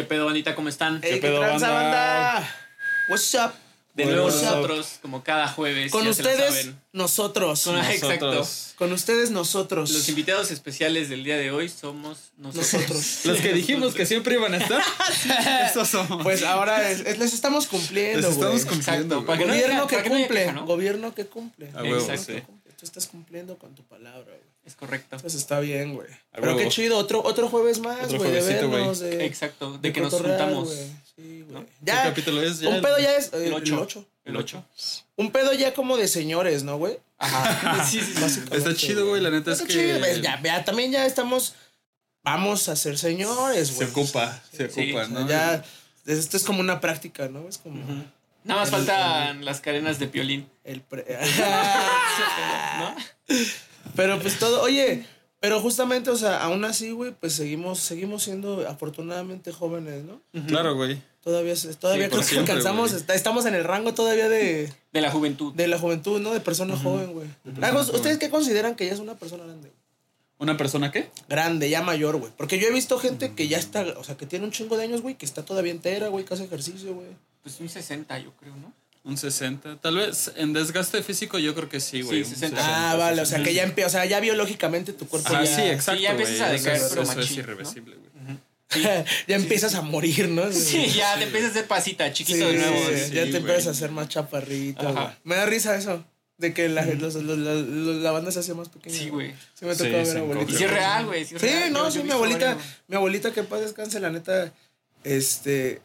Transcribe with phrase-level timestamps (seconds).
[0.00, 0.54] ¿Qué pedo, bandita?
[0.54, 0.98] ¿Cómo están?
[1.02, 2.32] Ey, ¿Qué, pedo, tranza, banda?
[2.34, 2.56] banda?
[3.10, 3.52] What's up?
[3.92, 4.44] De nuevo what's up?
[4.46, 5.92] nosotros, como cada jueves.
[5.92, 7.64] Con ustedes, nosotros.
[7.64, 8.48] Con- Exacto.
[8.76, 9.90] Con ustedes, nosotros.
[9.90, 12.72] Los invitados especiales del día de hoy somos nosotros.
[12.72, 13.20] Nosotros.
[13.26, 14.80] Los que dijimos que siempre iban a estar.
[15.70, 16.22] Esos somos.
[16.22, 19.16] Pues ahora es- es- les estamos cumpliendo, Les estamos cumpliendo.
[19.16, 19.38] Exacto, para güey.
[19.38, 20.40] que no Gobierno que para que no diga cumple.
[20.40, 20.64] queja, ¿no?
[20.64, 21.66] Gobierno que cumple.
[21.66, 22.32] Exacto.
[22.32, 22.42] sí.
[22.80, 24.40] Tú estás cumpliendo con tu palabra, güey.
[24.64, 25.16] Es correcto.
[25.16, 26.08] Entonces está bien, güey.
[26.32, 30.14] Pero qué chido, otro, otro jueves más, güey, de vernos, de, Exacto, de que nos
[30.14, 30.70] juntamos.
[31.14, 31.52] Sí, güey.
[31.62, 31.66] ¿No?
[31.82, 32.60] Ya, ¿Qué capítulo es?
[32.60, 33.74] Ya un el- pedo ya es El 8.
[33.74, 34.06] el ocho.
[34.24, 34.64] El 8.
[35.16, 36.98] Un pedo ya como de señores, ¿no, güey?
[37.18, 37.84] Ajá.
[37.90, 38.40] Sí, sí, sí.
[38.50, 39.20] Está chido, güey.
[39.20, 39.78] La neta es Está que.
[39.78, 41.54] chido, pues, ya, ya, también ya estamos.
[42.22, 43.88] Vamos a ser señores, Se güey.
[43.90, 45.28] ocupa, se Sí, ocupa, O sea, ¿no?
[45.28, 45.64] Ya,
[46.06, 47.46] esto es como una práctica, ¿no?
[47.48, 47.82] Es como
[48.44, 50.48] Nada más faltan las cadenas de piolín.
[50.70, 51.04] El pre-
[52.78, 52.94] ¿No?
[53.96, 55.04] Pero pues todo, oye,
[55.40, 60.20] pero justamente, o sea, aún así, güey, pues seguimos, seguimos siendo afortunadamente jóvenes, ¿no?
[60.46, 61.02] Claro, güey.
[61.22, 65.10] Todavía, todavía Sí, creo que alcanzamos, está- estamos en el rango todavía de, De la
[65.10, 65.52] juventud.
[65.54, 66.32] de la juventud, ¿no?
[66.32, 67.28] De persona joven, güey.
[67.60, 69.70] Ah, ¿Ustedes qué consideran que ya es una persona grande?
[70.38, 71.10] ¿Una persona qué?
[71.28, 72.32] Grande, ya mayor, güey.
[72.38, 74.84] Porque yo he visto gente que ya está, o sea, que tiene un chingo de
[74.84, 77.08] años, güey, que está todavía entera, güey, que hace ejercicio, güey.
[77.42, 78.72] Pues un 60, yo creo, ¿no?
[79.02, 79.80] Un 60.
[79.80, 82.22] Tal vez en desgaste físico yo creo que sí, güey.
[82.24, 82.90] Sí, un 60.
[82.92, 85.56] Ah, vale, o sea, que ya empieza, o sea, ya biológicamente tu cuerpo Ah, ya,
[85.56, 85.98] sí, exacto.
[85.98, 86.50] Sí, ya empiezas güey.
[86.50, 87.42] a Eso decaer, es- pero Eso es machín, ¿no?
[87.42, 88.10] irreversible, güey.
[89.26, 90.52] ya empiezas a morir, ¿no?
[90.52, 92.76] Sí, ya te empiezas a hacer pasita, chiquito Sí, de nuevo.
[92.76, 92.92] sí, sí.
[92.92, 93.36] ya sí, te güey.
[93.36, 95.14] empiezas a hacer más chaparrito.
[95.24, 96.04] Me da risa eso.
[96.38, 98.96] De que la, los- los- la, la banda se hacía más pequeña.
[98.96, 99.34] Sí, güey.
[99.54, 100.52] Sí me Sí, tocó ver a abuelita.
[100.52, 101.24] Y sí es real, güey.
[101.26, 101.72] Sí, es Sí, real.
[101.72, 102.56] no, sí, mi abuelita,
[102.88, 104.50] mi abuelita que paz descanse, la neta,
[105.04, 105.82] este,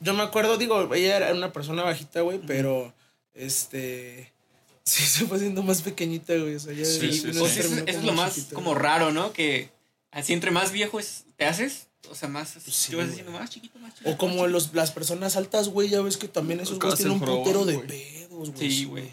[0.00, 2.92] yo me acuerdo, digo, ella era una persona bajita, güey, pero,
[3.34, 4.32] este,
[4.84, 7.74] sí se fue haciendo más pequeñita, güey, o sea, ya Sí, Sí, sí, pues eso,
[7.74, 8.82] eso es lo más como güey.
[8.82, 9.32] raro, ¿no?
[9.32, 9.70] Que
[10.10, 13.10] así entre más viejo es- te haces, o sea, más Sí, te vas güey.
[13.20, 14.10] haciendo más chiquito, más chiquito.
[14.10, 17.18] O como los, las personas altas, güey, ya ves que también esos güeyes tienen un
[17.20, 18.70] jorobón, putero de pedos, güey.
[18.70, 19.12] Sí, güey.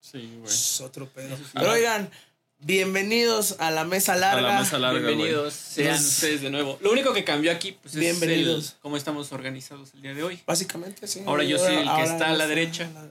[0.00, 0.52] Sí, güey.
[0.52, 1.36] Es otro pedo.
[1.54, 2.10] Pero oigan,
[2.60, 4.38] bienvenidos a la mesa larga.
[4.50, 5.06] A la mesa larga.
[5.06, 6.78] Bienvenidos sean Nos- ustedes de nuevo.
[6.80, 8.70] Lo único que cambió aquí pues, es Bienvenidos.
[8.74, 10.40] el- cómo estamos organizados el día de hoy.
[10.46, 11.22] Básicamente, sí.
[11.26, 12.88] Ahora yo soy el que está a la derecha.
[12.94, 13.06] la-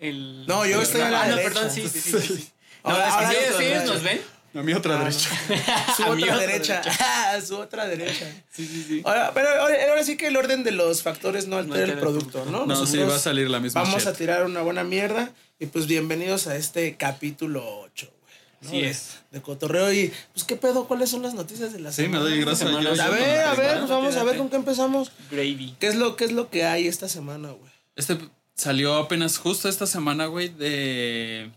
[0.00, 1.54] El, No, yo estoy a la Ah, no, derecha.
[1.54, 2.10] perdón, sí, sí, sí.
[2.10, 2.48] sí, sí.
[2.84, 4.20] No, Ahora- es que ahora sí, la ¿nos ven?
[4.54, 5.04] A mi otra Ah, no.
[5.04, 5.30] derecha.
[5.96, 6.82] Su A mi otra otra derecha.
[7.46, 8.26] Su otra derecha.
[8.52, 9.02] Sí, sí, sí.
[9.04, 11.98] Ahora, pero ahora, ahora sí que el orden de los factores no altera altera el
[11.98, 12.44] el producto.
[12.46, 12.66] ¿no?
[12.66, 14.08] No, sí, va a salir la misma Vamos shit.
[14.08, 15.30] a tirar una buena mierda.
[15.60, 18.21] Y pues bienvenidos a este capítulo 8, güey.
[18.62, 18.68] ¿No?
[18.68, 19.18] Así De- es.
[19.30, 19.92] De cotorreo.
[19.92, 20.86] Y pues, ¿qué pedo?
[20.86, 22.24] ¿Cuáles son las noticias de la Sí, me semana?
[22.24, 22.82] doy gracias semana.
[22.94, 23.02] yo.
[23.02, 25.12] A yo ver, a ver, pues vamos a ver con qué empezamos.
[25.30, 25.76] Gravy.
[25.78, 27.70] ¿Qué es lo, qué es lo que hay esta semana, güey?
[27.96, 28.18] Este
[28.54, 31.50] salió apenas justo esta semana, güey, de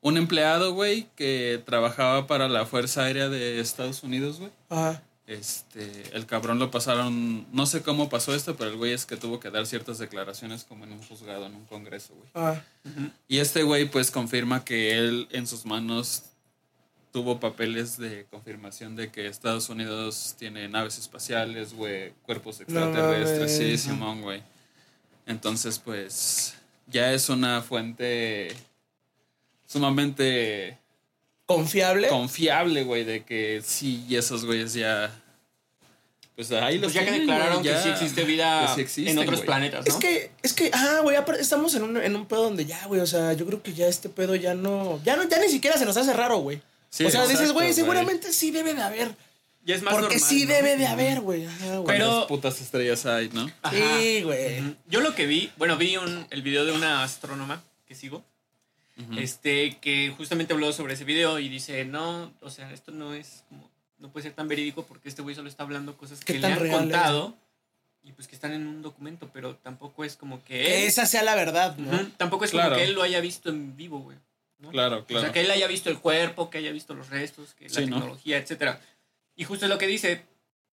[0.00, 4.50] un empleado, güey, que trabajaba para la Fuerza Aérea de Estados Unidos, güey.
[4.70, 5.02] Ajá.
[5.30, 9.16] Este, el cabrón lo pasaron, no sé cómo pasó esto, pero el güey es que
[9.16, 12.28] tuvo que dar ciertas declaraciones como en un juzgado, en un congreso, güey.
[12.34, 12.64] Ajá.
[13.28, 16.24] Y este güey pues confirma que él en sus manos
[17.12, 23.78] tuvo papeles de confirmación de que Estados Unidos tiene naves espaciales, güey, cuerpos extraterrestres, sí,
[23.78, 24.42] Simón, güey.
[25.26, 26.56] Entonces pues
[26.88, 28.48] ya es una fuente
[29.64, 30.79] sumamente
[31.56, 32.08] ¿Confiable?
[32.08, 35.10] confiable, güey, de que sí, y esos güeyes ya...
[36.36, 39.22] Pues ahí los Pues ya que declararon que sí existe vida Pues sí existen, en
[39.22, 39.92] otros planetas, ¿no?
[39.92, 43.00] Es que, es que, ah, güey, estamos en un, en un pedo donde ya, güey,
[43.00, 45.76] o sea, yo creo que ya este pedo ya no, ya no, ya ni siquiera
[45.76, 46.62] se nos hace raro, güey.
[46.88, 47.74] Sí, o sea, dices, exacto, güey, güey.
[47.74, 49.14] seguramente sí debe de haber.
[49.64, 50.54] ya es más Porque normal, sí ¿no?
[50.54, 51.46] debe de haber, güey.
[51.60, 53.50] Pero- ¿Cuántas putas estrellas hay, no?
[53.60, 53.76] Ajá.
[53.98, 54.76] Sí, güey.
[54.88, 58.24] Yo lo que vi, bueno, vi un, el video de una astrónoma que sigo,
[59.18, 63.44] este, que justamente habló sobre ese video y dice, no, o sea, esto no es
[63.48, 66.38] como, no puede ser tan verídico porque este güey solo está hablando cosas ¿Qué que
[66.40, 66.72] le han es?
[66.72, 67.36] contado
[68.02, 71.04] y pues que están en un documento, pero tampoco es como que Que él, esa
[71.06, 71.90] sea la verdad, ¿no?
[71.94, 72.06] Ujú.
[72.16, 72.70] tampoco es Claro.
[72.70, 74.16] como que él lo haya visto en vivo, güey.
[74.58, 74.70] ¿no?
[74.70, 75.20] Claro, claro.
[75.20, 77.74] O sea, que él haya visto el cuerpo, que haya visto los restos, que la
[77.74, 77.96] Sí, ¿no?
[77.96, 78.80] tecnología, etcétera.
[79.36, 80.24] Y justo lo que dice,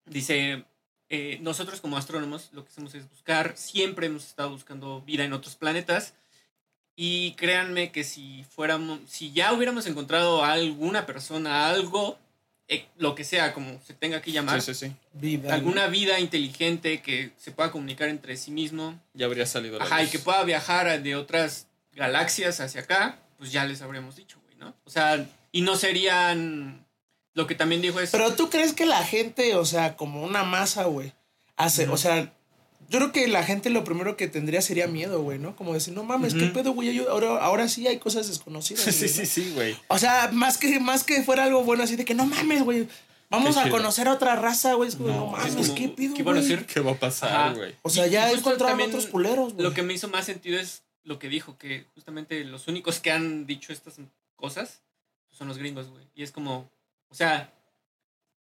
[0.05, 0.63] dice,
[1.09, 5.33] eh, nosotros como astrónomos lo que hacemos es buscar, siempre hemos estado buscando vida en
[5.33, 6.13] otros planetas.
[6.95, 12.19] Y créanme que si fuéramos, si ya hubiéramos encontrado a alguna persona, algo,
[12.67, 14.95] eh, lo que sea, como se tenga que llamar, Sí, sí, sí.
[15.13, 15.53] Vida.
[15.53, 20.03] alguna vida inteligente que se pueda comunicar entre sí mismo, Ya habría salido la Ajá,
[20.03, 24.55] y que pueda viajar de otras galaxias hacia acá, pues ya les habríamos dicho, güey,
[24.57, 24.75] ¿no?
[24.85, 26.85] O sea, y no serían.
[27.35, 28.11] Lo que también dijo es.
[28.11, 31.13] Pero tú crees que la gente, o sea, como una masa, güey,
[31.55, 32.31] hace, o sea,
[32.89, 35.55] yo creo que la gente lo primero que tendría sería miedo, güey, ¿no?
[35.55, 38.83] Como decir, no mames, qué pedo, güey, yo- ahora, ahora sí hay cosas desconocidas.
[38.83, 39.25] Sí, güey, sí, ¿no?
[39.25, 39.77] sí, güey.
[39.87, 42.87] O sea, más que, más que fuera algo bueno así de que no mames, güey.
[43.29, 44.89] Vamos a conocer a otra raza, güey.
[44.89, 46.65] Es como, No, no, es mames, como, ¿qué pido, ¿qué van a hacer?
[46.67, 47.53] ¿Qué va a pasar, Ajá.
[47.53, 47.73] güey?
[47.81, 49.63] O sea, ya encontraron otros culeros, güey.
[49.65, 53.11] Lo que me hizo más sentido es lo que dijo, que justamente los únicos que
[53.11, 53.95] han dicho estas
[54.35, 54.81] cosas
[55.31, 56.05] son los gringos, güey.
[56.13, 56.69] Y es como,
[57.09, 57.51] o sea,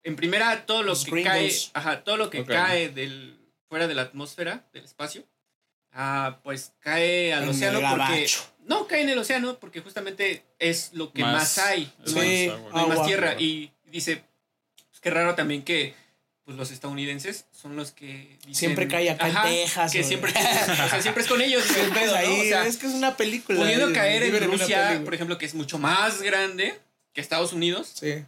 [0.04, 1.32] en primera, todo lo Los que gringos.
[1.32, 3.36] cae, ajá, todo lo que cae del,
[3.68, 5.24] fuera de la atmósfera, del espacio,
[5.92, 8.26] ah, pues cae al En océano porque...
[8.66, 11.92] No, cae en el océano porque justamente es lo que más, hay.
[11.98, 12.70] No más hay, agua.
[12.70, 13.06] no hay más agua.
[13.06, 13.34] tierra.
[13.40, 14.24] Y dice,
[14.90, 15.94] pues qué raro también que
[16.44, 19.92] pues, los estadounidenses son los que dicen, Siempre cae acá Ajá, en Texas.
[19.92, 21.62] que siempre, o sea, siempre es con ellos.
[21.62, 22.16] Siempre es ¿no?
[22.16, 22.40] ahí.
[22.40, 23.60] O sea, es que es una película.
[23.60, 26.78] pudiendo caer en Rusia, por ejemplo, que es mucho más grande
[27.12, 28.24] que Estados Unidos, Sí.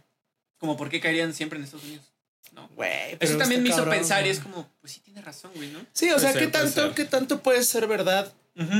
[0.57, 2.05] como por qué caerían siempre en Estados Unidos.
[2.59, 2.69] ¿No?
[2.75, 5.69] Güey, Eso también me hizo cabrón, pensar y es como, pues sí tiene razón, güey,
[5.71, 5.79] ¿no?
[5.93, 6.95] Sí, o Puede sea, ser, ¿qué tanto.
[6.95, 8.31] ¿qué tanto puede ser verdad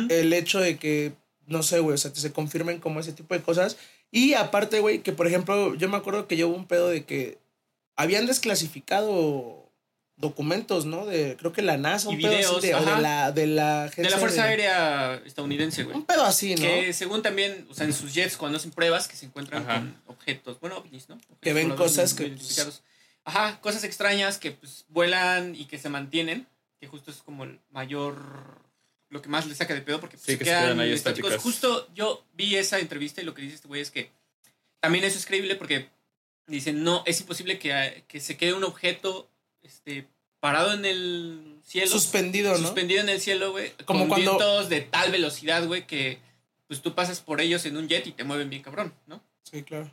[0.10, 1.14] el hecho de que,
[1.48, 3.78] no sé, güey, o sea, que se confirmen como ese tipo de cosas?
[4.12, 7.06] Y aparte, güey, que por ejemplo, yo me acuerdo que yo hubo un pedo de
[7.06, 7.38] que
[7.96, 9.70] habían desclasificado
[10.18, 11.06] documentos, ¿no?
[11.06, 13.88] De, creo que la NASA, Y un pedo así de, o de la, de la
[13.88, 15.96] De la Fuerza de- Aérea estadounidense, güey.
[15.96, 16.62] Un pedo así, ¿no?
[16.62, 19.76] Que según también, o sea, en sus jets, cuando hacen pruebas, que se encuentran Ajá.
[19.80, 21.16] con objetos, bueno, ovnis, ¿no?
[21.16, 22.82] Objetos Que ven cosas que, identificados.
[23.30, 26.48] Ajá, cosas extrañas que pues vuelan y que se mantienen,
[26.80, 28.60] que justo es como el mayor,
[29.10, 30.92] lo que más le saca de pedo porque pues, Sí, se que se quedan ahí
[30.92, 31.38] estáticos.
[31.38, 34.10] Justo yo vi esa entrevista y lo que dice este güey es que
[34.80, 35.90] también eso es creíble porque
[36.48, 39.30] dicen, no, es imposible que, que se quede un objeto
[39.62, 40.08] este,
[40.40, 41.92] parado en el cielo.
[41.92, 42.58] Suspendido, ¿no?
[42.58, 43.74] Suspendido en el cielo, güey.
[43.86, 46.18] Como con cuando- vientos de tal velocidad, güey, que
[46.66, 49.22] pues tú pasas por ellos en un jet y te mueven bien cabrón, ¿no?
[49.44, 49.92] Sí, claro.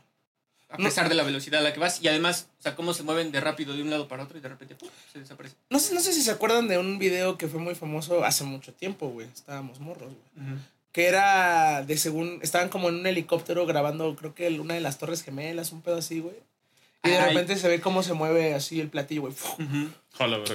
[0.69, 0.83] A No.
[0.83, 2.01] pesar de la velocidad a la que vas.
[2.01, 4.41] Y además, o sea, cómo se mueven de rápido de un lado para otro y
[4.41, 4.89] de repente ¡pum!
[5.13, 5.55] se desaparece.
[5.69, 8.43] No sé, no sé si se acuerdan de un video que fue muy famoso hace
[8.43, 9.27] mucho tiempo, güey.
[9.33, 10.57] Estábamos morros, güey.
[10.91, 12.39] Que era de según.
[12.41, 15.81] Estaban como en un helicóptero grabando, creo que el- una de las Torres Gemelas, un
[15.81, 16.35] pedo así, güey.
[17.03, 17.29] Y de Ay.
[17.29, 19.33] repente se ve cómo se mueve así el platillo, güey.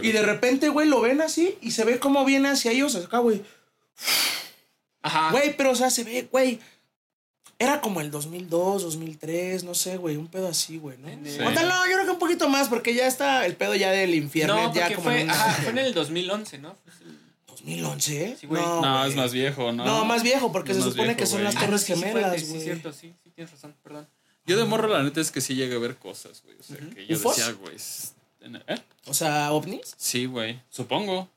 [0.03, 3.19] Y de repente, güey, lo ven así y se ve cómo viene hacia ellos acá,
[3.19, 3.43] güey.
[5.03, 5.31] Ajá.
[5.31, 6.61] Güey, pero o sea, se ve, güey.
[7.63, 11.09] Era como el 2002, 2003, no sé, güey, un pedo así, güey, ¿no?
[11.09, 11.39] Sí.
[11.41, 13.91] O tal, no, yo creo que un poquito más, porque ya está el pedo ya
[13.93, 16.75] del infierno, no, ya porque como fue, en una- ajá, fue en el 2011, ¿no?
[16.75, 18.61] Fue el- 2011, Sí, güey.
[18.61, 19.11] no, No, güey.
[19.11, 19.85] es más viejo, ¿no?
[19.85, 21.45] No, más viejo, porque Es se supone viejo, que son güey.
[21.45, 22.59] las Ah, Torres sí, sí fue, Gemelas, Sí, güey.
[22.59, 24.09] es cierto, sí, sí, tienes razón, perdón.
[24.45, 26.57] Yo de morro, la neta es que sí llegué a ver cosas, güey.
[26.59, 27.37] O sea, que yo ¿Ufos?
[27.37, 27.77] decía, güey.
[28.67, 28.79] ¿Eh?
[29.07, 29.95] O sea, ovnis.
[29.97, 30.61] Sí, güey.
[30.69, 31.29] Supongo.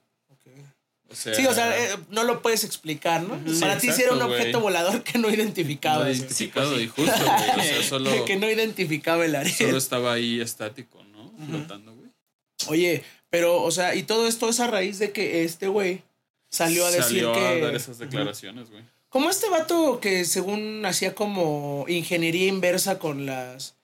[1.10, 3.40] O sea, Sí, o sea, eh, no lo puedes explicar, ¿no?
[3.60, 6.10] Para ti sí era un objeto volador que no no identificaba.
[6.10, 6.86] identificado pues sí.
[6.86, 7.50] y justo, güey.
[7.60, 9.54] O sea, solo, que no identificaba el área.
[9.54, 11.32] solo estaba ahí estático, ¿no?
[11.48, 12.10] Flotando, güey.
[12.68, 16.04] Oye, pero, o sea, y todo esto es a raíz de que este güey
[16.50, 17.40] salió a decir Salió que.
[17.40, 18.84] a dar esas declaraciones, güey.
[19.10, 23.76] Como este vato que según hacía como ingeniería inversa con las.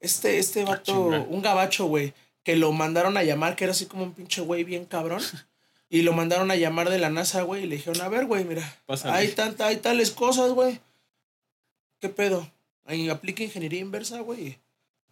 [0.00, 1.26] Este, este vato, chinga.
[1.28, 4.64] un gabacho, güey, que lo mandaron a llamar, que era así como un pinche güey
[4.64, 5.20] bien cabrón.
[5.92, 8.44] Y lo mandaron a llamar de la NASA, güey, y le dijeron, a ver, güey,
[8.44, 9.12] mira, Pásale.
[9.12, 10.78] hay, tanta, hay tales cosas, güey.
[12.00, 12.48] ¿Qué pedo?
[12.84, 14.58] Ahí aplica ingeniería inversa, güey,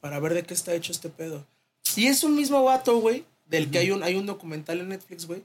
[0.01, 1.45] para ver de qué está hecho este pedo.
[1.97, 5.27] Y es un mismo vato, güey, del que hay un, hay un documental en Netflix,
[5.27, 5.43] güey.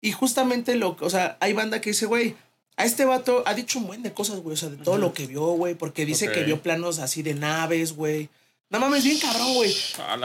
[0.00, 2.34] Y justamente lo que, o sea, hay banda que dice, güey,
[2.76, 5.12] a este vato ha dicho un buen de cosas, güey, o sea, de todo lo
[5.12, 8.30] que vio, güey, porque dice que vio planos así de naves, güey.
[8.70, 9.74] No mames, bien cabrón, güey.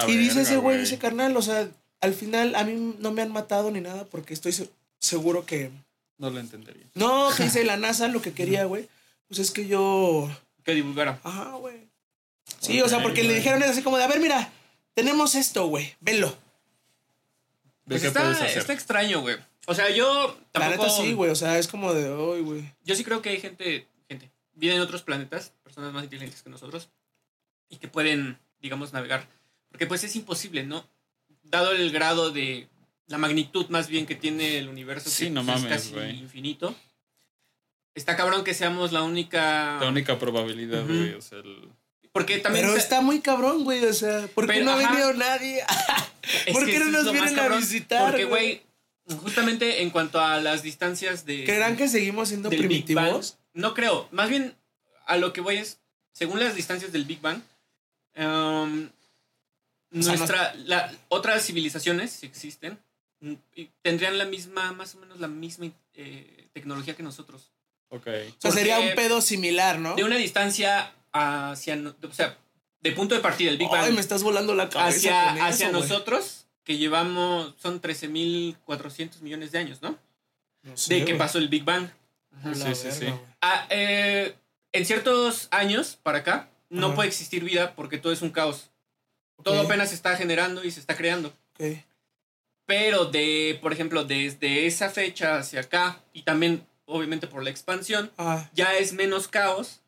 [0.08, 1.68] Y dice ese güey, dice, carnal, o sea,
[2.06, 4.70] al final a mí no me han matado ni nada porque estoy se-
[5.00, 5.72] seguro que...
[6.18, 6.86] No lo entendería.
[6.94, 8.88] No, que dice la NASA lo que quería, güey.
[9.28, 10.30] Pues es que yo...
[10.64, 11.20] Que divulgara.
[11.24, 11.90] Ajá, güey.
[12.60, 14.52] Sí, o sea, porque le dijeron así como de, a ver, mira,
[14.94, 16.30] tenemos esto, güey, velo.
[16.30, 16.36] ¿De
[17.90, 18.58] Pues qué está, puedes hacer?
[18.58, 19.36] está extraño, güey.
[19.68, 20.84] O sea, yo La tampoco...
[20.86, 22.72] neta sí, güey, o sea, es como de, ay, güey.
[22.84, 26.50] Yo sí creo que hay gente, gente, viven en otros planetas, personas más inteligentes que
[26.50, 26.90] nosotros,
[27.70, 29.28] y que pueden, digamos, navegar.
[29.70, 30.86] Porque pues es imposible, ¿no?
[31.46, 32.68] Dado el grado de,
[33.08, 35.94] la magnitud más bien que tiene el universo, Sí, que no pues, mames, es casi
[35.94, 36.20] güey.
[36.20, 36.76] infinito.
[37.94, 39.78] Está cabrón que seamos la única...
[39.80, 41.14] La única probabilidad, güey.
[41.14, 41.70] O sea, el...
[42.12, 42.66] Porque también...
[42.66, 45.64] Pero se- está muy cabrón, güey, o sea, ¿por qué Pero, no ha venido nadie?
[46.46, 48.62] es ¿por que qué no nos vienen a visitar, Porque, güey?
[49.22, 51.44] justamente en cuanto a las distancias de...
[51.46, 53.38] ¿Creerán que seguimos siendo primitivos?
[53.54, 54.10] No creo.
[54.12, 54.56] Más bien,
[55.06, 55.80] a lo que voy es,
[56.12, 57.42] según las distancias del Big Bang,
[58.18, 58.90] um,
[59.92, 62.80] nuestra, la, otras civilizaciones, si existen,
[63.56, 67.52] y tendrían la misma, más o menos la misma eh, tecnología que nosotros.
[67.90, 68.08] Ok.
[68.08, 69.96] O sea, sería un pedo similar, ¿no?
[69.96, 72.38] De una distancia hacia, o sea,
[72.82, 75.38] de punto de partida del Big Ay, Bang me estás volando la cabeza hacia, con
[75.38, 79.98] eso, hacia nosotros, que llevamos, son 13.400 millones de años, ¿no?
[80.64, 81.90] No sé, De que pasó el Big Bang.
[82.44, 83.06] Sí, sí, verga, sí.
[83.42, 84.36] Ah, eh,
[84.74, 86.96] en ciertos años para acá no Ajá.
[86.96, 88.72] puede existir vida porque todo es un caos.
[89.44, 91.34] Todo apenas se está generando y se está creando.
[92.66, 98.12] Pero de, por ejemplo, desde esa fecha hacia acá, y también obviamente por la expansión,
[98.18, 99.82] Ah, ya es menos caos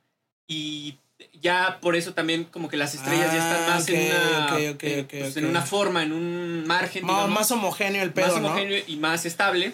[0.48, 0.98] y
[1.42, 5.06] ya por eso también como que las estrellas ya están Ah, más en una eh,
[5.10, 8.48] pues, en una forma, en un margen más, digamos, más homogéneo el pedo, más ¿no?
[8.50, 9.74] homogéneo y más estable.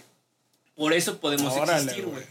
[0.76, 2.24] Por eso podemos Órale, existir, güey.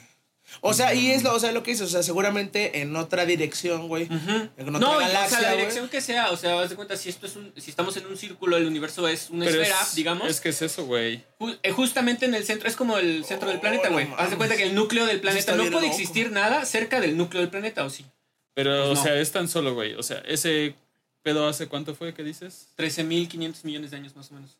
[0.61, 3.25] O sea, y es lo, o sea, lo que dices, o sea, seguramente en otra
[3.27, 4.05] dirección, güey.
[4.05, 4.49] Ujú.
[4.57, 7.09] En otra No, o sea, la dirección que sea, o sea, haz de cuenta si
[7.09, 9.95] esto es un si estamos en un círculo, el universo es una Pero esfera, es,
[9.95, 10.29] digamos.
[10.29, 11.25] Es que es eso, güey.
[11.63, 14.09] Eh, Justamente en el centro, es como el centro del Oh, planeta, güey.
[14.19, 15.87] Haz de cuenta que el núcleo del planeta no puede loco.
[15.87, 18.05] existir nada cerca del núcleo del planeta, ¿o sí?
[18.55, 19.03] Pero, Pues o no.
[19.03, 19.95] sea, es tan solo, güey.
[19.95, 20.75] O sea, ese
[21.23, 22.69] pedo hace cuánto fue que dices?
[22.77, 24.59] 13.500 millones de años más o menos.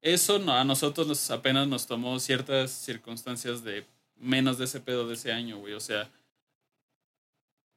[0.00, 3.84] Eso no, a nosotros nos, apenas nos tomó ciertas circunstancias de
[4.22, 5.74] menos de ese pedo de ese año, güey.
[5.74, 6.08] O sea,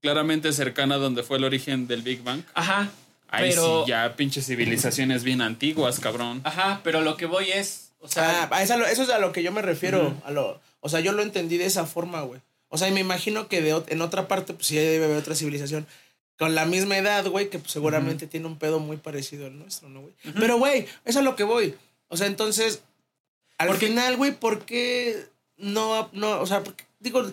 [0.01, 2.43] claramente cercana a donde fue el origen del Big Bang.
[2.53, 2.89] Ajá,
[3.27, 6.41] Ahí Pero- sí, ya pinches civilizaciones bien antiguas, cabrón.
[6.45, 9.51] ajá, pero lo que voy es, o sea, Ah, eso es a lo que yo
[9.51, 10.15] me refiero.
[10.23, 12.39] A lo, o sea, yo lo entendí de esa forma, güey.
[12.69, 15.33] O sea, y me imagino que de, en otra parte, pues sí debe haber otra
[15.35, 15.87] civilización
[16.37, 19.89] con la misma edad, güey, que pues, seguramente tiene un pedo muy parecido al nuestro,
[19.89, 20.13] ¿no, güey?
[20.39, 21.73] Pero, güey, eso es a lo que voy.
[22.09, 22.83] O sea, entonces,
[23.57, 25.25] al Porque- final, güey, ¿por qué
[25.57, 27.24] no, no, o sea, porque- digo,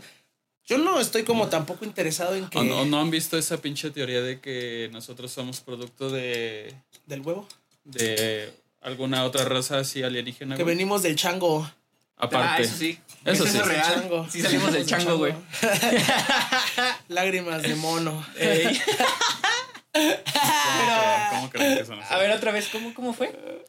[0.64, 2.58] yo no estoy como tampoco interesado en que...
[2.58, 6.74] ¿O no, no han visto esa pinche teoría de que nosotros somos producto de,
[7.06, 7.48] Del huevo.
[7.84, 10.56] de alguna otra raza así alienígena?
[10.56, 10.76] Que güey?
[10.76, 11.68] venimos del chango.
[12.16, 12.62] Aparte.
[12.62, 12.98] ah, eso sí.
[13.24, 13.58] Eso sí.
[13.58, 13.94] es real.
[13.94, 14.28] Chango.
[14.30, 15.34] Sí salimos del chango, güey.
[17.08, 18.24] Lágrimas de mono.
[18.38, 18.80] Ey.
[19.92, 23.64] ¿Cómo creen- cómo creen que son A ver otra vez, ¿cómo, cómo fue?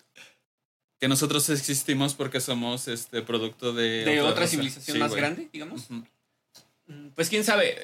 [1.03, 5.89] Que nosotros existimos porque somos este producto de, De otra civilización Sí, más grande, digamos.
[5.89, 7.75] Mm, Pues quién sabe.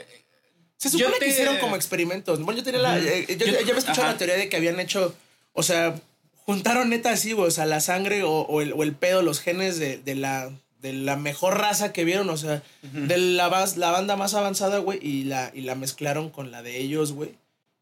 [0.77, 2.39] Se supone te- que hicieron como experimentos.
[2.41, 2.97] Bueno, yo tenía la.
[2.97, 4.11] Eh, yo, Yo- yo había escuchado ajá.
[4.13, 5.13] la teoría de que habían hecho.
[5.51, 5.99] O sea,
[6.45, 7.49] juntaron neta así, güey.
[7.49, 10.49] O sea, la sangre o, o el, o el pedo, los genes de, de la.
[10.81, 14.77] De la mejor raza que vieron, o sea, de la, bas- la banda más avanzada,
[14.77, 17.31] güey, y la, y la mezclaron con la de ellos, güey.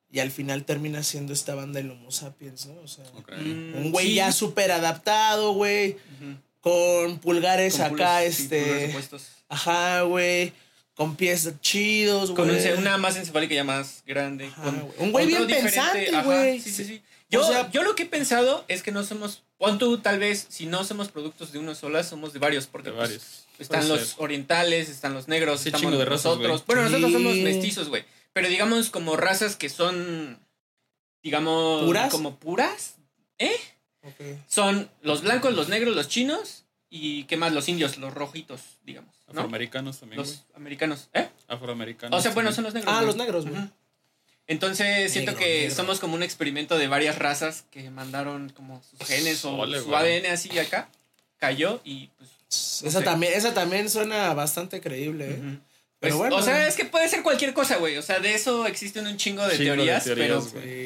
[0.10, 2.80] Y al final termina siendo esta banda el Homo sapiens, ¿no?
[2.82, 3.04] O sea.
[3.38, 4.14] Mm, un güey sí.
[4.16, 5.98] ya súper adaptado, güey,
[6.62, 8.86] con pulgares Con acá, sí, puros este.
[8.90, 9.24] opuestos.
[9.50, 10.54] Ajá, güey,
[10.96, 12.72] con pies chidos, Con güey.
[12.74, 14.46] un- una más encefálica ya más grande.
[14.48, 14.88] Ajá, con.
[15.00, 16.60] Un güey bien pensante, güey.
[16.60, 17.02] Sí, sí, sí.
[17.30, 19.44] Yo, O sea- yo lo que he pensado es que no somos.
[19.58, 22.68] Pon tú, tal vez, si no somos productos de uno sola, somos de varios.
[22.68, 23.46] Porque De pues, varios.
[23.60, 26.48] están los orientales, están los negros, Sí, estamos chingo de nosotros.
[26.48, 26.64] güey.
[26.68, 27.14] Bueno, nosotros Sí.
[27.18, 28.06] somos mestizos, güey.
[28.38, 30.39] Pero digamos como razas que son,
[31.24, 32.12] digamos, ¿Puras?
[32.12, 32.96] como puras.
[34.03, 34.22] Ok.
[34.48, 39.13] Son los blancos, los negros, los chinos y qué más, los indios, los rojitos, digamos.
[39.27, 39.41] ¿no?
[39.41, 40.41] Afroamericanos también, Los güey.
[40.56, 41.10] americanos.
[41.13, 41.27] ¿Eh?
[41.48, 42.17] Afroamericanos.
[42.17, 42.56] O sea, bueno, también.
[42.56, 42.94] son los negros.
[42.94, 43.08] Ah, güey.
[43.08, 43.62] los negros, güey.
[44.46, 45.75] Entonces siento Negro, que negro.
[45.75, 49.88] somos como un experimento de varias razas que mandaron como sus genes o Ole, su
[49.88, 50.20] güey.
[50.20, 50.89] ADN así acá.
[51.38, 52.29] Cayó y pues.
[52.84, 53.03] Esa sé.
[53.03, 55.60] también, esa también suena bastante creíble, ¿eh?
[56.00, 56.36] Pues, bueno.
[56.36, 57.98] O sea, es que puede ser cualquier cosa, güey.
[57.98, 60.42] O sea, de eso existen un chingo de Chingo de teorías, pero,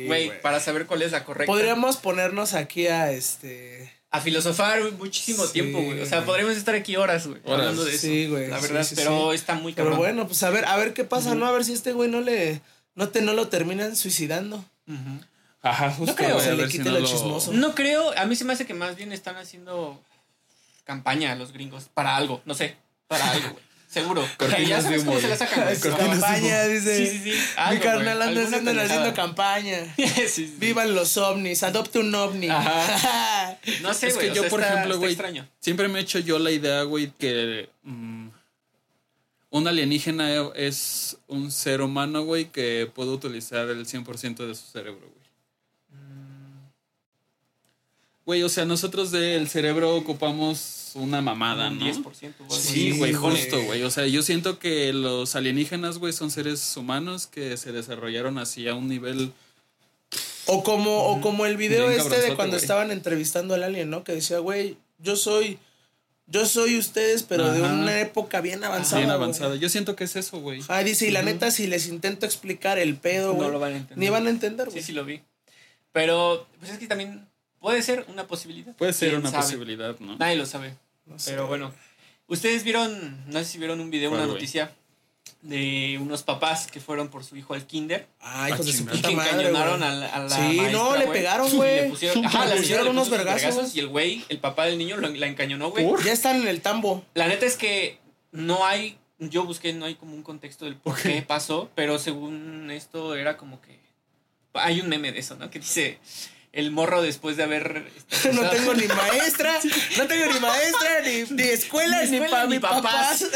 [0.08, 0.42] güey.
[0.42, 1.52] para saber cuál es la correcta.
[1.52, 3.92] Podríamos ponernos aquí a este.
[4.14, 6.02] A filosofar muchísimo Sí, tiempo, güey.
[6.02, 7.60] O sea, podríamos estar aquí horas, güey, Horas.
[7.60, 8.02] hablando de eso.
[8.02, 9.36] Sí, güey, La verdad, sí, pero sí.
[9.36, 10.00] está muy Pero cabrón.
[10.00, 11.46] bueno, pues a ver, a ver qué pasa, ¿no?
[11.46, 12.62] A ver si este güey no le.
[12.96, 14.66] No te no lo terminan suicidando.
[15.62, 16.12] Ajá, justo.
[16.12, 17.54] No creo, güey, se a le si quite no lo chismoso.
[17.54, 20.02] No creo, a mí se me hace que más bien están haciendo
[20.84, 22.76] campaña los gringos para algo, no sé,
[23.08, 23.64] para algo, güey.
[23.92, 24.26] Seguro.
[24.38, 26.98] Cortinas ya de sabes cómo humo, se la sacan, campaña, dice.
[26.98, 27.30] Sí, sí, sí.
[27.32, 29.96] Mi algo, carnal güey, anda haciendo, haciendo campaña.
[29.98, 30.56] sí, sí.
[30.58, 32.48] Vivan los ovnis, adopte un ovni.
[32.50, 33.58] Ajá.
[33.82, 34.28] No sé, Es güey.
[34.28, 35.18] que o yo, sea, por está- ejemplo, güey,
[35.60, 38.30] siempre me he hecho yo la idea, güey, que mm,
[39.52, 45.02] un alienígena es un ser humano, güey, que puede utilizar el 100% de su cerebro,
[45.02, 46.00] güey.
[48.26, 50.58] Güey, o sea, nosotros del cerebro ocupamos
[50.96, 51.86] una mamada, Un ¿no?
[51.86, 52.04] 10%.
[52.40, 53.84] o algo Sí, güey, justo, güey.
[53.84, 58.68] O sea, yo siento que los alienígenas, güey, son seres humanos que se desarrollaron así
[58.68, 59.32] a un nivel...
[60.48, 64.04] O como, o como el video Bien este de cuando estaban entrevistando al alien, ¿no?
[64.04, 65.60] Que decía, güey, yo soy.
[66.28, 69.00] Yo soy ustedes, pero de una época bien avanzada.
[69.02, 69.56] bien avanzada.
[69.56, 70.62] Yo siento que es eso, güey.
[70.70, 73.74] Ah, dice, y la neta, si les intento explicar el pedo, güey, No lo van
[73.74, 73.98] a entender.
[73.98, 74.80] ni van a entender, güey.
[74.80, 75.22] Sí, sí lo vi.
[75.92, 77.28] Pero, pues es que también
[77.62, 78.76] puede ser una posibilidad.
[78.76, 79.44] Puede ser ¿Quién una sabe?
[79.44, 80.18] posibilidad, ¿no?
[80.18, 80.76] Nadie lo sabe.
[81.06, 81.32] No sé.
[81.32, 81.74] Pero bueno,
[82.28, 84.76] ustedes vieron, no sé si vieron un video, ¿Cuál, una noticia
[85.42, 88.98] de unos papás que fueron por su hijo al kinder Ah, hijos de su chingada.
[88.98, 91.76] y puta que madre, encañonaron a la, a la Sí, maestra, no, le pegaron, güey.
[91.84, 93.76] Le pusieron, ajá, Le pusieron unos vergazos.
[93.76, 95.88] Y el güey, el papá del niño, lo- la encañonó, güey.
[96.06, 97.04] Ya están en el tambo.
[97.16, 97.98] La neta es que
[98.32, 102.70] no hay, yo busqué, no hay como un contexto del por qué pasó, pero según
[102.70, 103.80] esto era como que
[104.54, 105.50] hay un meme de eso, ¿no?
[105.50, 105.98] Que dice
[106.54, 107.84] el morro después de haber...
[108.34, 109.58] No tengo ni maestra,
[109.98, 113.26] no tengo ni maestra, ni, ni escuela, Ni ni, escuela, para ni mis papás.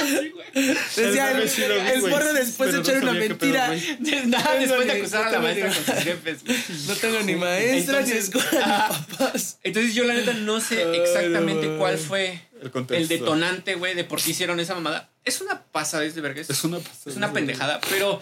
[0.00, 0.74] Güey.
[0.96, 1.62] Decía El sí
[2.04, 3.70] vi, morro después de no echar una pedo, mentira.
[3.70, 6.38] tengo después de ni- acusar a la maestra ni- con sus jefes.
[6.86, 9.58] No tengo ni maestra, ni Entonces, escuela, ah, ni papás.
[9.62, 12.40] Entonces yo la neta no sé exactamente cuál fue
[12.90, 15.08] El detonante, güey, de por qué hicieron esa mamada.
[15.24, 16.40] Es una pasadez de verga.
[16.40, 18.20] Es, una es una pendejada, pero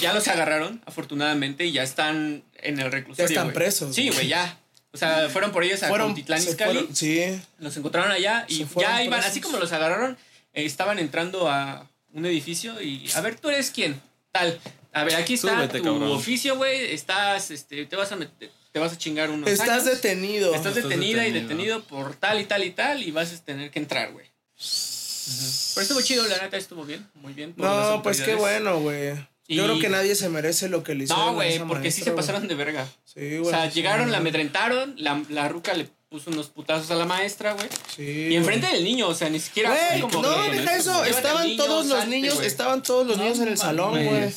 [0.00, 3.28] ya los agarraron, afortunadamente, y ya están en el reclusorio.
[3.28, 3.54] Ya están güey.
[3.54, 4.28] presos, Sí, güey.
[4.28, 4.58] ya.
[4.92, 7.22] O sea, fueron por ellos a Fueron, Cuautitlán Izcalli, sí.
[7.58, 9.30] los encontraron allá y ya iban, presos.
[9.30, 10.16] así como los agarraron,
[10.54, 14.00] eh, estaban entrando a un edificio y, a ver, ¿tú eres quién?
[14.32, 14.58] Tal.
[14.92, 16.12] A ver, aquí está Súbete, tu cabrón.
[16.12, 16.94] oficio, güey.
[16.94, 19.84] Estás, este, te vas a meter- te vas a chingar unos Estás años.
[19.84, 20.54] detenido.
[20.54, 21.82] Estás Estás detenida y detenido.
[21.84, 24.26] por tal y tal y tal y vas a tener que entrar, güey.
[24.56, 27.52] Pero estuvo chido, la neta estuvo bien, muy bien.
[27.56, 29.12] No, pues qué bueno, güey.
[29.48, 31.26] Y- Yo creo que nadie se merece lo que le hicieron.
[31.26, 32.16] No, güey, porque sí se güey.
[32.16, 32.86] pasaron de verga.
[33.04, 33.54] Sí, O güey.
[33.54, 34.28] sea, sí, llegaron, la güey.
[34.30, 37.68] amedrentaron, la, la ruca le puso unos putazos a la maestra, güey.
[37.94, 38.28] Sí.
[38.30, 41.04] Y enfrente del niño, o sea, ni siquiera Güey, como no, deja eso.
[41.04, 42.46] Estaban niño, todos los niños, güey.
[42.46, 44.32] estaban todos los niños en el salón, güey.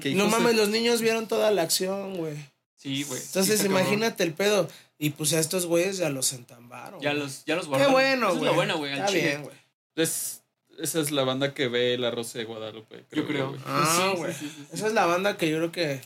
[0.00, 2.34] ¿Qué No mames, de- los niños vieron toda la acción, güey.
[2.76, 3.20] Sí, güey.
[3.20, 4.68] sí Entonces, imagínate el pedo.
[4.98, 7.00] Y pues a estos güeyes ya los entambaron.
[7.00, 7.22] Ya güey.
[7.22, 7.92] los, ya los Qué guardaron.
[7.92, 8.50] bueno, Eso es güey.
[8.50, 9.22] lo bueno, güey, al Está chile.
[9.28, 9.56] bien, güey.
[9.96, 10.37] Es-
[10.78, 13.04] esa es la banda que ve la Rosa de Guadalupe.
[13.12, 13.50] Yo creo.
[13.50, 13.60] güey.
[13.66, 14.32] Ah, güey.
[14.32, 14.66] sí, sí, sí.
[14.72, 16.00] Esa es la banda que yo creo que.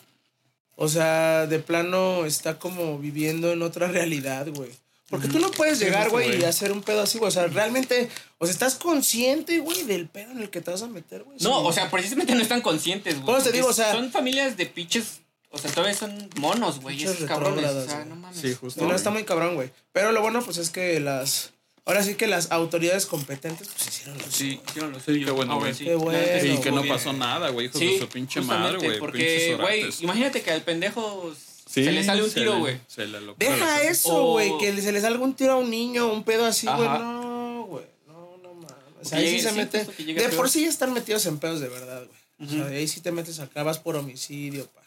[0.76, 4.70] O sea, de plano está como viviendo en otra realidad, güey.
[5.10, 7.28] Porque tú no puedes llegar, güey, y hacer un pedo así, güey.
[7.28, 8.08] O sea, realmente.
[8.38, 11.36] O sea, estás consciente, güey, del pedo en el que te vas a meter, güey.
[11.42, 11.66] No, Sí.
[11.66, 13.42] o sea, precisamente no están conscientes, güey.
[13.42, 15.20] Te digo, o sea- Son familias de pinches.
[15.50, 17.02] O sea, todavía son monos, güey.
[17.02, 17.66] Esos cabrones.
[17.66, 18.40] O sea, no mames.
[18.40, 18.82] Sí, justo.
[18.88, 19.70] No, está muy cabrón, güey.
[19.92, 21.51] Pero lo bueno, pues es que las.
[21.84, 25.26] Ahora sí que las autoridades competentes, pues hicieron lo Sí, hicieron lo Sí, suyo.
[25.26, 25.74] qué bueno, Ah, güey.
[25.74, 25.84] sí.
[25.84, 28.40] Qué La neta bueno, Y que no pasó nada, güey, hijos Sí, de su pinche
[28.40, 28.98] madre, güey.
[29.00, 31.34] Porque, pinches güey, imagínate que al pendejo
[31.68, 32.78] Sí, se le sale un se tiro, güey.
[32.86, 34.52] se le lo- Deja eso, O- güey.
[34.58, 36.88] Que se le salga un tiro a un niño, un pedo así, güey.
[36.88, 37.84] No, güey.
[38.06, 38.76] No, no mames.
[39.00, 39.84] O sea, ahí sí se mete.
[39.84, 42.48] De por sí ya están metidos en pedos de verdad, güey.
[42.48, 44.82] O sea, ahí sí te metes acá, vas por homicidio, pa.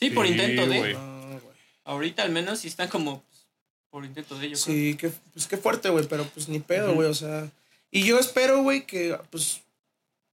[0.00, 0.78] Sí, por Sí, intento de.
[0.78, 0.94] güey.
[0.94, 1.56] No, güey.
[1.84, 3.22] Ahorita al menos sí están como
[3.92, 4.56] por intento de ello.
[4.56, 4.74] creo.
[4.74, 6.06] Sí, qué, pues qué fuerte, güey.
[6.08, 7.08] Pero pues ni pedo, güey.
[7.08, 7.48] O sea.
[7.92, 9.60] Y yo espero, güey, que pues.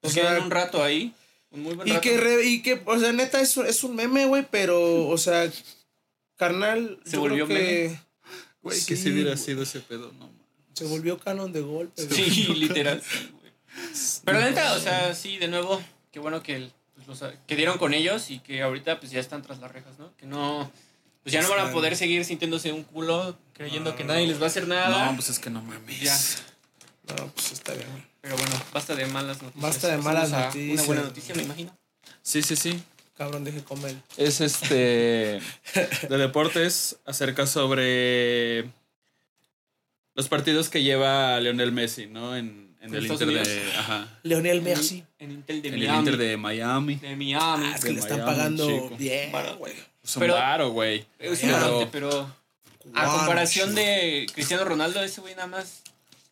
[0.02, 1.13] Pues un rato ahí.
[1.52, 2.02] Un muy buen Y rato.
[2.02, 5.52] que, re- y que, o sea, neta, es, es un meme, güey, pero, o sea,
[6.38, 7.00] carnal.
[7.06, 8.00] ¿Se yo volvió creo que,
[8.62, 10.28] Güey, que si hubiera sido ese pedo, no.
[10.28, 10.39] man.
[10.74, 12.30] Se volvió canon de golpe, güey.
[12.30, 13.02] Sí, literal.
[13.41, 13.52] güey.
[14.26, 17.56] Pero la neta, o sea, sí, de nuevo, qué bueno que, el- pues, los, que
[17.56, 20.15] dieron con ellos y que ahorita pues ya están tras las rejas, ¿no?
[20.17, 20.72] Que no,
[21.24, 24.28] pues ya no van a Están- poder seguir sintiéndose un culo creyendo No, que nadie
[24.28, 25.06] les va a hacer nada.
[25.08, 26.00] No, pues es que no mames.
[26.02, 26.18] Ya.
[27.16, 28.04] No, pues está bien, güey.
[28.22, 29.62] Pero bueno, basta de malas noticias.
[29.64, 30.74] Basta de malas noticias.
[30.80, 31.78] Una buena noticia, me imagino.
[32.22, 32.82] Sí, sí, sí.
[33.18, 33.96] Cabrón, deje comer.
[34.18, 34.76] Es este.
[36.10, 38.70] de deportes acerca sobre.
[40.16, 42.36] Los partidos que lleva Lionel Messi, ¿no?
[42.36, 43.72] En, en ¿En el Inter de.
[43.78, 44.20] Ajá.
[44.24, 45.04] Leonel Messi.
[45.18, 45.84] En Intel de En el.
[45.84, 46.96] Inter de Miami.
[46.96, 47.34] de Miami.
[47.66, 48.96] Ah, es que de le están Miami, pagando chico.
[48.98, 49.58] bien, Barato.
[49.58, 49.74] güey.
[50.15, 51.06] Un Pero- varo, güey.
[51.19, 52.36] Es Pero- importante, pero
[52.93, 53.82] a comparación chico.
[53.82, 55.82] de Cristiano Ronaldo, ese güey nada más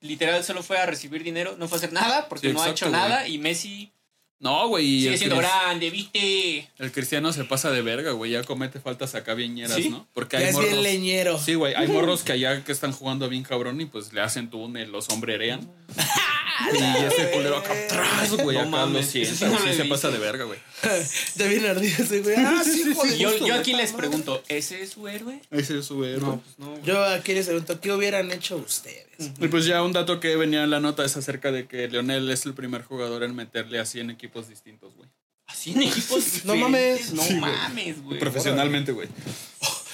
[0.02, 2.70] literal solo fue a recibir dinero, no fue a hacer nada porque Sí, no ha
[2.70, 3.92] hecho nada y Messi
[4.40, 4.86] No, güey.
[5.00, 6.70] sigue el siendo grande, ¿viste?
[6.78, 8.32] El cristiano se pasa de verga, güey.
[8.32, 9.90] Ya comete faltas acá bien ñeras, ¿Sí?
[9.90, 10.08] ¿no?
[10.14, 10.84] Porque Ya hay es bien morros.
[10.84, 11.40] leñero.
[11.40, 11.74] Sí, güey.
[11.74, 15.06] Hay morros que allá que están jugando bien cabrón y pues le hacen túnel, los
[15.06, 15.68] sombrerean.
[16.74, 18.58] y ese culero acá atrás, güey.
[18.58, 19.46] No acá mames, lo eso sí sienta.
[19.48, 20.60] no güey, lo sí he se pasa de verga, güey.
[21.36, 22.36] Ya viene ardido ese güey.
[22.38, 25.42] Ah, sí, hijo de Yo, aquí les pregunto, ¿ese es su héroe?
[25.52, 26.22] Ese es su héroe.
[26.22, 26.72] No, pues no.
[26.72, 26.84] güey.
[26.84, 29.06] Yo aquí les pregunto, ¿qué hubieran hecho ustedes?
[29.40, 32.30] Y pues ya un dato que venía en la nota es acerca de que Leonel
[32.30, 35.10] es el primer jugador en meterle así en equipos distintos, güey.
[35.48, 37.14] Así en equipos No diferentes, mames.
[37.14, 37.42] No Sí, güey.
[37.42, 38.20] mames, güey.
[38.20, 39.08] Profesionalmente, güey.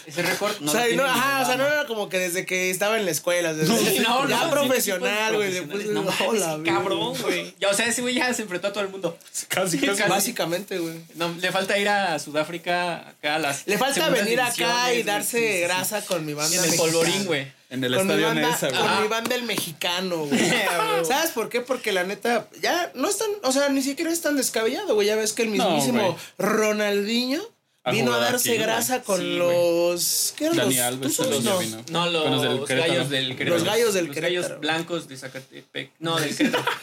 [0.05, 2.69] Ese récord no o sea, no, ajá, o sea, no era como que desde que
[2.69, 3.53] estaba en la escuela.
[3.53, 5.51] desde- Sí, no, ya no, profesional, güey.
[5.53, 5.85] Después.
[5.87, 7.53] No hola, qué cabrón, güey.
[7.59, 9.17] Ya, o sea, ese güey ya se enfrentó a todo el mundo.
[9.47, 9.97] Casi, casi.
[9.97, 10.09] casi.
[10.09, 10.95] Básicamente, güey.
[11.15, 13.65] No, le falta ir a Sudáfrica acá a las.
[13.67, 15.03] Le falta venir acá y güey.
[15.03, 15.59] darse Sí, sí, sí.
[15.61, 16.55] grasa con mi banda.
[16.57, 17.51] En el polvorín, güey.
[17.69, 18.81] En el Con mi estadio banda, Nesa, güey.
[18.81, 20.29] con mi banda el mexicano, güey.
[20.39, 21.05] güey.
[21.07, 21.61] ¿Sabes por qué?
[21.61, 25.07] Porque la neta, ya no es tan, o sea, ni siquiera es tan descabellado, güey.
[25.07, 26.15] Ya ves que el mismísimo güey.
[26.37, 27.41] Ronaldinho
[27.91, 28.67] Vino a darse aquí, güey.
[28.67, 30.33] grasa con Sí, los.
[30.37, 30.83] ¿Qué eran Dani los?
[30.85, 31.57] Alves ya No.
[31.59, 31.83] vino.
[31.91, 33.49] No, los, los del gallos del Querétaro.
[33.55, 34.41] Los gallos del Los Querétaro.
[34.45, 35.91] gallos blancos de Zacatepec.
[35.99, 36.63] No, del Querétaro.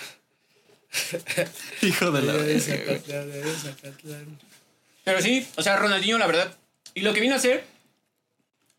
[1.82, 4.38] Hijo de la De verga, Zacatlán, de Zacatlán.
[5.04, 6.54] Pero sí, o sea, Ronaldinho, la verdad.
[6.94, 7.64] Y lo que vino a hacer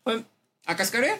[0.04, 0.22] fue
[0.66, 1.18] a cascarear.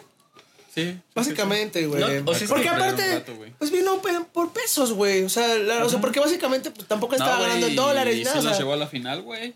[0.73, 0.99] Sí.
[1.13, 2.01] Básicamente, güey.
[2.01, 3.51] No, o sea, es porque que- aparte, rato, güey.
[3.59, 4.01] pues vino
[4.33, 5.23] por pesos, güey.
[5.23, 8.33] O sea, la- o sea, porque básicamente pues, tampoco estaba ganando en dólares, y nada.
[8.33, 9.53] se o los sea, llevó a la final, güey.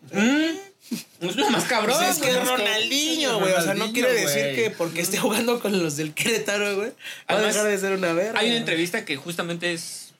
[1.19, 1.97] Es lo más cabrón.
[1.97, 3.51] pues es que es Ronaldinho, güey.
[3.53, 6.93] O sea, no quiere decir que porque esté jugando con los del Querétaro, güey, va
[7.27, 8.39] a Además, dejar de ser una verga.
[8.39, 10.13] Hay una entrevista que justamente es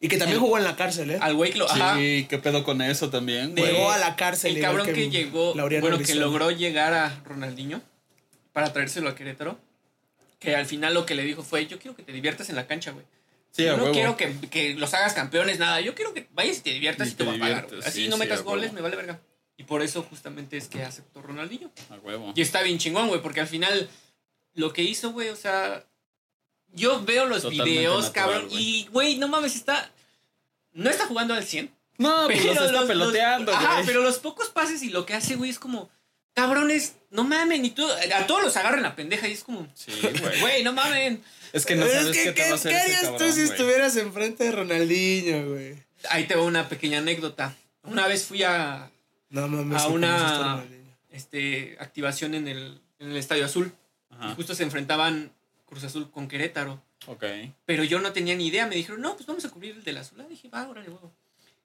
[0.00, 1.18] Y que también jugó en la cárcel, ¿eh?
[1.20, 1.70] al güey que lo.
[1.70, 1.96] Ajá.
[1.96, 3.72] Sí, qué pedo con eso también, güey.
[3.72, 4.56] Llegó a la cárcel.
[4.56, 7.80] El cabrón que, llegó, Laureano bueno, que logró llegar a Ronaldinho
[8.52, 9.58] para traérselo a Querétaro.
[10.38, 12.66] Que al final lo que le dijo fue: Yo quiero que te diviertas en la
[12.66, 13.04] cancha, güey.
[13.50, 13.94] Sí, yo no huevo.
[13.94, 15.80] quiero que, que los hagas campeones, nada.
[15.80, 17.66] Yo quiero que vayas y te diviertas Y y, te, te a pagar.
[17.68, 17.80] güey.
[17.80, 19.18] Así sí, no metas goles, me vale verga.
[19.56, 21.70] Y por eso justamente es que aceptó Ronaldinho.
[21.88, 22.32] A huevo.
[22.36, 23.88] Y está bien chingón, güey, porque al final
[24.52, 25.86] lo que hizo, güey, o sea,
[26.74, 29.90] yo veo los Totalmente videos, natural, cabrón, y, güey, no mames, está...
[30.72, 31.74] No está jugando al 100.
[31.96, 35.14] No, pues los está los- peloteando, los- Ajá, pero los pocos pases y lo que
[35.14, 35.88] hace, güey, es como...
[36.36, 37.82] Cabrones, no mamen, y tú,
[38.14, 39.66] a todos los agarran la pendeja y es como...
[39.74, 40.40] Sí, güey.
[40.40, 41.24] Güey, no mamen.
[41.54, 42.84] Es que no Pero sabes es que, qué te ¿qué, va a hacer qué ese
[42.84, 43.50] harías cabrón, tú si güey.
[43.52, 45.82] estuvieras enfrente de Ronaldinho, güey?
[46.10, 47.56] Ahí te va una pequeña anécdota.
[47.84, 48.90] Una vez fui a
[49.30, 49.80] No mames.
[49.82, 50.62] A una-
[51.10, 53.72] este, activación en el, en el Estadio Azul.
[54.22, 55.32] Y justo se enfrentaban
[55.64, 56.82] Cruz Azul con Querétaro.
[57.06, 57.24] Ok.
[57.64, 58.66] Pero yo no tenía ni idea.
[58.66, 60.20] Me dijeron, no, pues vamos a cubrir el del azul.
[60.20, 61.10] Ah, dije, va, órale, huevo.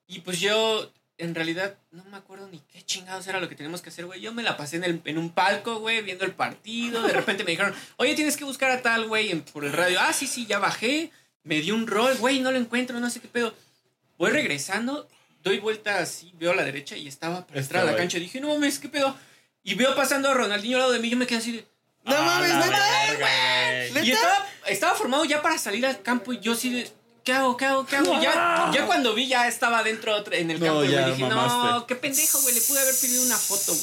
[0.06, 0.90] Y pues yo,
[1.22, 4.20] en realidad, no me acuerdo ni qué chingados era lo que teníamos que hacer, güey.
[4.20, 7.00] Yo me la pasé en, el, en un palco, güey, viendo el partido.
[7.02, 9.98] De repente me dijeron, oye, tienes que buscar a tal, güey, por el radio.
[10.00, 11.12] Ah, sí, sí, ya bajé.
[11.44, 13.54] Me dio un rol, güey, no lo encuentro, no sé qué pedo.
[14.18, 15.08] Voy regresando,
[15.42, 18.18] doy vuelta así, veo a la derecha y estaba para entrar a la cancha.
[18.18, 19.16] Dije, no mames, qué pedo.
[19.62, 21.08] Y veo pasando a Ronaldinho al lado de mí.
[21.08, 21.66] Yo me quedé así de,
[22.04, 23.88] No A mames, neta.
[23.92, 24.08] güey.
[24.08, 26.90] Y estaba, estaba formado ya para salir al campo y yo sí de,
[27.24, 27.56] ¿qué hago?
[27.56, 27.86] ¿Qué hago?
[27.86, 28.20] ¿Qué hago?
[28.20, 31.22] Ya, ya cuando vi ya estaba dentro otra- en el No, campo y ya dije,
[31.28, 33.82] no, qué pendejo, güey, le pude haber pedido una foto, güey.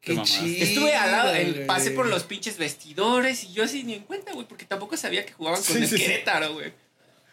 [0.00, 0.64] Qué chido.
[0.64, 4.32] Estuve al lado, el- pasé por los pinches vestidores y yo así ni en cuenta,
[4.32, 5.96] güey, porque tampoco sabía que jugaban con Sí, el sí.
[5.96, 6.72] Querétaro, güey.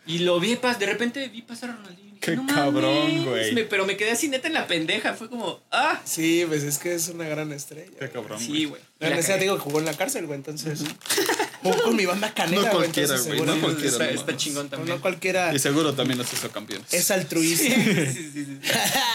[0.06, 2.10] Y lo vi, pas de repente vi pasar a Ronaldinho.
[2.10, 3.54] y dije, Qué no cabrón, mames, güey.
[3.54, 6.78] me- pero me quedé así neta en la pendeja, fue como, ah, Sí, pues es
[6.78, 7.92] que es una gran estrella.
[8.00, 8.82] Qué cabrón, sí, güey.
[9.00, 9.46] La La necesidad cagué.
[9.46, 10.82] digo que jugó en la cárcel, güey, entonces.
[11.64, 14.36] Jugó con mi banda canera, No güey, cualquiera, entonces güey, no seguro- cualquiera, está, está
[14.38, 14.96] chingón también.
[14.98, 16.94] no cualquiera Y seguro también los hizo campeones.
[16.94, 17.64] es altruista.
[17.74, 17.74] Sí,
[18.14, 18.60] sí, sí, sí.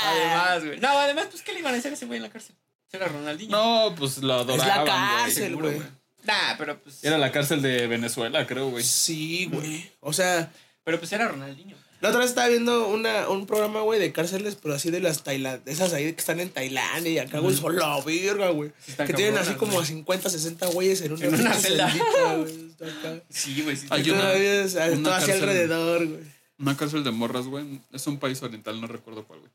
[0.05, 0.81] Además, güey.
[0.81, 2.57] No, además, pues, ¿qué le iban a hacer a ese güey en la cárcel?
[2.91, 3.51] Era Ronaldinho.
[3.91, 5.23] No, pues lo Es adoraban, la güey.
[5.25, 5.83] cárcel, güey.
[6.25, 7.05] Nah, pero pues.
[7.05, 8.83] Era la cárcel de Venezuela, creo, güey.
[8.83, 9.91] Sí, güey.
[10.01, 10.51] O sea,
[10.89, 11.77] Pero pues era Ronaldinho.
[12.01, 15.23] la otra vez estaba viendo una, un programa, güey, de cárceles, pero así de las
[15.23, 18.73] tailandesas, esas ahí que están en Tailandia y acá, güey, son la verga, güey.
[18.87, 19.85] Sí que tienen así como güey.
[19.87, 21.87] 50, 60 güeyes en una, En una celda.
[21.93, 23.23] acá.
[23.29, 23.87] Sí, güey, sí.
[23.91, 24.11] Hay sí.
[24.13, 26.21] una- todo hacia cárcel- alrededor, güey.
[26.59, 27.81] Una cárcel de morras, güey.
[27.93, 29.53] Es un país oriental, no recuerdo cuál, güey.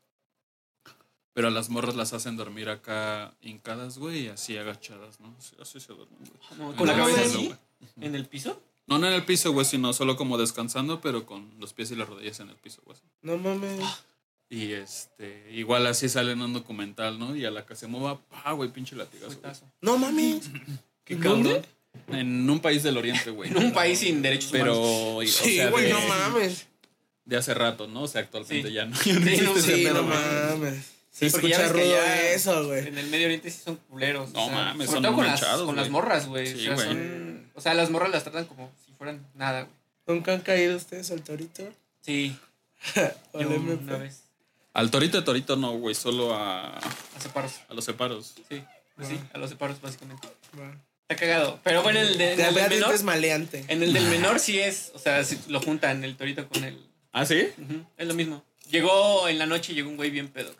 [1.32, 5.34] Pero a las morras las hacen dormir acá hincadas, güey, y así agachadas, ¿no?
[5.36, 6.18] Así, así se duermen,
[6.56, 6.76] güey.
[6.76, 7.46] Con la cabeza así.
[7.46, 7.58] güey.
[8.00, 8.62] ¿En el piso?
[8.86, 11.96] No, no en el piso, güey, sino solo como descansando, pero con los pies y
[11.96, 12.98] las rodillas en el piso, güey.
[13.22, 13.80] No mames.
[14.50, 17.34] Y este, igual así sale en un documental, ¿no?
[17.34, 19.38] Y a la que se mueva, pa, güey, pinche latigazo.
[19.40, 19.52] güey.
[19.80, 20.50] No mames.
[21.04, 21.42] Qué ¿En cabrón.
[21.44, 21.62] dónde?
[22.08, 23.50] En un país del oriente, güey.
[23.50, 24.76] En un país sin derechos humanos.
[24.78, 26.66] Pero, y- o Sí, sea, güey, de, no mames.
[27.24, 28.02] de hace rato, ¿no?
[28.02, 28.74] O sea, actualmente Sí.
[28.74, 28.96] ya no.
[29.04, 30.90] ya no Sí, no, Sí, mames.
[31.10, 31.82] Sí, Se porque ya rudo
[32.34, 32.88] eso, güey.
[32.88, 34.32] En el Medio Oriente sí son culeros.
[34.32, 36.48] No o sea, mames, son todo con, las, con morras, güey.
[36.48, 36.88] Sí, o, sea, güey.
[36.88, 39.74] son- o sea, las morras las tratan como si fueran nada, güey.
[40.06, 41.62] ¿Nunca han caído ustedes al torito?
[42.02, 42.36] Sí,
[43.32, 44.22] ¿O yo una vez.
[44.74, 47.52] Al torito de torito no, güey, solo a, A separos.
[47.68, 48.34] a los separos.
[48.48, 48.62] Sí,
[48.96, 50.28] pues sí, a los separos, básicamente.
[50.58, 50.74] Va.
[51.08, 51.60] Está cagado.
[51.62, 52.94] Pero bueno, en el, de- en el del menor.
[52.94, 53.64] es maleante.
[53.68, 54.90] En el del menor sí es.
[54.94, 56.78] O sea, sí lo juntan el torito con el.
[57.12, 57.48] ¿Ah, sí?
[57.96, 58.42] Es lo mismo.
[58.70, 60.52] Llegó en la noche, llegó un güey bien pedo.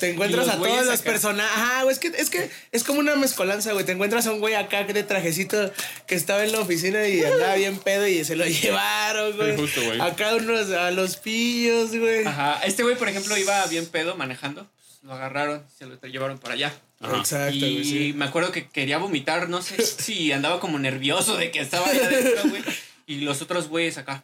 [0.00, 1.50] Te encuentras a todos los personajes.
[1.52, 3.84] Ajá, güey, es que, es que es como una mezcolanza, güey.
[3.84, 5.72] Te encuentras a un güey acá de trajecito
[6.06, 9.52] que estaba en la oficina y andaba bien pedo y se lo llevaron, güey.
[9.52, 10.00] Sí, justo, güey.
[10.00, 12.24] Acá unos a los pillos, güey.
[12.24, 12.60] Ajá.
[12.64, 14.68] Este güey, por ejemplo, iba bien pedo manejando.
[15.02, 16.74] Lo agarraron, se lo llevaron para allá.
[17.00, 17.18] Ajá.
[17.18, 17.84] Exacto, y güey.
[17.84, 18.12] sí.
[18.14, 21.98] me acuerdo que quería vomitar, no sé si andaba como nervioso de que estaba ahí
[21.98, 22.62] adentro, güey.
[23.06, 24.22] Y los otros güeyes acá.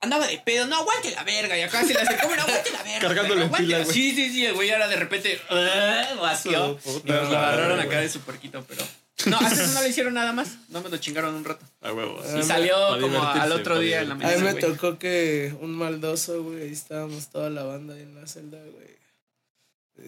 [0.00, 1.58] Andaba de pedo, no aguante la verga.
[1.58, 3.00] Y acá se le acercó, no aguante la verga.
[3.08, 3.84] Cargándole pila, la-".
[3.84, 3.94] güey.
[3.94, 4.44] Sí, sí, sí.
[4.46, 6.78] El güey era de repente "Ah", vacío.
[6.82, 8.84] Su Y nos lo agarraron acá de su puerquito, pero.
[9.24, 10.48] No, hasta eso no le hicieron nada más.
[10.68, 11.64] No me lo chingaron un rato.
[11.80, 12.20] A huevo.
[12.22, 14.44] Ah, Y salió como al otro día en la A mí mañana.
[14.44, 14.62] me güey.
[14.62, 18.96] tocó que un maldoso, güey, ahí estábamos toda la banda ahí en la celda, güey.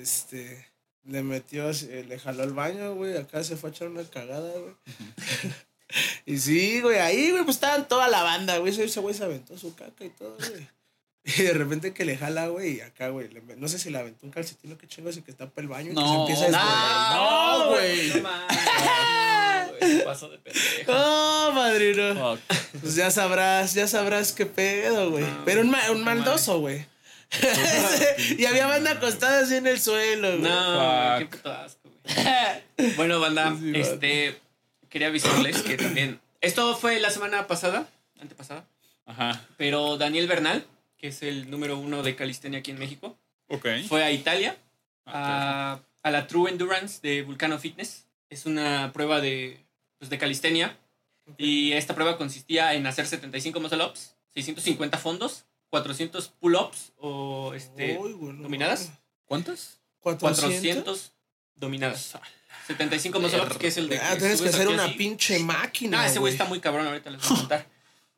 [0.00, 0.68] Este,
[1.06, 4.74] le metió, le jaló al baño, güey, acá se fue a echar una cagada, güey.
[6.26, 9.24] Y sí, güey, ahí, güey, pues estaban toda la banda, güey, ese ese güey se
[9.24, 10.68] aventó su caca y todo, güey.
[11.24, 13.98] Y de repente que le jala, güey, y acá, güey, le- no sé si le
[13.98, 16.20] aventó un calcetín o qué chingo, así que tapa el baño y que se No,
[16.20, 17.58] empieza a desbordar.
[17.58, 18.22] no, güey.
[18.22, 19.88] No.
[19.98, 20.90] Se pasó de pendejo.
[20.92, 22.14] Oh, madrino.
[22.14, 22.80] Fuck.
[22.80, 25.24] Pues ya sabrás, ya sabrás qué pedo, güey.
[25.24, 26.86] No, Pero un, ma- un no maldoso, güey.
[28.38, 30.40] y había banda acostada así en el suelo, güey.
[30.50, 31.18] No, Fuck.
[31.18, 31.90] qué puto asco,
[32.76, 32.94] güey.
[32.96, 34.40] Bueno, banda, Sí, sí, este.
[34.88, 36.20] Quería avisarles que también.
[36.40, 37.88] Esto fue la semana pasada,
[38.20, 38.64] antepasada.
[39.06, 39.44] Ajá.
[39.56, 40.64] Pero Daniel Bernal,
[40.96, 43.16] que es el número uno de calistenia aquí en México,
[43.48, 43.66] Ok.
[43.88, 44.56] fue a Italia
[45.06, 48.06] Ah, a, a la True Endurance de Vulcano Fitness.
[48.28, 49.64] Es una prueba de,
[49.98, 50.76] pues, de calistenia.
[51.38, 57.52] Y esta prueba consistía en hacer 75 muscle ups, 650 fondos, 400 pull ups o
[57.54, 58.92] este, Uy, güey, no dominadas.
[59.26, 59.80] ¿Cuántas?
[60.00, 61.12] 400
[61.54, 62.18] dominadas.
[62.66, 63.98] 75 muscle que es el de.
[63.98, 64.94] Ah, tienes que hacer una así.
[64.94, 65.98] pinche máquina.
[66.02, 67.66] No, ese güey está muy cabrón, ahorita les voy a contar.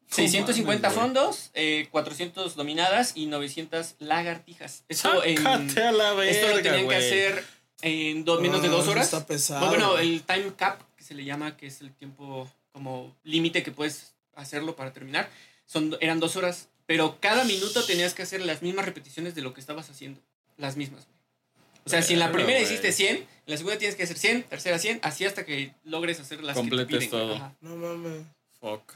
[0.09, 1.07] 650 mames, güey.
[1.07, 4.85] fondos, eh, 400 dominadas y 900 lagartijas.
[4.89, 5.59] Esto, en, a
[5.93, 6.97] la esto lo verga, tenían que güey.
[6.99, 7.45] hacer
[7.83, 9.05] en do- menos de Ah, dos eso horas.
[9.05, 9.69] Está pesado.
[9.69, 13.71] bueno, el time cap, que se le llama, que es el tiempo como límite que
[13.71, 15.31] puedes hacerlo para terminar,
[15.67, 16.69] son, eran dos horas.
[16.87, 20.21] Pero cada minuto tenías que hacer las mismas repeticiones de lo que estabas haciendo.
[20.57, 21.20] Las mismas, güey.
[21.91, 24.45] O sea, si en la primera hiciste 100, en la segunda tienes que hacer 100,
[24.45, 27.11] tercera 100, así hasta que logres hacer las Completes que te piden.
[27.11, 27.35] todo.
[27.35, 27.57] Ajá.
[27.61, 28.23] No mames.
[28.61, 28.93] Fuck.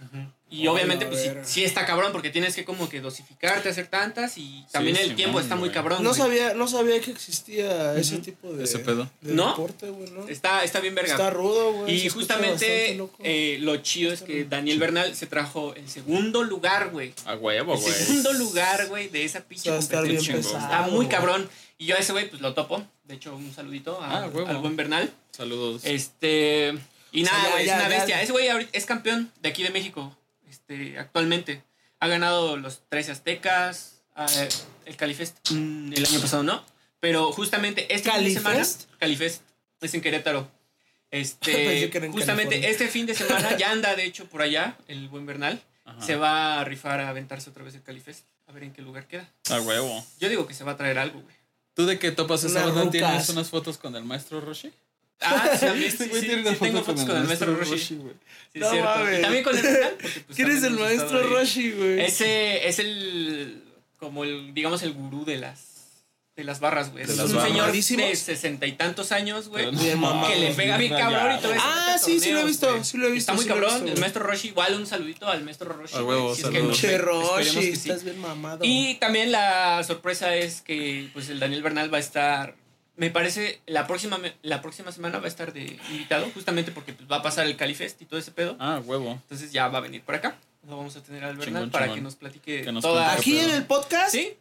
[0.51, 4.37] Y obviamente, pues sí, sí está cabrón porque tienes que como que dosificarte, hacer tantas
[4.37, 6.03] y también el tiempo está muy cabrón.
[6.03, 6.21] No güey.
[6.21, 9.09] sabía, no sabía que existía ese tipo de, Ese pedo.
[9.23, 9.49] de ¿No?
[9.51, 10.29] deporte, güey, ¿no?
[10.29, 11.13] Está, está bien verga.
[11.13, 11.95] Está rudo, güey.
[12.07, 13.17] y justamente loco.
[13.25, 17.15] eh, lo chido es que Daniel Bernal se trajo el segundo lugar, güey.
[17.25, 17.93] A huevo, El güey.
[17.95, 20.37] segundo lugar, güey, de esa O pinche sea, bien competencia.
[20.37, 20.59] pesado.
[20.59, 21.09] Está muy güey.
[21.09, 21.49] cabrón.
[21.79, 22.85] Y yo a ese güey, pues lo topo.
[23.05, 25.11] De hecho, un saludito a- Ah, al buen Bernal.
[25.33, 25.83] Saludos.
[25.85, 26.75] Este.
[27.15, 28.23] Y O sea, nada, ya- ya- es una ya- bestia.
[28.23, 30.17] Ese güey ahorita es campeón de aquí de México.
[30.49, 31.63] Este, actualmente.
[32.01, 34.03] Ha ganado los 13 Aztecas.
[34.17, 34.27] ah,
[34.85, 35.51] el Califest.
[35.51, 36.65] mm, el año pasado no.
[37.01, 38.57] Pero justamente este fin de semana.
[38.57, 38.91] ¿Califest?
[38.99, 39.43] Califest.
[39.81, 40.51] Es en Querétaro.
[41.11, 41.53] Este.
[41.91, 42.69] Que justamente California.
[42.69, 45.63] este fin de semana ya anda, de hecho, por allá, el buen Bernal.
[45.85, 46.01] Ajá.
[46.03, 48.25] Se va a rifar a aventarse otra vez el Califest.
[48.47, 49.29] A ver en qué lugar queda.
[49.51, 50.05] A huevo.
[50.19, 51.35] Yo digo que se va a traer algo, güey.
[51.75, 52.91] ¿Tú de qué topas esa banda?
[52.91, 54.73] ¿Tienes unas fotos con el maestro Roshi?
[55.25, 57.55] Ah, sí, también, Este güey sí, tiene sí, una tengo foto fotos con el maestro
[57.57, 57.79] Roshi.
[57.79, 57.95] Sí,
[58.55, 58.85] No es cierto.
[58.89, 59.19] mames.
[59.19, 59.65] Y también con el
[60.01, 61.23] pues, ¿Quién es el maestro.
[61.29, 62.01] Roshi, güey?
[62.01, 63.63] Ese es el.
[63.99, 65.73] Como el, digamos, el gurú de las.
[66.37, 67.05] De las barras, güey.
[67.05, 67.81] Es un señor de
[68.17, 69.71] sesenta y tantos años, güey.
[69.71, 71.63] Que le pega bien cabrón y todo eso.
[71.65, 73.89] Ah, sí, sí lo he visto, sí lo he visto, Está muy cabrón.
[73.89, 75.97] el maestro Roshi, igual un saludito al maestro Roshi.
[75.97, 76.35] Huevo,
[76.73, 78.65] Che Roshi, estás bien mamado.
[78.65, 82.57] Y también la sorpresa es que pues el Daniel Bernal va a estar,
[82.97, 87.11] me parece, la próxima, la próxima semana va a estar de invitado, justamente porque pues,
[87.11, 88.57] va a pasar el Califest y todo ese pedo.
[88.59, 89.13] Ah, huevo.
[89.13, 90.37] Entonces ya va a venir por acá.
[90.69, 91.99] Lo vamos a tener al Bernal Chingón, para chingón.
[91.99, 93.05] que nos platique Que nos toda...
[93.05, 93.21] cuente.
[93.21, 94.11] ¿Aquí en el podcast?
[94.11, 94.37] ¿Sí?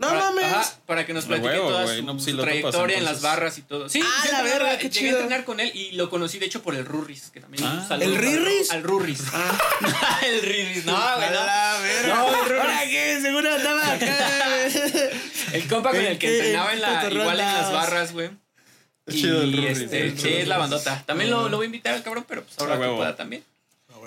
[0.00, 0.44] No para, mames.
[0.46, 3.20] ajá, para que nos platique huevo, toda su, No, pues, su topas, trayectoria en las
[3.20, 3.88] barras y todo.
[3.88, 5.18] Sí, Ah, la verga, qué llegué chido.
[5.18, 7.86] a entrenar con él y lo conocí de hecho por el Rurris, que también Ah.
[8.00, 8.70] ¿El para- Rirris?
[8.70, 9.22] Al Rurris.
[9.32, 11.34] Ah, el Rirris, no, güey, no.
[11.34, 12.14] la verga.
[12.14, 12.60] No, el Rurris.
[12.60, 13.20] ¿Ahora qué?
[13.20, 14.16] Seguro andaba acá.
[15.52, 18.30] El compa con ¿En el que entrenaba en la, igual en las barras, güey.
[19.06, 20.70] Es chido el Y, Rurris, este, el sí, es la Rurris.
[20.70, 21.02] bandota.
[21.06, 23.44] También lo, lo voy a invitar al cabrón, pero pues ahora que pueda también.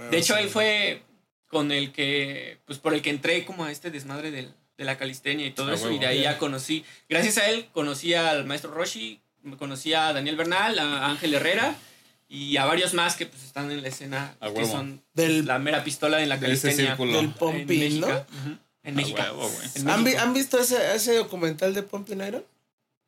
[0.10, 1.04] De hecho, él fue
[1.50, 4.98] con el que, pues por el que entré como a este desmadre del, de la
[4.98, 5.84] calistenia y todo eso.
[5.86, 5.96] huevo.
[5.98, 6.34] Y de ahí Ya.
[6.34, 9.20] ya conocí, gracias a él, conocí al maestro Roshi,
[9.58, 11.76] conocí a Daniel Bernal, a Ángel Herrera
[12.30, 14.72] y a varios más que pues están en la escena, A que huevo.
[14.72, 16.96] son Del- la mera pistola en la De calistenia.
[16.96, 18.08] Del En Pompín, ¿no?
[18.08, 18.26] México.
[18.84, 19.20] En México.
[19.22, 19.68] huevo, güey.
[19.76, 22.44] En ¿Han, vi- han visto ese, ese documental de Pumping Iron?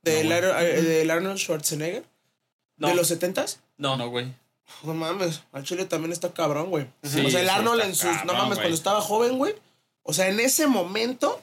[0.03, 2.03] Del, No, eh, del Arnold Schwarzenegger.
[2.77, 3.57] No, ¿De los 70s?
[3.77, 3.97] no.
[3.97, 4.27] No, güey.
[4.83, 6.87] No mames, al chile también está cabrón, güey.
[7.03, 8.05] Sí, o sea, el Arnold en sus.
[8.09, 9.53] cabrón, no mames, cuando estaba joven, güey.
[10.03, 11.41] O sea, en ese momento.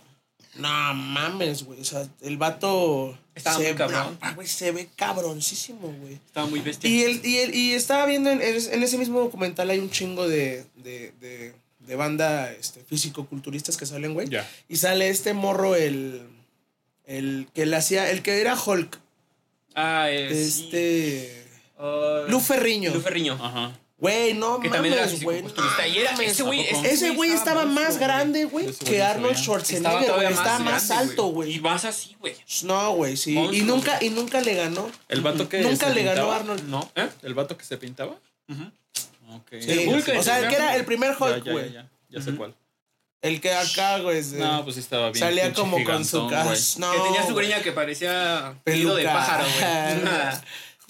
[0.54, 1.80] No mames, güey.
[1.80, 3.18] O sea, el vato.
[3.34, 4.18] Estaba se, muy cabrón.
[4.20, 6.14] no, se ve cabroncísimo, güey.
[6.14, 6.90] Estaba muy bestia.
[6.90, 10.28] Y, el, y, el, y estaba viendo en, en ese mismo documental hay un chingo
[10.28, 14.28] de, de, de, de banda este, físico-culturistas que salen, güey.
[14.28, 14.48] Ya.
[14.68, 16.22] Y sale este morro, el.
[17.06, 18.10] El que le hacía.
[18.10, 19.00] El que era Hulk.
[19.74, 20.64] Ah, eh, sí.
[20.64, 21.46] Este.
[21.78, 22.92] Ah, Lu Ferriño.
[22.92, 23.34] Lu Ferriño.
[23.34, 23.72] Ajá.
[24.02, 25.44] Güey, no Que también era mames, güey.
[25.94, 26.10] Y era
[26.84, 27.30] ese güey.
[27.30, 29.36] Estaba más grande, güey, que no Arnold.
[29.36, 30.38] Schwarzenegger, todavía güey.
[30.40, 31.60] Estaba más grande, alto, Y güey.
[31.60, 32.34] más así, güey.
[32.64, 33.34] No, güey, sí.
[33.34, 34.90] Monstruo, Y nunca, y nunca le ganó.
[35.08, 36.36] ¿El vato que Nunca se le ganó pintaba?
[36.36, 36.64] Arnold.
[36.68, 36.90] No.
[36.96, 37.08] ¿Eh?
[37.22, 38.16] ¿El vato que se pintaba?
[39.30, 39.48] Ok.
[39.60, 39.70] Sí.
[39.70, 41.72] El Hulk, o sea, el que era el primer Ya, Hulk, ya, güey.
[41.72, 41.90] ya, ya.
[42.08, 42.56] Ya sé cuál.
[43.20, 44.20] El que acá, güey.
[44.32, 45.24] No, pues sí estaba bien.
[45.24, 46.80] salía pinche como con su gigantón, casa.
[46.80, 50.02] No, que tenía su greña que parecía pelo de pájaro, güey.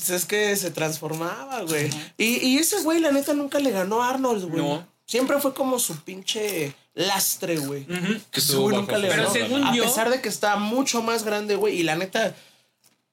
[0.07, 1.89] Pues es que se transformaba, güey.
[2.19, 4.63] y, y ese güey, la neta, nunca le ganó a Arnold, güey.
[4.63, 4.87] No.
[5.07, 7.85] Siempre fue como su pinche lastre, güey.
[7.85, 9.33] Que Ese estuvo güey bajo nunca le su Pero ganó.
[9.35, 9.65] sombra, según.
[9.69, 11.79] A yo- pesar de que está mucho más grande, güey.
[11.79, 12.35] Y la neta,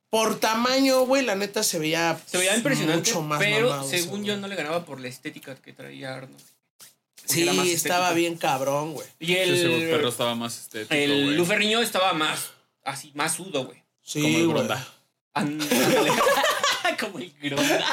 [0.10, 2.20] por tamaño, güey, la neta se veía.
[2.26, 5.56] Se veía impresionante, mucho más pero mamado según yo no le ganaba por la estética
[5.56, 6.42] que traía Arnold.
[7.26, 9.08] Sí, estaba bien cabrón, güey.
[9.20, 11.36] Y sí, güey, el, pero estaba más estético, el.
[11.36, 12.52] Luferriño estaba más,
[12.84, 13.84] así, más sudo, güey.
[14.02, 14.68] Sí, Como el güey.
[17.00, 17.86] Como el Gronda.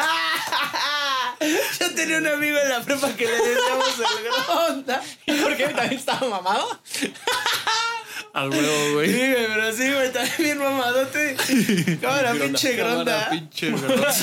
[1.80, 5.02] Yo tenía un amigo en la prepa que le decíamos el Gronda.
[5.26, 6.80] ¿Y por qué también estaba mamado?
[8.32, 9.32] Al huevo, Sí, güey.
[9.32, 11.36] güey, pero sí, güey, también bien mamadote.
[12.00, 13.30] Cámara, pinche Cámara, Gronda.
[13.30, 14.14] pinche Gronda.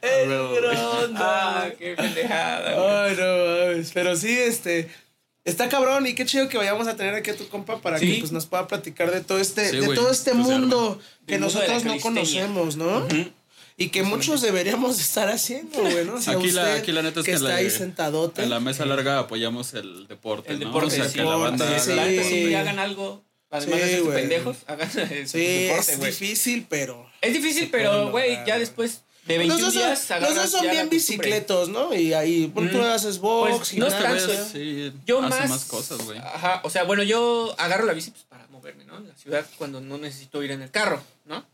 [0.00, 0.28] El.
[0.28, 1.20] Gronda.
[1.64, 2.88] Ah, qué pendejada, güey.
[2.88, 3.90] Ay, no mames.
[3.92, 4.88] Pero sí, este.
[5.44, 8.12] Está cabrón y qué chido que vayamos a tener aquí a tu compa para Sí.
[8.14, 11.00] que pues, nos pueda platicar de todo este, Sí, de todo este que se mundo
[11.26, 13.06] que nosotros no conocemos, ¿no?
[13.76, 16.14] Y que muchos deberíamos estar haciendo, güey, ¿no?
[16.14, 18.42] O sea, Aquí la- usted aquí la neta es que que está la- ahí sentadote.
[18.44, 20.66] En la mesa larga apoyamos el deporte, El ¿no?
[20.66, 21.14] deporte, o sea, sí.
[21.18, 23.24] que la banda Deporte, La neta, sí, sí, hagan algo.
[23.50, 24.90] Además Sí, de pendejos, hagan
[25.26, 27.10] Sí, deporte, es difícil, pero.
[27.20, 30.70] Es difícil, pero, güey, ya después de Los 21 dos son, días los dos son
[30.70, 31.94] bien bicicletos, ¿no?
[31.94, 32.82] Y ahí pues, tú Mm.
[32.82, 34.28] haces box, Pues, no tanto.
[34.52, 36.18] Sí, Yo hace más, más cosas, güey.
[36.18, 38.96] Ajá, o sea, bueno, yo agarro la bici pues, para moverme, ¿no?
[38.96, 41.44] En la ciudad cuando no necesito ir en el carro, ¿no?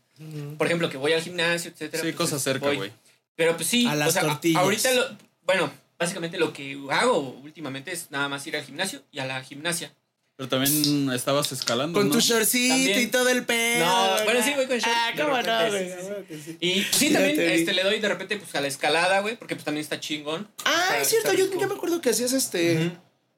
[0.57, 2.03] Por ejemplo, que voy al gimnasio, etcétera.
[2.03, 2.91] Sí, pues, cosas cerca, güey.
[3.35, 4.61] Pero pues sí, A las o sea, tortillas.
[4.61, 5.05] ahorita lo,
[5.45, 9.41] bueno, básicamente lo que hago últimamente es nada más ir al gimnasio y a la
[9.43, 9.93] gimnasia.
[10.39, 12.13] Pero también estabas escalando, Con ¿no?
[12.13, 12.99] tu shortcito También.
[13.01, 13.85] y todo el pedo.
[13.85, 14.23] No, güey.
[14.23, 15.91] bueno, sí, voy con short, Ah, cómo no, güey.
[16.29, 16.57] sí, sí.
[16.61, 19.55] Y sí, Ya también este, le doy de repente pues a la escalada, güey, porque
[19.55, 20.47] pues también está chingón.
[20.63, 22.89] Ah, Está- es cierto, yo, yo me acuerdo que hacías este.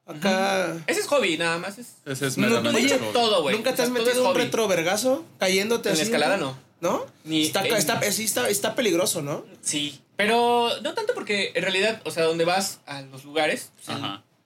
[0.06, 0.76] Acá.
[0.86, 1.76] Ese es hobby, nada más.
[1.78, 3.56] Es, Ese es No, meramente todo, güey.
[3.56, 6.56] ¿Nunca O te sea, has todo es metido un retrovergazo cayéndote En la escalada no.
[6.80, 7.06] ¿No?
[7.24, 9.44] Ni está, en- está, sí, está, está peligroso, ¿no?
[9.60, 13.96] Sí, pero no tanto porque en realidad, o sea, donde vas a los lugares, pues,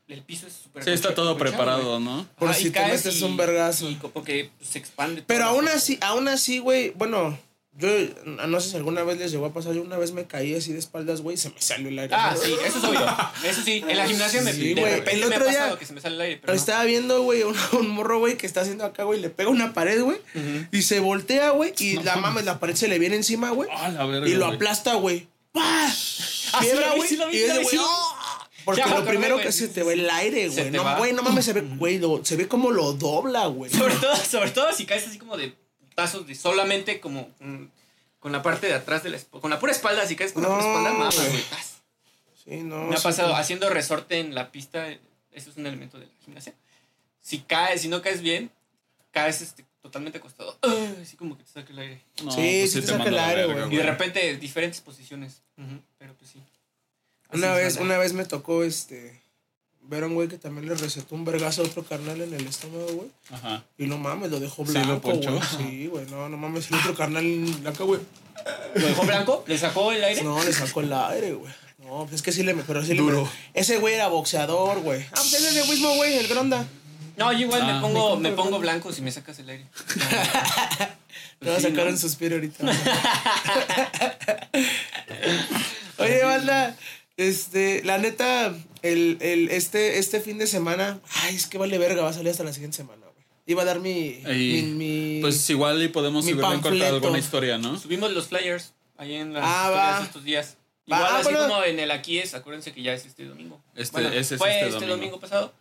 [0.09, 2.27] el, piso es súper Sí, está todo preparado, ¿no?
[2.39, 3.91] Por si te metes y- un vergazo.
[3.91, 5.23] Y como que pues, se expande.
[5.27, 5.55] Pero todo.
[5.55, 7.39] aún así, aún así, güey, bueno,
[7.79, 7.89] yo
[8.47, 10.73] no sé si alguna vez les llegó a pasar, yo una vez me caí así
[10.73, 12.15] de espaldas, güey, y se me salió el aire.
[12.17, 13.07] Ah, sí, eso es obvio.
[13.45, 15.59] Eso sí, en la gimnasia me, Sí, de güey, repente el me ha otro día-
[15.59, 16.61] pasado que se me sale el aire, pero Pero no.
[16.61, 19.75] estaba viendo, güey, un, un morro, güey, que está haciendo acá, güey, le pega una
[19.75, 20.19] pared, güey,
[20.73, 22.23] y se voltea, güey, y No la mames.
[22.31, 23.91] mames, la pared se le viene encima, güey, Ah,
[24.25, 25.27] y lo aplasta, güey.
[25.53, 25.93] ¡Pah!
[26.61, 27.77] vi, güey, y ese güey.
[28.67, 29.47] Porque Ya lo primero güey.
[29.47, 30.71] que se te va el aire, güey.
[30.73, 30.99] No, va.
[30.99, 33.71] güey, no mames, se ve, güey, lo- se ve como lo dobla, güey.
[33.71, 35.55] Sobre todo, sobre todo si caes así como de
[35.89, 37.65] putazos de solamente como mm,
[38.19, 40.43] con la parte de atrás de la espalda, con la pura espalda, si caes con
[40.43, 41.45] la pura espalda, mamas, güey.
[42.45, 42.85] Sí, no.
[42.85, 46.53] Me ha pasado haciendo resorte en la pista, eso es un elemento de la gimnasia.
[47.21, 48.51] Si caes, si no caes bien,
[49.11, 50.59] caes este, totalmente acostado.
[51.03, 52.01] Así como que te saca el aire.
[52.25, 53.75] No, Sí, pues sí te te saca el aire, güey.
[53.75, 55.43] Y de repente diferentes posiciones.
[55.57, 56.41] Ujú, Pero pues sí.
[57.33, 59.21] Una vez, una vez me tocó este.
[59.89, 62.47] Ver a un güey que también le recetó un vergazo a otro carnal en el
[62.49, 63.09] estómago, güey.
[63.31, 63.63] Ajá.
[63.79, 65.41] Y no mames, lo dejó Sí, lo blanco, güey.
[65.57, 67.25] Sí, güey, no, no mames, el otro carnal
[67.61, 68.01] blanco, güey.
[68.75, 69.45] ¿Lo dejó blanco?
[69.47, 70.23] ¿Le sacó el aire?
[70.25, 71.53] No, le sacó el aire, güey.
[71.79, 72.55] No, pues es que sí le.
[72.55, 73.23] Pero sí Duro.
[73.23, 73.61] le.
[73.61, 75.03] Ese güey era boxeador, güey.
[75.03, 76.67] Ah, pues ese es el mismo, güey, el Gronda.
[77.17, 77.75] No, yo igual Ah.
[77.75, 79.67] me pongo, Me me pongo blanco si me sacas el aire.
[81.39, 81.91] Te va a Sí, sacar ¿no?
[81.93, 82.67] un suspiro ahorita.
[85.99, 86.77] Oye, banda,
[87.17, 92.03] este, la neta, el, el, este, este fin de semana, ay, es que vale verga,
[92.03, 93.25] va a salir hasta la siguiente semana, güey.
[93.47, 96.95] Iba a dar mi, mi, mi- Pues igual y podemos mi subirle en corta panfleto.
[96.97, 97.79] alguna historia, ¿no?
[97.79, 100.57] Subimos los flyers ahí en las Ah, historias estos días.
[100.87, 101.49] Igual ah, así bueno.
[101.49, 103.61] como en el aquí es, acuérdense que ya es este domingo.
[103.75, 104.97] Este- Bueno, ese es fue este este domingo.
[104.97, 105.53] domingo, pasado.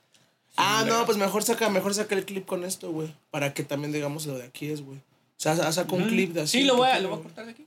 [0.58, 1.06] Ah, no, verga.
[1.06, 3.14] pues mejor saca, mejor saca el clip con esto, güey.
[3.32, 4.98] Para que también digamos lo de aquí es, güey.
[4.98, 5.02] O
[5.38, 6.60] sea, saca un clip de así.
[6.60, 7.66] Sí, lo voy, a, lo voy a cortar de aquí.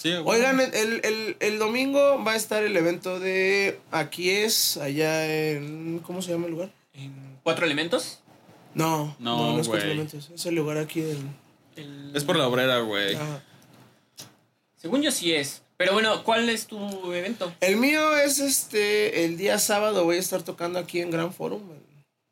[0.00, 0.12] Sí.
[0.24, 5.98] Oigan, el, el, el domingo va a estar el evento de Aquí es, allá en.
[5.98, 6.70] ¿Cómo se llama el lugar?
[6.94, 8.20] En cuatro elementos.
[8.72, 9.78] No, No, no, no es güey.
[9.80, 11.36] Cuatro Elementos, Es el lugar aquí en.
[11.76, 13.16] El- Es por la obrera, güey.
[14.76, 15.62] Según yo sí es.
[15.76, 17.52] Pero bueno, ¿cuál es tu evento?
[17.60, 19.24] El mío es este.
[19.24, 21.60] El día sábado voy a estar tocando aquí en Gran Forum.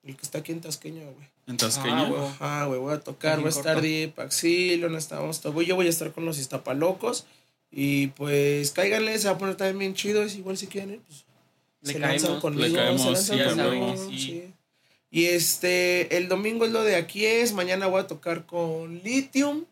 [0.04, 1.28] El, que está aquí en Tasqueña, güey.
[1.46, 2.02] En Tasqueña.
[2.06, 2.20] Ah, güey.
[2.22, 3.80] Ajá, güey, voy a tocar, va a estar.
[3.80, 5.60] Deep, Axilon, estamos todo.
[5.62, 7.26] Yo voy a estar con los Iztapalocos.
[7.70, 10.22] Y pues cáiganle, se va a poner también bien chido.
[10.22, 11.24] Es igual si quieren ir, pues.
[11.82, 12.42] Le se lanzan caemos.
[12.42, 14.10] conmigo, Le caemos, se lanzan sí, conmigo, huevo.
[14.10, 14.18] sí.
[14.18, 14.54] Sí.
[15.10, 19.64] Y este, el domingo es lo de aquí es, mañana voy a tocar con Lithium,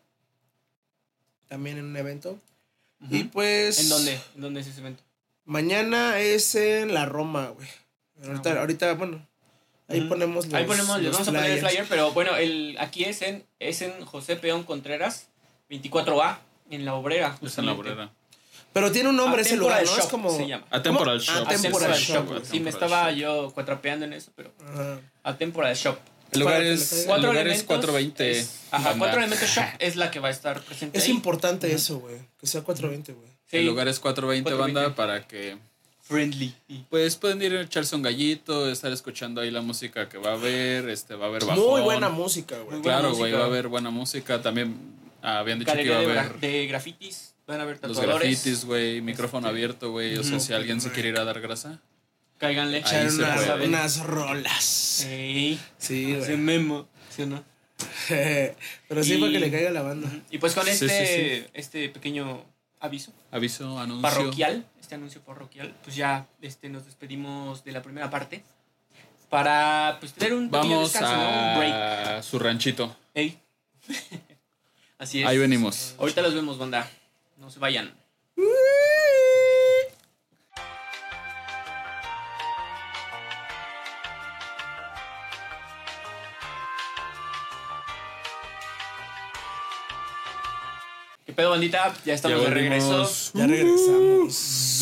[1.47, 2.39] también en un evento.
[3.11, 3.79] Y pues...
[3.79, 4.19] ¿En dónde?
[4.35, 5.03] ¿En dónde es ese evento?
[5.45, 7.67] Mañana es en la Roma, güey.
[8.25, 8.59] Ahorita, Ah, bueno.
[8.61, 9.27] ahorita, bueno,
[9.87, 13.03] ahí ponemos los Ahí ponemos, los vamos a poner el flyer, pero bueno, el, aquí
[13.03, 15.27] es en, es en José Peón Contreras,
[15.69, 16.39] 24A,
[16.69, 17.37] en la obrera.
[17.41, 18.11] Es en la obrera.
[18.73, 19.89] Pero tiene un nombre ese lugar, ¿no?
[19.91, 20.35] Es Shop como...
[20.35, 20.65] se llama.
[20.69, 21.39] Atemporal ¿Cómo?
[21.39, 21.47] Shop.
[21.47, 22.27] Atemporal Atemporal Shop, Shop.
[22.27, 22.41] güey.
[22.45, 23.17] Sí, me estaba Shop.
[23.19, 24.99] yo cuatrapeando en eso, pero Ajá.
[25.23, 25.97] Atemporal Shop.
[26.31, 27.67] El lugar es, el Cuatro lugar es elementos.
[27.67, 28.31] 420.
[28.31, 28.99] es- ajá, banda.
[28.99, 30.97] cuatro elementos shop es la que va a estar presente.
[30.97, 31.11] Es ahí.
[31.11, 32.17] importante eso, güey.
[32.39, 33.29] Que sea 420, güey.
[33.49, 34.73] Sí, El lugar es 420, 420.
[34.81, 35.57] banda para que
[36.03, 36.53] friendly.
[36.89, 40.33] pues pueden ir a echarse un gallito, estar escuchando ahí la música que va a
[40.33, 41.65] haber, este va a haber bajón.
[41.65, 42.81] Muy buena música, güey.
[42.81, 44.41] Claro, güey, va a haber buena música.
[44.41, 44.75] También
[45.27, 47.35] ah, habían dicho que iba a haber de grafitis.
[47.45, 48.29] Van a haber los tatuadores.
[48.29, 50.17] grafitis, güey, micrófono Este, abierto, güey.
[50.17, 51.79] O sea, si alguien se quiere ir a dar grasa.
[52.37, 52.79] Cáiganle.
[52.79, 53.07] Echar
[53.63, 55.05] unas, rolas.
[55.07, 56.37] Ey, Sí, güey.
[56.37, 56.87] memo.
[57.09, 57.43] ¿Sí o no?
[58.09, 60.09] Pero sí Y- para que le caiga la banda.
[60.29, 62.43] Y pues con Sí, este, sí, este pequeño
[62.79, 64.01] aviso Aviso, anuncio.
[64.01, 68.43] parroquial, este anuncio parroquial, pues ya este, nos despedimos de la primera parte
[69.29, 71.51] para pues tener un pequeño Vamos descanso, ¿no?
[71.53, 71.73] Un break.
[71.73, 72.95] a su ranchito.
[73.13, 73.37] Ey.
[74.97, 75.27] Así es.
[75.27, 75.95] Ahí venimos.
[75.99, 76.89] Ahorita los vemos, banda.
[77.37, 77.93] No se vayan.
[91.25, 91.93] ¿Qué pedo, bandita?
[92.05, 93.11] Ya estamos Ya de regreso.
[93.33, 94.79] Ya regresamos.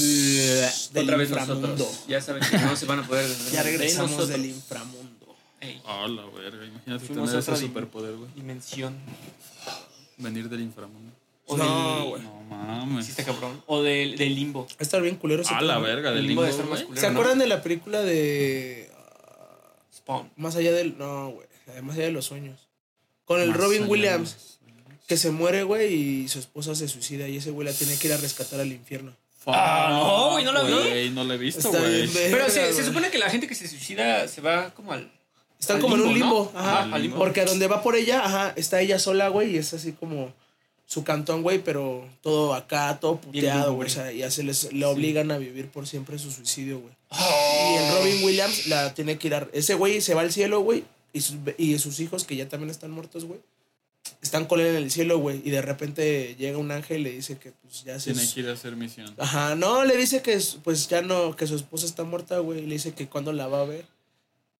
[0.94, 1.68] Del Otra vez inframundo.
[1.70, 2.04] nosotros.
[2.08, 5.36] Ya saben que no se van a poder Ya de regresamos del inframundo.
[5.60, 6.66] Ey, Ah, la verga.
[6.66, 8.30] Imagínate Fuimos tener ese superpoder, güey.
[8.36, 8.96] dimensión.
[10.18, 11.12] Venir del inframundo.
[11.48, 12.24] O No, güey.
[12.24, 13.06] No mames.
[13.06, 13.62] Sí, está cabrón.
[13.68, 14.66] O del, del limbo.
[14.66, 16.80] Va a estar bien culero A la verga, El del limbo limbo, de estar más
[16.80, 16.86] güey.
[16.88, 17.02] culero.
[17.02, 17.20] ¿Se ¿no?
[17.20, 18.90] acuerdan de la película de.
[19.96, 20.32] Spawn.
[20.38, 20.98] Más allá del.
[20.98, 21.48] No, güey.
[21.84, 22.68] Más allá de los sueños.
[23.26, 24.60] Con el Más Robin Williams.
[25.08, 27.28] Que se muere, güey, y su esposa se suicida.
[27.28, 29.16] Y ese güey la tiene que ir a rescatar al infierno.
[29.46, 31.12] Ah, no, güey, no la vi.
[31.12, 32.08] No la he visto, güey.
[32.12, 35.12] Pero se, se supone que la gente que se suicida se va como al.
[35.60, 36.52] Están al como en un limbo, limbo.
[36.54, 36.60] ¿no?
[36.60, 36.96] Ajá.
[36.96, 37.18] Al limbo.
[37.18, 40.34] Porque a donde va por ella, ajá, está ella sola, güey, y es así como
[40.86, 43.88] su cantón, güey, pero todo acá, todo puteado, limbo, güey.
[43.88, 46.94] O sea, ya se les le obligan a vivir por siempre su suicidio, güey.
[47.12, 49.48] Y el Robin Williams la tiene que ir a...
[49.54, 50.84] Ese güey se va al cielo, güey,
[51.14, 53.40] y sus, y sus hijos, que ya también están muertos, güey,
[54.22, 57.12] están con él en el cielo, güey, y de repente llega un ángel y le
[57.12, 58.14] dice que pues ya se...
[58.14, 59.16] Tiene que ir a hacer misión.
[59.18, 62.66] Ajá, no, le dice que pues ya no, que su esposa está muerta, güey, y
[62.68, 63.86] le dice que cuándo la va a ver.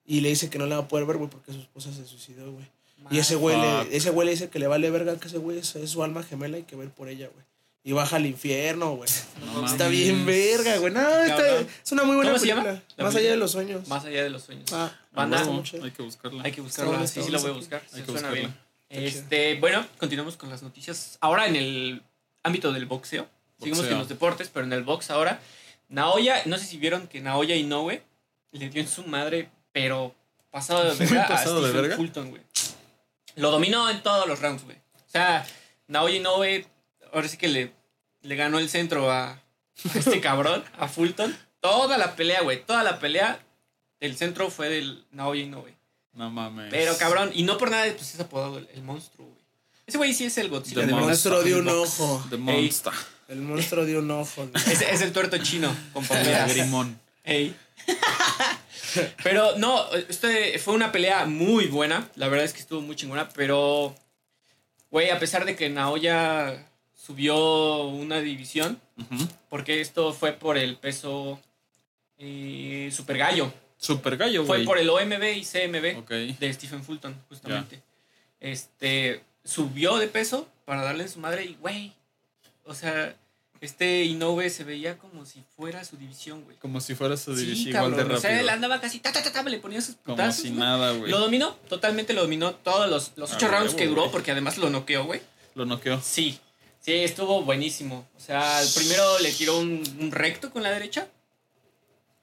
[0.06, 2.06] Y le dice que no la va a poder ver, güey, porque su esposa se
[2.06, 2.66] suicidó, güey.
[3.12, 5.60] Y ese güey, le, ese güey le dice que le vale verga que ese güey
[5.60, 7.46] es, es su alma gemela y que ver por ella, güey.
[7.84, 9.10] Y baja al infierno, güey.
[9.46, 9.90] No Está mames.
[10.00, 10.92] bien verga, güey.
[10.94, 12.74] No, está- es una muy buena ¿Cómo se película.
[12.74, 13.20] Más película.
[13.20, 13.88] allá de los sueños.
[13.88, 14.74] Más allá de los sueños.
[14.74, 15.38] Ah, Banda.
[15.84, 16.44] Hay que buscarla.
[16.44, 17.04] Hay que buscarla.
[17.04, 17.84] Está Sí, sí la voy a buscar.
[17.94, 18.56] Hay que suena bien.
[18.90, 21.18] Este, bueno, continuamos con las noticias.
[21.22, 22.02] Ahora en el
[22.44, 23.28] ámbito del boxeo.
[23.60, 23.92] Seguimos Boxeo.
[23.94, 25.40] con los deportes, pero en el box ahora.
[25.90, 28.02] Naoya, no sé si vieron que Naoya Inoue
[28.52, 30.16] le dio en su madre, pero
[30.52, 31.98] pasado de Muy verga pasado a de verga.
[31.98, 32.42] Fulton, güey.
[33.36, 34.78] Lo dominó en todos los rounds, güey.
[34.78, 35.46] O sea,
[35.90, 36.66] Naoya Inoue
[37.12, 37.74] ahora sí que le,
[38.22, 39.42] le ganó el centro a, a
[39.94, 41.38] este cabrón, a Fulton.
[41.60, 42.64] Toda la pelea, güey.
[42.64, 43.38] Toda la pelea,
[44.00, 45.76] el centro fue del Naoya Inoue.
[46.14, 46.70] No mames.
[46.72, 49.44] Pero cabrón, y no por nada pues es apodado el, el monstruo, güey.
[49.88, 50.76] Ese güey sí es el Godzilla.
[50.76, 52.26] The el de monstruo dio un ojo.
[52.30, 52.94] The Monster.
[53.28, 54.50] El monstruo dio un ojo.
[54.54, 56.54] Es, es el tuerto chino con El palmeras.
[56.54, 56.98] Grimón.
[57.26, 57.54] Ey.
[59.24, 62.10] Pero no, este fue una pelea muy buena.
[62.16, 63.30] La verdad es que estuvo muy chingona.
[63.30, 63.96] Pero,
[64.92, 66.66] güey, a pesar de que Naoya
[66.96, 68.82] subió una división,
[69.50, 71.40] porque esto fue por el peso
[72.18, 73.54] eh, super gallo.
[73.78, 76.06] Super gallo, Fue por el OMB y CMB
[76.40, 77.82] de Stephen Fulton, justamente.
[78.40, 81.94] Este subió de peso para darle en su madre y, güey,
[82.64, 83.16] o sea,
[83.62, 86.58] este Inoue se veía como si fuera su división, güey.
[86.58, 88.18] Como si fuera su Sí, división igual de cabrón.
[88.18, 88.54] O sea, él rápido.
[88.54, 90.60] andaba casi, ta, ta, ta, ta, le ponía sus Como putazos, si güey.
[90.60, 91.10] nada, güey.
[91.12, 94.70] Lo dominó, totalmente lo dominó todos los, los ocho rounds que duró, porque además lo
[94.70, 95.22] noqueó, güey.
[95.56, 96.02] Lo noqueó.
[96.02, 96.40] Sí,
[96.82, 98.08] sí, estuvo buenísimo.
[98.18, 101.08] O sea, primero le tiró un, un recto con la derecha,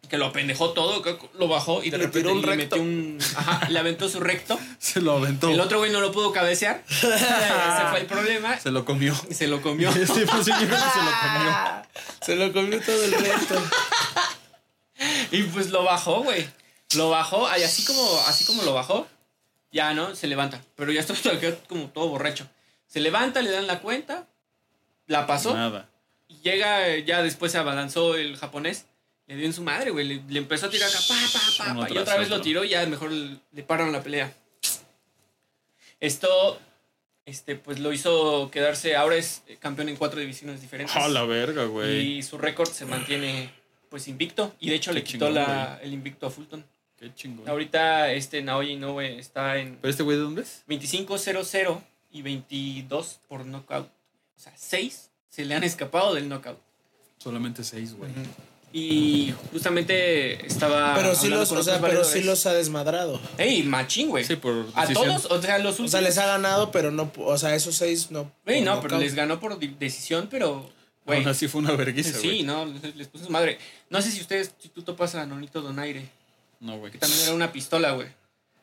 [0.08, 2.76] que lo apendejó todo, que lo bajó y de Le repente tiró un le recto.
[2.76, 3.18] metió un...
[3.36, 4.58] Ajá, le aventó su recto.
[4.78, 5.48] Se lo aventó.
[5.48, 6.82] El otro güey no lo pudo cabecear.
[6.88, 7.06] Ese
[7.90, 8.58] fue el problema.
[8.58, 9.14] Se lo comió.
[9.30, 9.88] Y se lo comió.
[9.94, 11.56] Este fue un señor que se lo comió.
[12.20, 13.62] Se lo comió todo el resto.
[15.30, 16.48] Y pues lo bajó, güey.
[16.94, 19.08] Lo bajó, y así como, así como lo bajó,
[19.72, 20.14] ya, ¿no?
[20.14, 20.60] Se levanta.
[20.76, 21.14] Pero ya está
[21.66, 22.46] como todo borracho.
[22.86, 24.26] Se levanta, le dan la cuenta,
[25.06, 25.88] la pasó, Nada.
[26.28, 28.84] y llega, ya después se abalanzó el japonés,
[29.26, 30.06] le dio en su madre, güey.
[30.06, 32.38] Le, le empezó a tirar acá, pa, pa, pa, y otra vez otro.
[32.38, 34.34] lo tiró y ya mejor le, pararon la pelea.
[36.00, 36.58] Esto,
[37.24, 40.96] este, pues lo hizo quedarse, ahora es campeón en cuatro divisiones diferentes.
[40.96, 42.18] A la verga, güey.
[42.18, 43.50] Y su récord se mantiene
[43.88, 44.54] pues invicto.
[44.58, 46.64] Y de hecho Qué le quitó chingón, la, el invicto a Fulton.
[46.98, 47.48] Qué chingón.
[47.48, 50.64] Ahorita este Naoya Inoue está en ¿Pero este güey de dónde es?
[50.68, 53.86] 25-0-0 y 22 por knockout.
[53.86, 56.58] O sea, 6 se le han escapado del knockout.
[57.16, 58.10] Solamente seis, güey.
[58.72, 60.94] Y justamente estaba.
[60.94, 63.20] Pero sí los, con o sea, otros pero sí los ha desmadrado.
[63.36, 64.24] Ey, machín, güey.
[64.24, 65.08] Sí, por A decisión.
[65.18, 65.90] todos, o sea, los O últimos.
[65.90, 68.32] sea, les ha ganado, pero no, o sea, esos seis no.
[68.44, 70.70] Por no, pero les ganó por decisión, pero.
[71.04, 71.18] Güey.
[71.18, 73.58] Aún así fue una vergüenza, Sí, no, les, les puso su madre.
[73.90, 76.08] No sé si ustedes, si tú topas a Nonito Donaire,
[76.60, 76.92] No, güey.
[76.92, 78.06] que también era una pistola, güey.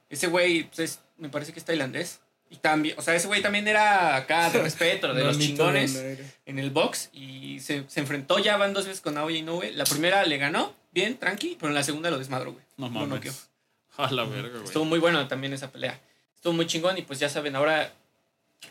[0.10, 2.20] Ese güey, pues, es- me parece que es tailandés.
[2.50, 6.02] Y también, o sea, ese güey también era acá de respeto, de los chingones
[6.46, 7.10] en el box.
[7.14, 9.72] Y se, se enfrentó ya, van dos veces con Aoya Inoue.
[9.74, 12.66] La primera le ganó, bien, tranqui, pero en la segunda lo desmadró, güey.
[12.78, 13.50] No mames.
[13.98, 14.66] A la verga, güey.
[14.66, 16.00] Estuvo muy bueno también esa pelea.
[16.36, 17.94] Estuvo muy chingón y pues ya saben, ahora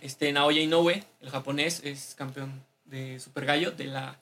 [0.00, 4.18] este Naoya Inoue, el japonés, es campeón de Super Gallo de la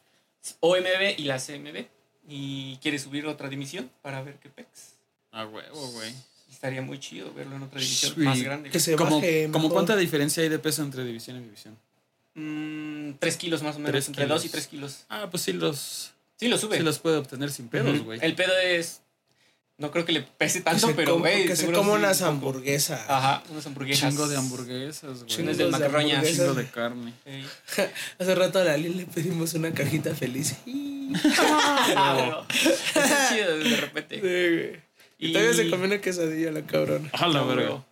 [0.61, 1.87] OMB y la CMB
[2.29, 4.95] y quiere subir otra división para ver qué pex.
[5.31, 6.13] A huevo, güey.
[6.57, 8.21] Estaría muy chido verlo en otra división Sí.
[8.23, 8.71] más grande.
[8.71, 9.45] Que se ¿Cómo, baje.
[9.53, 9.75] como mejor.
[9.75, 11.77] cuánta diferencia hay de peso entre división y división?
[12.35, 14.37] Mm, tres kilos más o menos, Tres entre kilos.
[14.43, 15.05] dos y tres kilos.
[15.11, 16.79] Ah, pues sí los, Sí, lo sube.
[16.79, 18.21] sí los puede obtener sin pedos, güey.
[18.23, 19.03] El pedo es...
[19.79, 21.47] No creo que le pese Que tanto, se pero güey...
[21.47, 22.99] Que se coma unas hamburguesas.
[23.09, 24.09] Ajá, unas hamburguesas.
[24.11, 25.27] Chingo de hamburguesas, güey.
[25.27, 26.15] Chingos de de macarroña.
[26.17, 26.47] hamburguesas.
[26.47, 27.13] Chingo de carne.
[28.19, 30.57] Hace rato a Lali le pedimos una cajita feliz.
[31.95, 32.71] Ah, pero
[33.05, 34.83] Está chido de repente.
[35.19, 37.09] Y todavía se comió una quesadilla la cabrona.
[37.13, 37.65] A la No, verga.
[37.67, 37.85] bro.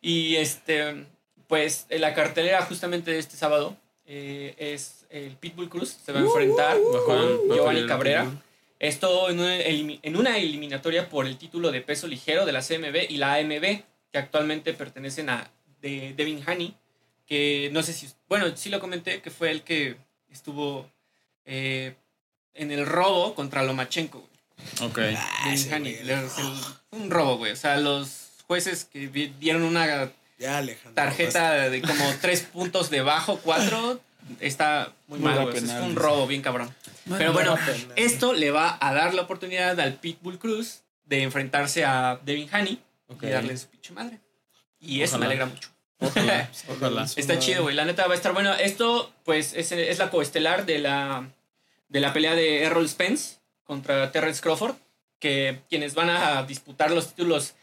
[0.00, 1.04] Y este,
[1.48, 3.76] pues en la cartelera justamente de este sábado
[4.06, 5.96] eh, es el Pitbull Cruz.
[6.04, 8.30] Se va a enfrentar Bajo con el- bajo Giovanni Cabrera.
[8.78, 13.06] Esto en una, en una eliminatoria por el título de peso ligero de la CMB
[13.10, 15.50] y la AMB, que actualmente pertenecen a
[15.82, 16.74] de Devin Haney,
[17.26, 19.96] que no sé si, bueno, sí lo comenté, que fue el que
[20.30, 20.88] estuvo
[21.44, 21.94] eh,
[22.54, 24.24] en el robo contra Lomachenko.
[24.82, 24.98] Ok.
[25.16, 25.98] Ah, Devin ese Haney.
[26.02, 27.52] güey, un robo, güey.
[27.52, 29.08] O sea, los jueces que
[29.40, 30.94] dieron una Ya, Alejandro.
[30.94, 34.00] tarjeta de como tres puntos de bajo, cuatro,
[34.40, 35.56] está muy mal, güey.
[35.58, 36.74] Es un robo bien cabrón.
[37.16, 37.56] Pero no bueno,
[37.96, 42.82] esto le va a dar la oportunidad al Pitbull Cruz de enfrentarse a Devin Haney
[43.22, 44.20] y darle su pinche madre.
[44.80, 45.70] Y eso me alegra mucho.
[46.00, 46.50] Ojalá.
[46.68, 47.04] Ojalá.
[47.16, 47.74] Está chido, güey.
[47.74, 48.54] La neta va a estar bueno.
[48.54, 51.26] Esto, pues, es, es la coestelar de la,
[51.88, 53.37] de la pelea de Errol Spence
[53.68, 54.74] contra Terrence Crawford.
[55.20, 57.54] Que quienes van a disputar los títulos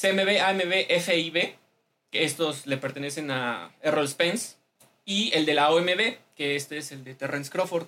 [0.00, 1.54] CMB, AMB, FIB.
[2.10, 4.56] Que estos le pertenecen a Errol Spence.
[5.04, 7.86] Y el de la OMB, que este es el de Terrence Crawford.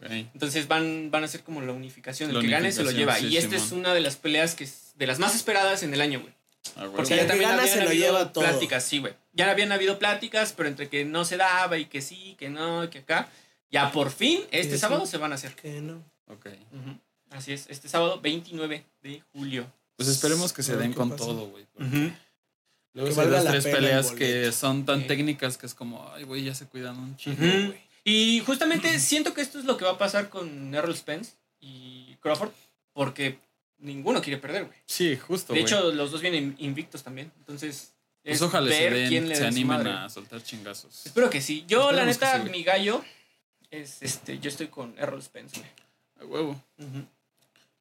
[0.00, 2.30] Entonces van, van a ser como la unificación.
[2.30, 3.16] El La que gane se lo lleva.
[3.16, 5.92] sí, y esta es una de las peleas que es de las más esperadas en
[5.92, 6.32] el año, güey.
[6.76, 6.94] A huevo.
[6.96, 8.44] Porque ya también gana habían se lo habido lleva todo.
[8.44, 9.12] pláticas, sí, güey.
[9.34, 12.88] Ya habían habido pláticas, pero entre que no se daba y que sí, que no,
[12.88, 13.28] que acá.
[13.70, 14.78] Ya por fin, este sí.
[14.78, 15.54] sábado se van a hacer.
[15.54, 16.02] Que no.
[16.26, 16.46] Ok.
[17.30, 19.66] Así es, este sábado 29 de julio.
[19.96, 21.24] Pues esperemos que se den con pasa.
[21.24, 21.64] todo, güey.
[21.78, 25.06] Luego Que hay valga dos, la tres peleas que son tan Sí.
[25.08, 27.74] técnicas que es como, ay, güey, ya se cuidan un chingo, güey.
[28.04, 32.14] Y justamente siento que esto es lo que va a pasar con Errol Spence y
[32.20, 32.50] Crawford,
[32.92, 33.38] porque
[33.78, 34.78] ninguno quiere perder, güey.
[34.86, 37.32] Sí, justo, De hecho, los dos vienen invictos también.
[37.38, 39.90] Entonces, Pues es ojalá se, quién den, le se animen madre.
[39.90, 41.04] a soltar chingazos.
[41.06, 41.64] Espero que sí.
[41.66, 43.04] Yo, la Esperemos neta, sí, mi gallo
[43.70, 44.38] es este.
[44.38, 45.70] Yo estoy con Errol Spence, güey.
[46.20, 46.60] A huevo.
[46.78, 47.04] Ujú.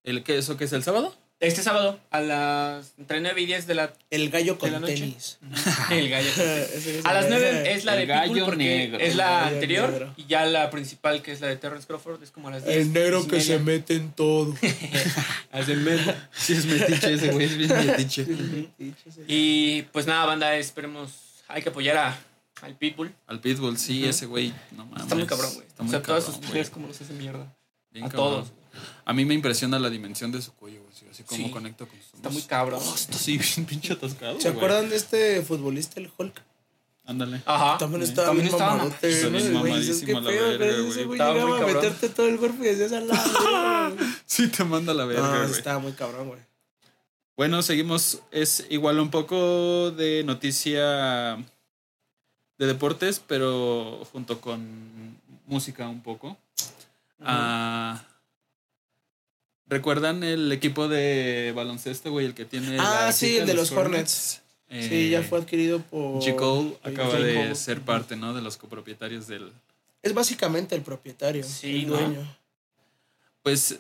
[0.04, 0.38] ¿El qué?
[0.38, 1.16] ¿Eso qué es el sábado?
[1.40, 5.40] Este sábado, a las entre 9 y 10 de la, El gallo con tenis.
[5.92, 6.30] El gallo.
[6.30, 9.00] Es A las el- 9 es la de gallo Pitbull porque negro.
[9.00, 9.90] es la anterior.
[9.92, 10.14] negro.
[10.16, 12.78] Y ya la principal, que es la de Terrence Crawford, es como a las 10.
[12.78, 14.56] El negro 10 y que se mete en todo.
[15.52, 16.16] Hace medio.
[16.32, 18.26] Sí, es metiche ese, güey, es bien metiche.
[19.28, 21.12] Y pues nada, banda, esperemos.
[21.50, 22.20] Hay que apoyar a,
[22.62, 23.14] al Pitbull.
[23.28, 24.10] Al Pitbull, sí, Ujú.
[24.12, 25.04] ese güey, no mames.
[25.04, 25.68] Está muy cabrón, güey.
[25.78, 27.54] O sea, todas sus cabrón, peleas como los hace mierda.
[27.94, 28.30] Bien a cabrón.
[28.46, 28.52] todos.
[29.06, 30.94] A mí me impresiona la dimensión de su cuello, güey.
[31.12, 31.52] Así como Sí.
[31.52, 32.82] conecta con sus Está muy cabrón.
[32.84, 34.58] Oh, está así bien pinche atascado, ¿Se güey.
[34.58, 36.42] acuerdan de este futbolista, el Hulk?
[37.06, 37.42] Ándale.
[37.46, 37.78] Ajá.
[37.78, 38.10] También sí.
[38.10, 40.90] estaba También bien estaba mamadote, la feo, verga, güey.
[40.90, 43.96] Ese llegaba a meterte todo el cuerpo y decías al lado.
[44.26, 45.52] Sí, te manda la verga, No, güey.
[45.52, 46.40] estaba muy cabrón, güey.
[47.36, 48.22] Bueno, seguimos.
[48.32, 51.36] Es igual un poco de noticia
[52.58, 55.18] de deportes, pero junto con
[55.48, 56.38] música un poco.
[57.26, 58.04] Ah,
[59.66, 62.26] ¿Recuerdan el equipo de baloncesto, güey?
[62.28, 62.78] El que tiene.
[62.80, 64.42] Ah, la sí, el de los Hornets.
[64.70, 66.22] Eh, Sí, ya fue adquirido por.
[66.24, 66.36] J.
[66.36, 67.20] Cole acaba J.
[67.24, 68.34] de ser parte, ¿no?
[68.34, 69.52] De los copropietarios del.
[70.02, 71.44] Es básicamente el propietario.
[71.44, 71.98] Sí, el ¿no?
[71.98, 72.38] dueño.
[73.42, 73.80] Pues,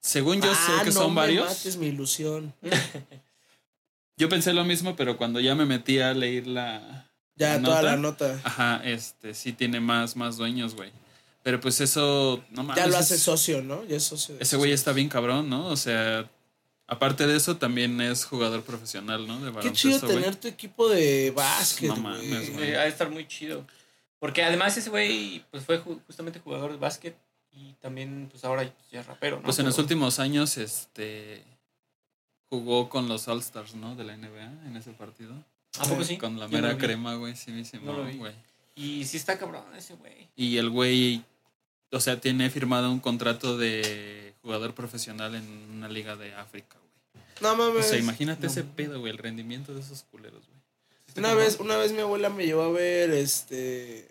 [0.00, 1.46] según yo Ah, sé que no son me varios.
[1.48, 2.52] mates mi ilusión.
[4.18, 7.06] Yo pensé lo mismo, pero cuando ya me metí a leer la.
[7.34, 8.40] Ya, la toda nota, la nota.
[8.44, 10.90] Ajá, este, sí tiene más, más dueños, güey.
[11.46, 12.82] Pero pues eso, no mames.
[12.82, 13.84] Ya lo hace socio, ¿no?
[13.84, 14.34] Ya es socio.
[14.34, 15.68] de Ese güey está bien cabrón, ¿no?
[15.68, 16.28] O sea,
[16.88, 19.38] aparte de eso, también es jugador profesional, ¿no?
[19.38, 22.74] De Qué chido tener tu equipo de básquet, No mames, güey.
[22.74, 23.64] ha de estar muy chido.
[24.18, 27.16] Porque además ese güey pues fue ju- justamente jugador de básquet
[27.52, 29.44] Y también, pues ahora ya es rapero, ¿no?
[29.44, 31.44] Pues en los últimos años, este.
[32.50, 33.94] Jugó con los All-Stars, ¿no?
[33.94, 35.32] De la NBA en ese partido.
[35.78, 36.16] ¿A poco sí?
[36.18, 37.36] Con la no mera crema, güey.
[37.36, 37.52] Sí,
[37.84, 38.16] No vi.
[38.16, 38.34] güey.
[38.74, 40.28] Y sí está cabrón ese güey.
[40.36, 41.22] Y el güey,
[41.92, 47.24] o sea, tiene firmado un contrato de jugador profesional en una liga de África, güey.
[47.40, 47.86] No O mames.
[47.86, 48.52] sea, imagínate no.
[48.52, 50.56] ese pedo, güey, el rendimiento de esos culeros, güey.
[51.18, 54.08] Una vez, una vez mi abuela me llevó a ver este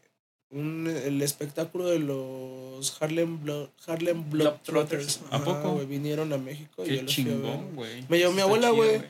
[0.49, 5.19] un, el espectáculo de los Harlem Blo- Harlem Globetrotters.
[5.31, 5.73] ¿A poco?
[5.73, 7.05] güey, vinieron a México y yo Qué a ver.
[7.05, 8.05] chingón, güey.
[8.09, 9.01] Me llevó mi abuela, güey.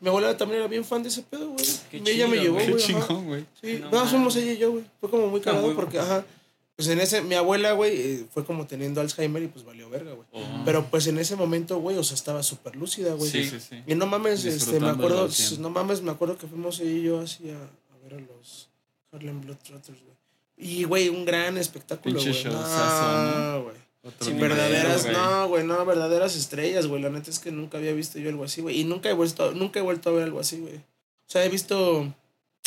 [0.00, 1.66] Mi abuela también era bien fan de ese pedo, güey.
[2.06, 2.66] Ella me llevó, güey.
[2.68, 3.44] Qué chingón, güey.
[3.60, 4.36] Sí, No no, fuimos mames.
[4.36, 4.84] ella y yo, güey.
[5.00, 6.24] Fue como muy Está cagado porque, ajá.
[6.80, 10.14] Pues en ese, mi abuela, güey, eh, fue como teniendo Alzheimer y pues valió verga,
[10.14, 10.26] güey.
[10.32, 10.62] Oh.
[10.64, 13.30] Pero pues en ese momento, güey, o sea, estaba súper lúcida, güey.
[13.30, 13.82] sí, sí, sí.
[13.86, 15.28] Y no mames, este, me acuerdo,
[15.58, 18.70] no mames, me acuerdo que fuimos ella y yo así a, a ver a los
[19.12, 20.16] Harlem Globetrotters, güey.
[20.56, 22.44] Y, güey, un gran espectáculo, güey.
[22.44, 23.76] No, güey.
[24.22, 27.02] Nivel, Verdaderas, no, güey, no, verdaderas estrellas, güey.
[27.02, 28.80] La neta es que nunca había visto yo algo así, güey.
[28.80, 30.76] Y nunca he vuelto, nunca he vuelto a ver algo así, güey.
[30.76, 30.80] O
[31.26, 32.10] sea, he visto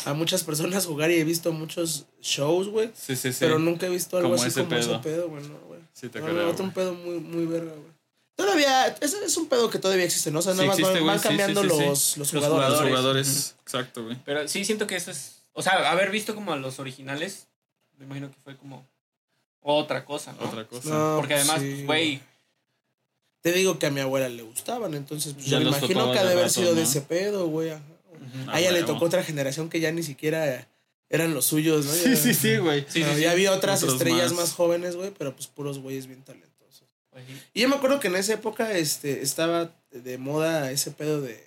[0.04, 2.90] a muchas personas jugar y he visto muchos shows, güey.
[2.94, 3.38] Sí, sí, sí.
[3.40, 5.28] Pero nunca he visto algo Como así ese como ese pedo.
[5.28, 5.80] güey, no, güey.
[5.92, 7.94] Sí, te No, creo, no, otro un pedo muy, muy verga, güey.
[8.36, 10.40] Todavía, ese es un pedo que todavía existe, ¿no?
[10.40, 11.80] O sea, Sí nada más existe, van, van cambiando sí, sí, sí.
[11.84, 12.70] los, los Los jugadores.
[12.80, 13.54] Los jugadores.
[13.62, 14.16] exacto, güey.
[14.24, 15.36] Pero sí siento que eso es.
[15.52, 17.46] O sea, haber visto como a los originales,
[17.96, 18.84] me imagino que fue como
[19.60, 20.46] otra cosa, ¿no?
[20.48, 20.88] Otra cosa.
[20.88, 22.20] No, Porque además, sí, pues, güey.
[23.40, 26.18] Te digo que a mi abuela le gustaban, entonces pues, Ya yo me imagino que
[26.18, 27.70] ha de haber sido de ese pedo, güey.
[27.70, 27.82] ajá.
[28.14, 28.50] Ujú.
[28.50, 30.68] A ella le tocó otra generación que ya ni siquiera
[31.10, 31.92] eran los suyos, ¿no?
[31.92, 32.84] Sí, Ya- sí, sí, güey.
[32.88, 33.20] Sí, no, sí, sí.
[33.22, 34.40] ya había otras Otros estrellas más.
[34.48, 36.88] más, jóvenes, güey, pero pues puros güeyes bien talentosos.
[37.52, 41.46] Y yo me acuerdo que en esa época este, estaba de moda ese pedo de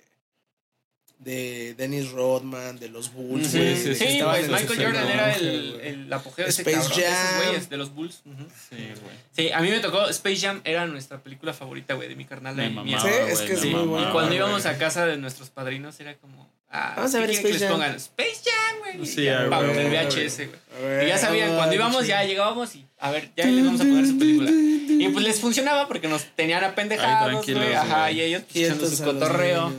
[1.18, 4.84] de Dennis Rodman, de los Bulls, Sí, güey, sí, de sí, que Sí, ese Michael
[4.84, 7.42] Jordan era el, el apogeo de ese Space cabrón, de esos Jam.
[7.44, 8.14] güeyes, de los Bulls.
[8.24, 9.16] Sí, güey.
[9.32, 12.54] Sí, a mí me tocó Space Jam, era nuestra película favorita, güey, de mi carnal
[12.54, 12.98] Me y mía.
[12.98, 14.08] mamaba, Sí, es que es muy buena.
[14.08, 17.30] Y cuando íbamos a casa de nuestros padrinos era como, ah, Vamos a ¿qué ver
[17.30, 17.72] que Space les Jam.
[17.72, 17.94] pongan?
[17.96, 19.06] Space Jam, güey.
[19.06, 19.48] Sí, Y ya, el.
[19.50, 20.50] VHS, güey.
[20.78, 23.80] A ver, Y ya sabían, cuando íbamos ya llegábamos y a ver, ya les vamos
[23.80, 24.50] a poner su película.
[24.50, 27.74] Y pues les funcionaba porque nos tenían apendejados, güey.
[27.74, 29.72] Ajá, y ellos pues, echando su cotorreo.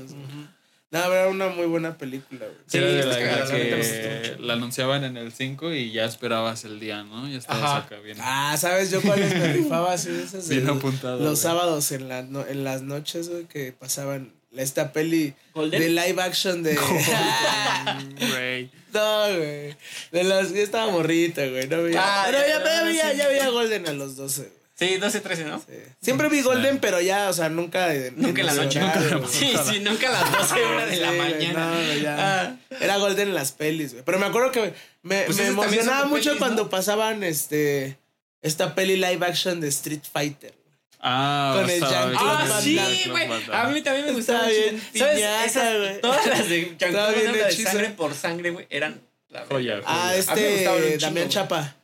[0.92, 2.58] No, era una muy buena película, güey.
[2.66, 7.04] Sí, de está la, que la anunciaban en el 5 y ya esperabas el día,
[7.04, 7.30] ¿no?
[7.30, 7.78] Ya estabas Ajá.
[7.78, 8.90] acá bien, Ah, ¿sabes?
[8.90, 11.18] Yo cuáles me rifaba así esas bien los- apuntado.
[11.20, 11.36] Los güey.
[11.38, 15.80] sábados en, la, no- en las noches, güey, que pasaban esta peli Golden.
[15.80, 16.76] de live action de...
[18.32, 18.72] Güey.
[18.94, 19.76] no, güey.
[20.12, 20.50] De las...
[20.54, 21.68] Yo estaba morrita, güey.
[21.68, 22.02] No veía...
[22.04, 23.18] Ah, pero ya, ya, ya, pero ya, ya, veía, sí.
[23.18, 24.59] ya veía Golden a los 12, güey.
[24.80, 25.59] Sí, 12, 13, ¿no?
[25.59, 25.75] Sí.
[26.01, 27.89] Siempre vi Golden, pero ya, o sea, nunca...
[28.15, 28.80] Nunca en la noche.
[28.80, 29.27] Nunca güey.
[29.30, 31.65] Sí, sí, nunca a las 12 horas de la mañana.
[31.71, 32.15] no, ya.
[32.43, 32.55] Ah.
[32.80, 34.05] Era Golden en las pelis, güey.
[34.05, 34.73] Pero me acuerdo que
[35.03, 36.69] me, Pues me emocionaba mucho pelis, cuando ¿no?
[36.69, 37.97] pasaban este
[38.41, 40.53] esta peli live action de Street Fighter.
[41.01, 41.91] Ah, Con el bien.
[42.17, 43.27] Ah, Van sí, güey.
[43.51, 44.49] A mí también me gustaba.
[44.49, 44.82] Está bien.
[44.97, 45.19] ¿Sabes?
[45.45, 49.82] Esas- todas las de Jean-Claude de sangre por sangre, güey, eran la Joya.
[49.86, 51.27] Ah, este Damián.
[51.30, 51.75] Chapa.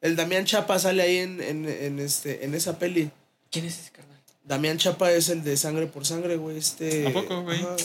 [0.00, 3.10] El Damián Chapa sale ahí en, en, en este en esa peli.
[3.50, 4.16] ¿Quién es ese carnal?
[4.44, 6.56] Damián Chapa es el de sangre por sangre, güey.
[6.58, 7.06] Este.
[7.08, 7.60] ¿A poco, güey?
[7.60, 7.76] ajá.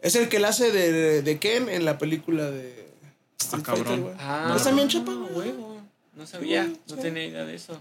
[0.00, 2.88] Es el que la hace de, de Ken en la película de
[3.38, 3.84] Street Ah, cabrón.
[3.84, 4.14] Fighter, güey.
[4.18, 5.52] Ah, ¿Es Damián Chapa, güey?
[6.14, 7.02] No sabía, Sí, no sí.
[7.02, 7.80] tenía idea de eso.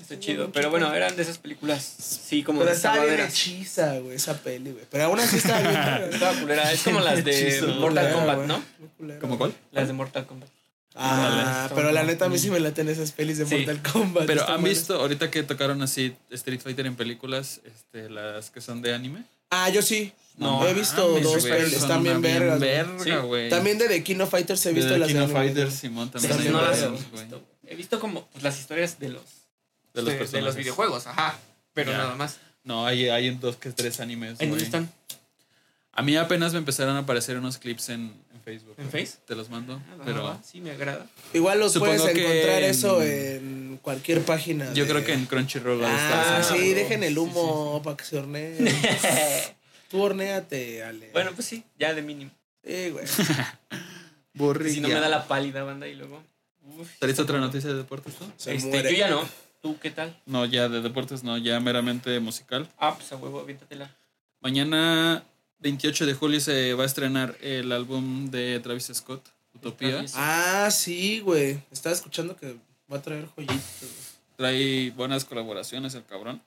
[0.00, 0.50] Está chido.
[0.52, 1.82] Pero bueno, eran de esas películas.
[1.84, 4.84] Sí, como Pero de estaba bien hechiza, güey, esa peli, güey.
[4.90, 6.12] Pero aún así estaba bien.
[6.12, 6.72] Estaba culera.
[6.72, 7.62] Es como las de.
[7.78, 8.38] Mortal Kombat.
[8.46, 8.62] ¿no?
[8.78, 9.54] Muy culera, ¿Cómo cuál?
[9.70, 10.48] Las de Mortal Kombat.
[10.94, 11.74] Ah, Vale.
[11.74, 13.56] pero la neta a mí sí me laten esas pelis de Sí.
[13.56, 14.26] Mortal Kombat.
[14.26, 18.82] Pero han visto, ahorita que tocaron así Street Fighter en películas, este, las que son
[18.82, 19.24] de anime.
[19.50, 20.12] Ah, yo sí.
[20.36, 22.58] No, he visto dos son están bien vergas.
[22.60, 23.10] verga, Sí.
[23.26, 23.50] güey.
[23.50, 25.74] También de The King of Fighters he De visto The las King de Fighters.
[25.74, 26.32] Simón, también.
[26.32, 27.42] hay no las he visto.
[27.66, 29.22] He visto como pues, las historias de los,
[29.94, 31.38] De los de, de los videojuegos, ajá.
[31.74, 31.98] Pero Ya.
[31.98, 32.38] nada más.
[32.64, 34.40] No, hay, hay dos que tres animes.
[34.40, 34.90] ¿En dónde están?
[35.94, 38.74] A mí apenas me empezaron a aparecer unos clips en, en Facebook.
[38.78, 38.90] ¿En.
[38.90, 39.18] Face?
[39.26, 39.80] Te los mando.
[39.90, 41.06] Ah, pero sí, me agrada.
[41.34, 44.72] Igual los Supongo puedes encontrar en- eso en cualquier página.
[44.72, 48.18] yo de- creo que en Crunchyroll Ah, sí, dejen el Sí, humo para que se
[48.18, 48.56] horneen.
[49.90, 51.10] Tú horneate, Ale.
[51.12, 52.30] bueno, pues sí, ya de mínimo.
[52.64, 53.04] Sí, güey.
[54.34, 54.74] Burrilla.
[54.74, 56.22] Si no me da la pálida banda y luego.
[56.78, 58.24] Uf, ¿Traes otra noticia de deportes tú?
[58.38, 58.90] Se Este, muere.
[58.92, 59.28] yo ya no.
[59.60, 60.16] ¿Tú qué tal?
[60.26, 62.66] No, ya de deportes no, ya meramente musical.
[62.78, 63.94] Ah, pues a huevo, aviéntatela.
[64.40, 65.22] Mañana,
[65.62, 70.04] 28 de julio, se va a estrenar el álbum de Travis Scott, Utopía.
[70.14, 71.58] Ah, sí, güey.
[71.70, 72.56] Estaba escuchando que
[72.92, 74.18] va a traer joyitas.
[74.36, 76.42] Trae buenas colaboraciones el cabrón.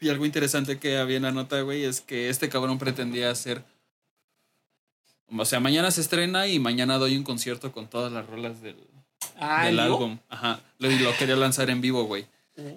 [0.00, 3.62] Y algo interesante que había en la nota, güey, es que este cabrón pretendía hacer.
[5.36, 8.76] O sea, mañana se estrena y mañana doy un concierto con todas las rolas del,
[9.38, 10.18] Ah, del álbum.
[10.28, 10.60] Ajá.
[10.78, 12.26] Lo, y lo quería lanzar en vivo, güey.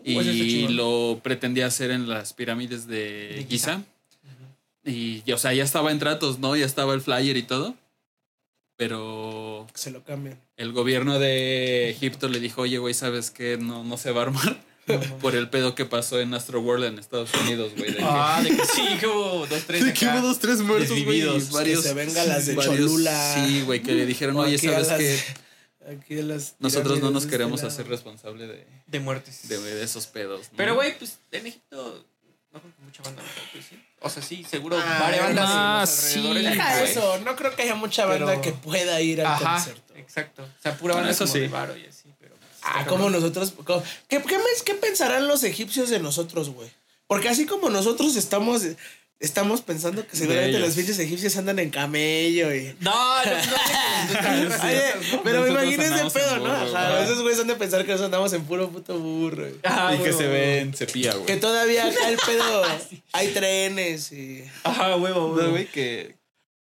[0.03, 0.76] y está chingón.
[0.78, 3.76] lo pretendía hacer en las pirámides de, De Giza.
[3.78, 3.84] Giza.
[4.88, 6.55] Y, o sea, ya estaba en tratos, ¿no?
[6.55, 7.75] Ya estaba el flyer y todo.
[8.77, 10.39] Pero se lo cambian.
[10.55, 13.57] el gobierno de Egipto le dijo, oye, güey, ¿sabes qué?
[13.57, 14.57] No, no se va a armar
[15.19, 17.95] por el pedo que pasó en Astro World en Estados Unidos, güey.
[18.01, 19.83] Ah, de que sí, que hubo dos, tres.
[19.83, 21.21] de que hubo dos, tres muertos, güey.
[21.21, 23.33] y varios- que se venga las de varios- Cholula.
[23.35, 25.19] Sí, güey, que le dijeron, oye, ¿sabes las- qué?
[25.91, 29.47] Aquí las Nosotros no nos queremos este hacer responsable de, De muertes.
[29.49, 30.41] de, de esos pedos.
[30.51, 30.57] ¿no?
[30.57, 32.05] Pero, güey, pues en Egipto
[32.57, 33.83] no creo que mucha banda, pues, sí.
[33.99, 36.33] O sea, sí, seguro Ah, varias bandas ah, sí.
[36.33, 36.91] Deja güey.
[36.91, 39.93] eso, no creo que haya mucha banda Pero- que pueda ir al Ajá, concierto.
[39.95, 40.43] exacto.
[40.43, 41.39] O sea, pura Bueno, banda eso como sí.
[41.39, 42.35] de varo y así, pero...
[42.35, 43.53] pues, Ah, como nosotros.
[43.63, 44.21] como- ¿Qué,
[44.65, 46.69] qué pensarán los egipcios de nosotros, güey?
[47.07, 48.61] Porque así como nosotros estamos,
[49.20, 52.76] estamos pensando que seguramente los pinches egipcios andan en camello y.
[52.80, 52.91] No,
[53.26, 54.49] no, no.
[54.49, 54.82] no, Oye,
[55.24, 56.51] pero me Nosotros imagino ese andamos en pedo, ¿no?
[56.53, 57.03] Ajá, güey.
[57.03, 59.43] esos güeyes han de pensar que nosotros andamos en puro puto burro.
[59.43, 59.55] güey.
[59.63, 61.26] Ah, y que se ven cepilla, güey.
[61.26, 62.63] Que todavía acá el pedo.
[63.13, 64.43] Hay trenes y.
[64.63, 65.49] Ajá, huevo, No, huevo.
[65.51, 66.15] güey, que.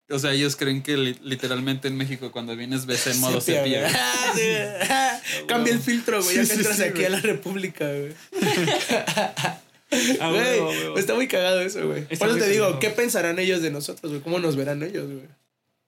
[0.09, 3.59] O sea, ellos creen que li- literalmente en México cuando vienes ves en modo Sepia,
[3.61, 3.79] cepilla.
[3.81, 3.91] güey.
[3.91, 4.01] güey.
[4.89, 5.45] Ah, sí, güey.
[5.47, 6.37] Cambia el filtro, güey.
[6.37, 7.05] Ya Sí, que sí, entras sí, aquí güey.
[7.05, 8.13] a la República, güey.
[10.19, 12.05] Ah, Güey, está muy cagado eso, güey.
[12.09, 12.79] Está Por eso te digo, cagado.
[12.79, 14.21] ¿qué pensarán ellos de nosotros, güey?
[14.21, 15.27] ¿Cómo nos verán ellos, güey?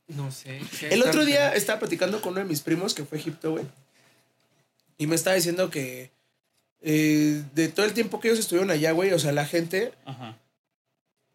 [0.07, 0.61] No sé.
[0.89, 3.65] El otro día estaba platicando con uno de mis primos que fue a Egipto, güey.
[4.97, 6.11] Y me estaba diciendo que
[6.81, 10.37] eh, de todo el tiempo que ellos estuvieron allá, güey, o sea, la gente, Ajá.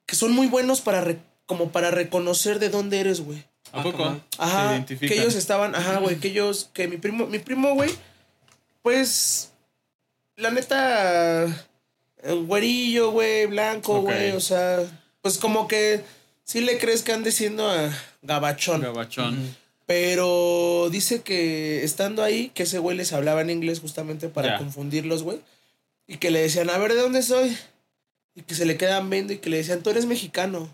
[0.07, 3.45] que son muy buenos para re- como para reconocer de dónde eres, güey.
[3.73, 4.21] ¿A poco?
[4.39, 7.91] Ajá, Se que ellos estaban, ajá, güey, que ellos, que mi primo, mi primo, güey,
[8.83, 9.51] pues,
[10.37, 11.47] la neta,
[12.47, 14.81] güerillo, güey, blanco, güey, o sea,
[15.23, 16.03] pues como que
[16.45, 17.91] sí le crees que ande siendo a
[18.23, 18.81] gabachón.
[18.83, 19.57] Gabachón.
[19.87, 24.59] Pero dice que estando ahí, que ese güey les hablaba en inglés justamente para Ya.
[24.59, 25.41] confundirlos, güey.
[26.07, 27.57] Y que le decían, a ver, ¿de dónde soy?
[28.35, 30.69] Y que se le quedan viendo y que le decían, tú eres mexicano.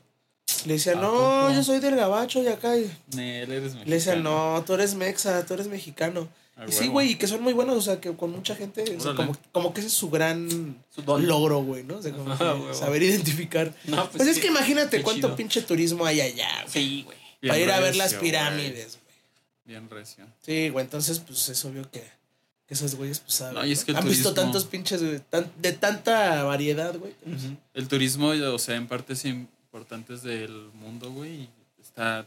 [0.67, 1.53] Le decían, ¿A no, poco?
[1.53, 2.77] yo soy del gabacho y acá.
[2.77, 6.29] Y Nel, eres le decían, no, tú eres mexa, tú eres mexicano.
[6.69, 9.15] Sí, güey, y que son muy buenos, o sea, que con mucha gente, o sea,
[9.15, 11.97] como, como que ese es su gran Su logro, güey, ¿no?
[11.97, 13.75] O sea, como Ah, que saber identificar.
[13.85, 14.43] No, Pues, es sí.
[14.43, 15.37] que imagínate Qué cuánto chido.
[15.37, 16.71] pinche turismo hay allá, güey.
[16.73, 17.17] Sí, güey.
[17.47, 19.15] Para ir a ver las pirámides, güey.
[19.65, 20.27] Bien recio.
[20.45, 22.01] Sí, güey, entonces, pues es obvio que,
[22.67, 23.55] que esos güeyes, pues saben.
[23.55, 23.85] No, y es ¿no?
[23.87, 27.15] que el Han visto tantos pinches, güey, tan- de tanta variedad, güey.
[27.73, 31.49] El turismo, o sea, en partes importantes del mundo, güey,
[31.81, 32.27] está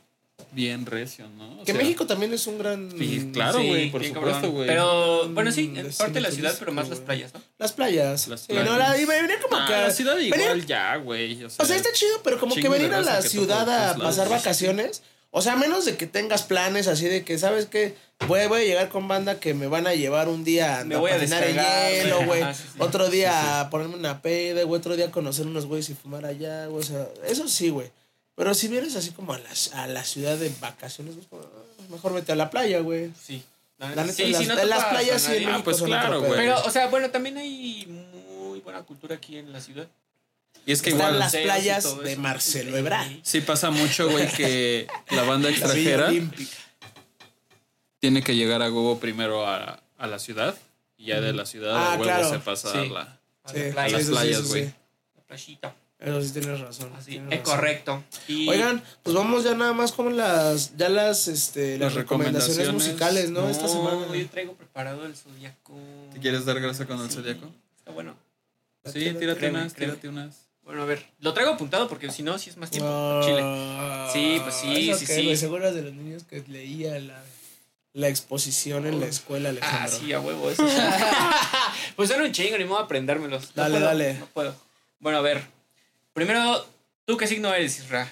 [0.52, 1.62] bien recio, ¿no?
[1.62, 2.92] O Que sea, México también es un gran.
[2.98, 3.62] Sí, claro.
[3.64, 4.68] güey, por supuesto, güey.
[4.68, 7.42] Pero, bueno, sí, en parte de la ciudad, pero más las playas, ¿no?
[7.58, 8.28] Las playas.
[8.28, 9.74] Las Sí, no, la, y venía como Ah, que.
[9.74, 11.44] la ciudad venía- igual ya, güey.
[11.44, 14.30] O sea, O sea, está chido, pero como que venir a la ciudad a pasar
[14.30, 15.02] vacaciones.
[15.36, 17.96] O sea, a menos de que tengas planes así de que, ¿sabes qué?
[18.28, 20.96] Voy, voy a llegar con banda que me van a llevar un día a Me
[20.96, 22.44] voy a patinar en hielo, güey.
[22.54, 22.78] sí, sí.
[22.78, 24.80] Otro día a ponerme una peda, güey.
[24.80, 26.84] Otro día a conocer unos güeyes y fumar allá, güey.
[26.84, 27.90] O sea, eso sí, güey.
[28.36, 31.38] Pero si vienes así como a la, a la ciudad de vacaciones, ah,
[31.90, 33.12] mejor vete a la playa, güey.
[33.22, 33.44] Sí.
[33.78, 35.50] La neta, sí, las, sí, no en las a playas sí en.
[35.50, 36.34] Ah, pues claro, güey.
[36.36, 39.88] Pero, o sea, bueno, también hay muy buena cultura aquí en la ciudad.
[40.66, 42.22] Y es que Están igual, las playas de eso.
[42.22, 43.08] Marcelo Ebrard.
[43.24, 46.56] sí pasa mucho, güey, que la banda La extranjera Olímpica.
[48.00, 50.56] tiene que llegar a huevo primero a, a la ciudad
[50.98, 52.30] y ya de la ciudad Ah, a huevo claro.
[52.30, 52.90] se pasa a Sí.
[52.90, 53.20] la...
[53.44, 54.50] A Sí, la a playa, las sí, sí, playas, sí, sí.
[54.50, 54.64] güey.
[54.64, 55.76] la playita.
[56.04, 56.92] Eso sí tienes razón.
[56.98, 57.56] Así, tienes es razón.
[57.56, 58.04] correcto.
[58.28, 62.58] Y Oigan, pues vamos ya nada más con las, ya las, este, las, Las recomendaciones,
[62.58, 62.74] recomendaciones.
[62.74, 63.50] musicales, ¿no?
[63.50, 64.06] Esta semana.
[64.16, 65.74] Yo traigo preparado el zodiaco.
[66.14, 67.50] ¿Te quieres dar grasa con el Sí, zodiaco?
[67.78, 68.16] Está bueno.
[68.86, 70.36] Sí, tírate unas, tírate unas.
[70.64, 71.06] Bueno, a ver.
[71.20, 72.90] Lo traigo apuntado porque si no, si es más tiempo.
[72.90, 74.36] Ah, Chile.
[74.36, 75.46] Sí, pues sí, ¿eso sí, sí.
[75.56, 77.22] eras de los niños que leía la,
[77.94, 79.80] la exposición en la escuela, Alejandro.
[79.84, 80.66] Ah, sí, a huevo, eso.
[81.96, 83.52] pues son un chingo, ni modo aprendérmelos.
[83.56, 84.14] No Dale, puedo, dale.
[84.16, 84.56] No puedo.
[85.00, 85.44] Bueno, a ver.
[86.14, 86.66] Primero,
[87.06, 88.12] ¿tú qué signo eres, Isra?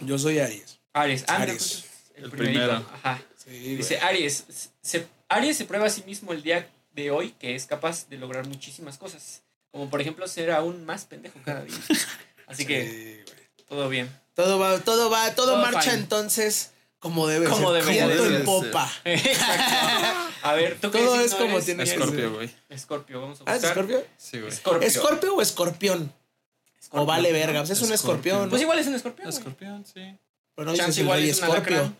[0.00, 0.78] Yo soy Aries.
[0.92, 1.24] Aries.
[1.28, 1.56] Ah, Aries.
[1.56, 1.84] pues,
[2.16, 2.60] el, El primerito.
[2.66, 2.86] primero.
[2.94, 3.22] Ajá.
[3.36, 3.76] Sí, güey.
[3.76, 4.44] Dice Aries.
[4.80, 8.16] Se, Aries se prueba a sí mismo el día de hoy que es capaz de
[8.18, 9.42] lograr muchísimas cosas.
[9.70, 11.76] Como por ejemplo ser aún más pendejo cada día.
[12.46, 13.64] Así que güey.
[13.68, 14.10] todo bien.
[14.34, 15.94] Todo va, todo va, todo, Todo marcha fine.
[16.02, 16.72] entonces
[17.02, 17.82] como debe Como ser.
[17.84, 18.32] debe Viento ser.
[18.34, 18.90] en popa.
[19.04, 20.32] Exacto.
[20.44, 21.64] A ver, ¿tú qué Todo es como eres?
[21.66, 22.50] tiene Escorpio, güey.
[22.70, 23.56] Escorpio, vamos a ¿Ah, buscar.
[23.56, 24.04] es Escorpio?
[24.16, 24.52] Sí, güey.
[24.52, 24.88] Escorpio.
[24.88, 26.12] ¿Escorpio o escorpión?
[26.80, 27.02] Escorpio.
[27.02, 28.48] O vale verga, pues es un escorpión.
[28.48, 29.28] Pues igual es un escorpión.
[29.28, 30.16] Escorpión, sí.
[30.54, 31.92] Pero no dices Chance el igual rey es un escorpio.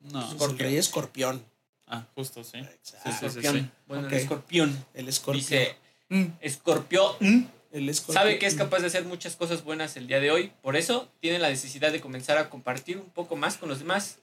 [0.00, 0.32] No.
[0.34, 1.44] Es el rey escorpión.
[1.86, 2.62] Ah, justo, sí.
[2.82, 3.54] Sí, sí, sí, Escorpión.
[3.58, 3.70] sí.
[3.86, 4.12] Bueno, Ok.
[4.12, 4.86] el escorpión.
[4.94, 5.40] El escorpión.
[5.40, 5.76] Dice,
[6.10, 8.14] Mm, escorpión el escorpión.
[8.14, 10.52] sabe que es capaz de hacer muchas cosas buenas el día de hoy.
[10.62, 14.18] Por eso tiene la necesidad de comenzar a compartir un poco más con los demás.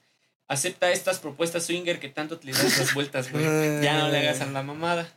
[0.52, 3.42] Acepta estas propuestas swinger que tanto te le das las vueltas, güey.
[3.82, 5.08] Ya no le hagas a la mamada.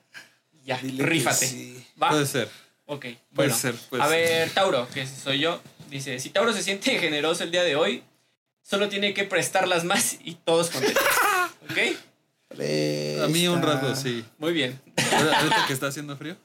[0.65, 1.45] Ya, Dile rífate.
[1.45, 1.85] sí.
[2.01, 2.09] ¿Va?
[2.09, 2.49] Puede ser.
[2.85, 3.55] Ok, Puede bueno.
[3.55, 4.15] ser, puede a ser.
[4.17, 8.03] ver, Tauro, que soy yo, dice, si Tauro se siente generoso el día de hoy,
[8.63, 11.03] solo tiene que prestarlas más y todos contentos.
[11.69, 11.77] ¿Ok?
[13.23, 14.23] A mí un rato, sí.
[14.37, 14.79] Muy bien.
[15.11, 16.37] Ahorita que está haciendo frío.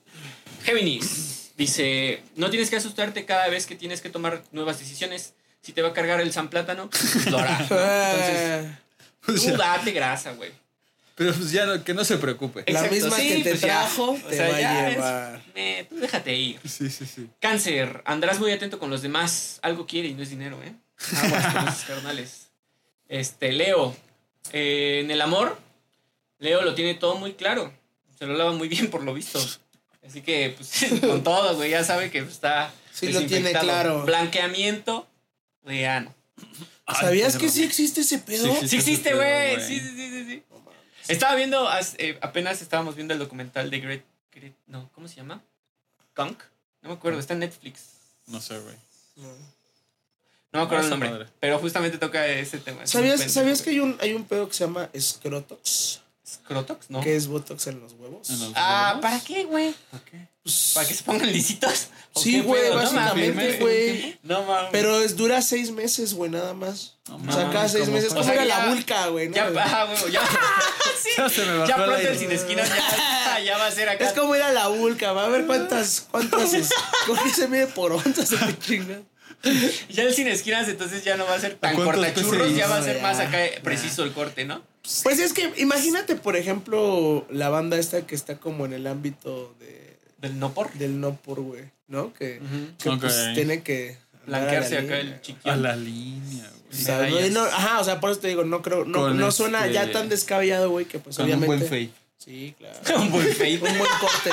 [0.64, 5.34] Géminis, dice, no tienes que asustarte cada vez que tienes que tomar nuevas decisiones.
[5.63, 7.59] Si te va a cargar el San Plátano, pues lo hará.
[7.59, 7.65] ¿no?
[7.71, 8.67] Entonces,
[9.27, 9.57] Pues tú ya.
[9.57, 10.51] date grasa, güey.
[11.15, 12.61] Pero pues ya no- que no se preocupe.
[12.67, 13.67] la Exacto, misma sí, que te pues ya.
[13.81, 15.43] trajo, O te sea, va a ya es- llevar.
[15.55, 16.59] Eh, tú déjate ir.
[16.67, 17.29] Sí, sí, sí.
[17.41, 19.59] Cáncer, andarás muy atento con los demás.
[19.63, 20.73] Algo quiere y no es dinero, ¿eh?
[21.23, 22.47] Aguas con esos carnales.
[23.09, 23.95] Este, Leo.
[24.53, 25.59] eh, en el amor,
[26.39, 27.71] Leo lo tiene todo muy claro.
[28.19, 29.39] Se lo lava muy bien por lo visto.
[30.07, 32.73] Así que, pues, con todo, güey, ya sabe que está.
[32.93, 34.05] Sí, lo tiene claro.
[34.07, 35.07] Blanqueamiento
[35.63, 36.15] de ano.
[37.01, 38.45] ¿Sabías que sí existe ese pedo?
[38.67, 39.61] Sí, existe, güey.
[39.61, 40.43] Sí, sí, sí, sí, sí.
[41.09, 44.03] Estaba viendo, eh, apenas estábamos viendo el documental de Great,
[44.33, 45.43] Great- no, ¿cómo se llama?
[46.17, 46.43] Gunk.
[46.83, 47.83] No me acuerdo, está en Netflix.
[48.27, 48.75] No sé, güey.
[50.53, 51.27] No me acuerdo Ah, el nombre, madre.
[51.39, 52.87] pero justamente toca ese tema.
[52.87, 56.01] ¿Sabías, ¿sabías que hay un, hay un pedo que se llama escrotox?
[56.51, 56.90] ¿Scrotox?
[56.90, 57.01] No.
[57.01, 58.28] Que es botox en los huevos.
[58.30, 59.03] En los Ah, huevos.
[59.03, 59.72] ¿para qué, güey?
[59.90, 60.28] ¿Para qué?
[60.42, 61.88] Pues, ¿Para que se pongan lisitos?
[62.12, 64.18] ¿O Sí, qué güey, básicamente, güey.
[64.24, 64.70] No mames.
[64.72, 66.96] Pero es, dura seis meses, güey, nada más.
[67.09, 68.09] No o sea, mames, cada seis ¿cómo meses.
[68.09, 69.28] Como O sea, era ya- la vulca, güey.
[69.28, 69.34] ¿no?
[69.36, 70.22] Ya, ajá, güey, ya.
[71.03, 71.11] sí.
[71.16, 73.88] Ya se me bajó Ya el pronto el sin esquinas ya, ya va a ser
[73.90, 74.05] acá.
[74.09, 76.70] Es como ir a la vulca, va a ver cuántas, cuántas, es-
[77.07, 79.01] ¿con qué se mide por onzas de chinga?
[79.90, 82.82] Ya el sin esquinas, entonces ya no va a ser tan cortachurros, ya va a
[82.82, 83.62] ser Ya, más acá ya.
[83.62, 84.62] preciso el corte, ¿no?
[85.03, 89.55] Pues es que imagínate, por ejemplo, la banda esta que está como en el ámbito
[89.61, 90.72] de, Del no por.
[90.74, 92.12] del no por, güey, ¿no?
[92.14, 92.41] Que,
[92.83, 93.97] que pues tiene que...
[94.26, 95.01] Blanquearse acá línea.
[95.01, 95.53] el chiquillo.
[95.53, 96.83] A la línea, O güey.
[96.85, 97.31] sea, no- medallas.
[97.33, 99.91] no- ajá, o sea, por eso te digo, no creo, no, no suena este- ya
[99.93, 101.57] tan descabellado, güey, que pues Con un obviamente...
[101.57, 101.91] buen fade.
[102.23, 102.77] Sí, claro.
[103.01, 103.55] Un buen fade.
[103.55, 104.31] Un buen corte.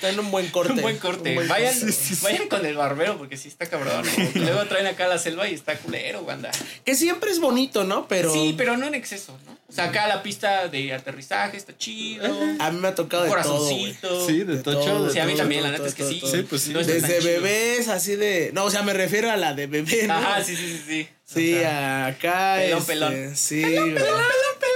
[0.00, 0.72] Traen un buen corte.
[0.72, 1.28] Un buen corte.
[1.30, 1.92] Un buen vayan, corte.
[1.92, 2.24] Sí, sí, sí.
[2.24, 4.02] vayan con el barbero porque sí está cabrón.
[4.34, 4.40] ¿no?
[4.42, 6.50] Luego traen acá la selva y está culero, banda.
[6.84, 8.08] Que siempre es bonito, ¿no?
[8.08, 8.32] Pero...
[8.32, 9.56] Sí, pero no en exceso, ¿no?
[9.68, 12.26] O sea, acá la pista de aterrizaje está chido.
[12.58, 13.42] A mí me ha tocado de todo.
[13.42, 14.26] Corazoncito.
[14.26, 14.80] Sí, de tocho.
[14.80, 16.20] todo, de Sí, a mí todo, también, todo, la neta es que todo, sí.
[16.20, 16.30] todo.
[16.32, 16.72] Sí, pues sí.
[16.72, 17.22] No Desde chido.
[17.22, 18.50] bebés, así de...
[18.52, 20.14] No, o sea, me refiero a la de bebé, ¿no?
[20.14, 21.08] Ajá, sí, sí, sí, sí.
[21.24, 22.56] Sí, O sea, acá.
[22.56, 23.36] Pelón, este, pelón.
[23.36, 23.78] Sí, güey.
[23.78, 24.67] a huevo.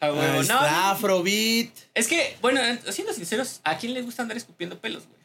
[0.00, 1.68] Ah, No, está Afrobeat.
[1.94, 5.20] es que, bueno, siendo sinceros, ¿a quién le gusta andar escupiendo pelos, güey?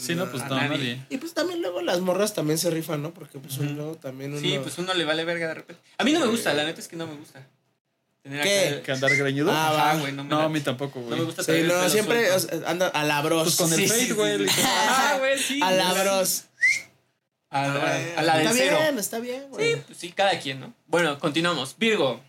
[0.00, 0.68] Sí, no, pues A no, nadie.
[0.68, 1.06] nadie.
[1.08, 3.12] Y pues también luego las morras también se rifan, ¿no?
[3.12, 4.40] Porque pues luego también uno...
[4.40, 5.82] Sí, pues uno le vale verga de repente.
[5.98, 7.44] A mí no me gusta, la neta es que no me gusta.
[8.22, 8.58] Tener ¿Qué?
[8.60, 9.50] acá el- ¿Que andar greñudo?
[9.52, 11.18] Ah, güey, no me No, a mí tampoco, no güey.
[11.20, 12.56] me gusta Sí, no, siempre suelto.
[12.56, 13.42] o sea, anda a la bros.
[13.44, 14.48] Pues con Sí, el sí, fade, sí, güey.
[14.48, 14.60] sí.
[14.62, 15.60] Ajá, güey, sí.
[15.62, 16.44] a la bros.
[17.48, 18.76] A la, a la está cero.
[18.80, 19.74] bien, está bien, güey.
[19.74, 20.72] Sí, pues sí, cada quien, ¿no?
[20.86, 21.74] Bueno, continuamos.
[21.78, 22.20] Virgo,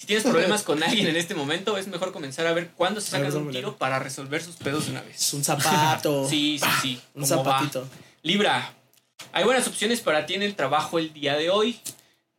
[0.00, 3.10] si tienes problemas con alguien en este momento, es mejor comenzar a ver cuándo se
[3.10, 5.34] sacan un tiro para resolver sus pedos de una Es vez.
[5.34, 6.26] un zapato.
[6.30, 7.00] Sí, sí, sí.
[7.14, 7.86] Un zapatito.
[8.22, 8.72] Libra,
[9.32, 11.78] hay buenas opciones para ti en el trabajo el día de hoy,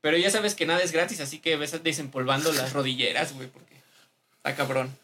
[0.01, 3.75] pero ya sabes que nada es gratis, así que ves desempolvando las rodilleras, güey, porque
[4.37, 4.97] está cabrón.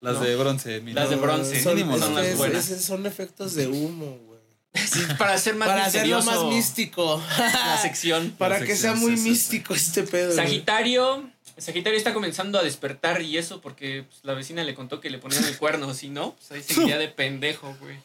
[0.00, 0.20] Las ¿No?
[0.20, 1.00] de bronce, mira.
[1.00, 1.60] Las de bronce.
[1.60, 2.70] Son, Mínimo son las buenas.
[2.70, 4.36] es- son efectos de humo, güey.
[4.74, 7.20] Sí, para hacer más Para hacerlo más místico.
[7.38, 8.30] la sección.
[8.38, 9.28] Para La que sea muy sí, sí, sí.
[9.30, 10.34] místico este pedo.
[10.34, 10.36] güey.
[10.36, 11.30] Sagitario.
[11.58, 15.18] Sagitario está comenzando a despertar y eso porque pues, la vecina le contó que le
[15.18, 17.96] ponían el cuerno, si no, pues ahí seguiría de pendejo, güey.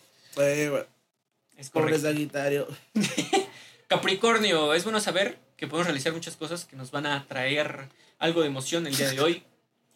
[1.58, 2.08] Es Pobre correcto.
[2.08, 2.68] Sagitario.
[3.88, 7.90] Capricornio, es bueno saber que podemos realizar muchas cosas que nos van a traer
[8.20, 9.44] algo de emoción el día de hoy,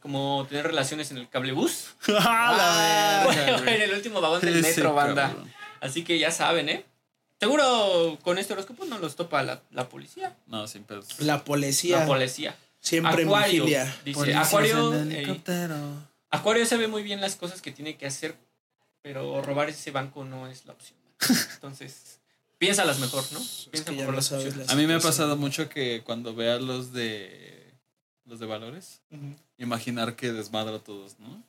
[0.02, 5.34] como tener relaciones en el cablebús ¡Ah, o en el último vagón del metro, banda.
[5.80, 6.86] Así que ya saben, ¿eh?
[7.40, 10.36] Seguro con este horóscopo no los topa la, la policía.
[10.48, 11.20] No, sin pedos.
[11.20, 12.00] La policía.
[12.00, 12.56] La policía.
[12.86, 13.66] Siempre Acuario.
[13.66, 13.98] vigilia.
[14.06, 14.94] Dice, Acuario.
[15.12, 15.42] eh.
[16.30, 18.36] Acuario sabe muy bien las cosas que tiene que hacer,
[19.02, 20.98] pero robar ese banco no es la opción.
[21.56, 22.20] Entonces,
[22.58, 23.40] piénsalas mejor, ¿no?
[23.40, 24.68] Es Piensa mejor las sabes opciones.
[24.68, 27.74] las A mí me ha pasado mucho que cuando vea los de
[28.26, 29.02] los de valores,
[29.58, 31.44] imaginar que desmadro a todos, ¿no?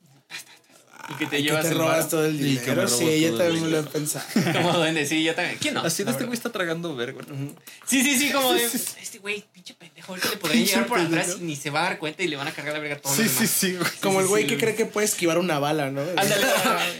[1.08, 2.88] Y que te Ay, llevas que te el robas todo el me dinero.
[2.88, 4.24] Sí, yo todo el también me lo he pensado.
[4.52, 5.58] Como duende, sí, yo también.
[5.60, 5.82] ¿Quién no?
[5.82, 7.20] Así de este güey está tragando verga.
[7.22, 7.54] Ujú.
[7.86, 8.64] Sí, sí, sí, como de.
[8.64, 10.12] Este güey, pinche pendejo.
[10.12, 12.36] Ahorita le podría llegar por atrás y ni se va a dar cuenta y le
[12.36, 13.90] van a cargar la verga a todos Sí, sí, sí, güey.
[14.00, 14.48] Como el sí, güey sí.
[14.48, 16.00] que cree que puede esquivar una bala, ¿no?
[16.00, 16.46] Ándale.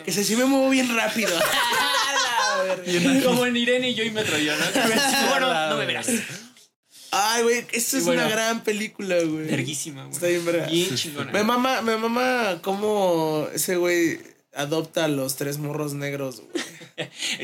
[0.05, 1.37] que se sí me muevo bien rápido.
[3.25, 5.29] Como en Irene y yo y yo, ¿no?
[5.31, 6.07] bueno, no me verás.
[7.11, 8.23] Ay, güey, Y es bueno.
[8.23, 9.47] una gran película, güey.
[9.47, 10.15] Verguísima, güey.
[10.15, 10.67] Está bien verga.
[10.67, 11.33] Bien chingona.
[11.33, 14.21] Me mama, me mama cómo ese güey
[14.55, 16.65] adopta a los tres morros negros, güey.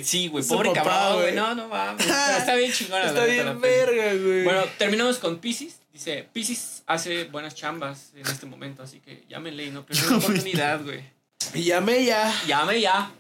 [0.02, 1.34] Sí, güey, pobre papá, cabrón, güey.
[1.34, 2.06] No, no mames.
[2.38, 3.04] Está bien chingona.
[3.06, 4.44] Está la bien verga, güey.
[4.44, 5.76] Bueno, terminamos con Pisces.
[5.92, 10.16] Dice, Pisces hace buenas chambas en este momento, así que llámenle y no pierdan la
[10.24, 11.00] oportunidad, güey.
[11.52, 12.32] Y llamé ya.
[12.46, 13.12] Llame ya.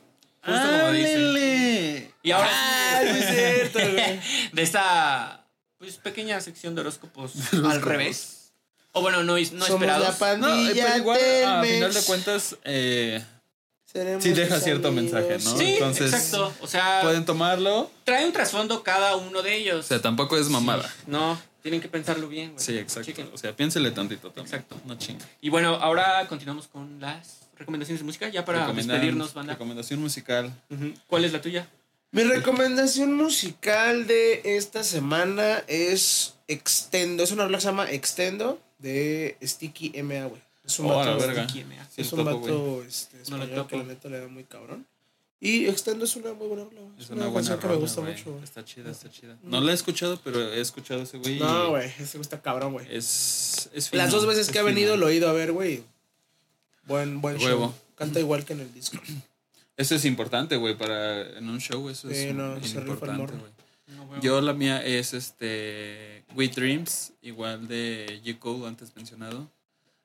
[0.42, 0.86] Justo como.
[0.86, 2.10] ¡Álele!
[2.22, 4.20] Y ahora Ah, sí es cierto, güey.
[4.52, 5.41] de esta
[5.82, 8.52] pues pequeña sección de horóscopos al revés.
[8.92, 10.20] O bueno, no, no Somos esperados.
[10.20, 13.24] la No, pero igual, a final de cuentas, eh,
[14.20, 15.12] sí deja cierto amigos.
[15.12, 15.58] mensaje, ¿no?
[15.58, 16.54] Sí, Entonces, exacto.
[16.60, 17.90] O sea, pueden tomarlo.
[18.04, 19.80] trae un trasfondo cada uno de ellos.
[19.84, 20.88] O sea, tampoco es mamada.
[21.08, 22.64] No, tienen que pensarlo bien, güey.
[22.64, 23.30] Sí, exacto.
[23.34, 24.46] O sea, piénsele tantito también.
[24.46, 24.80] Exacto.
[24.86, 25.26] No chinga.
[25.40, 29.54] Y bueno, ahora continuamos con las recomendaciones de música, ya para despedirnos, banda.
[29.54, 30.52] Recomendación musical.
[31.08, 31.66] ¿Cuál es la tuya?
[32.12, 37.22] Mi recomendación musical de esta semana es Extendo.
[37.22, 40.42] Es una rola que se llama Extendo de Sticky MA, güey.
[40.64, 41.44] Es un Oh, vato, verga.
[41.48, 41.84] Sticky MA.
[41.94, 42.52] Sí, es un topo, güey.
[42.52, 43.76] vato este, No español que topo.
[43.78, 44.86] la neta le da muy cabrón.
[45.40, 46.92] Y Extendo es una muy buena rola, güey.
[47.00, 48.12] Es una buena canción que rola, me gusta güey.
[48.12, 48.44] mucho, güey.
[48.44, 49.38] Está chida, está chida.
[49.42, 51.38] No la he escuchado, pero he escuchado ese güey.
[51.38, 52.86] No, güey, ese gusta cabrón, güey.
[52.94, 54.74] Es, es fino, Las dos veces es que ha fino.
[54.74, 55.82] venido lo he ido a ver, güey.
[56.84, 57.46] Buen, buen show.
[57.46, 57.74] Huevo.
[57.96, 58.98] Canta igual que en el disco.
[59.76, 63.52] Eso es importante, güey, para en un show eso Sí, es no, importante, güey.
[63.86, 64.20] No.
[64.20, 68.38] Yo la mía es este We Dreams, igual de J.
[68.38, 69.50] Cole antes mencionado.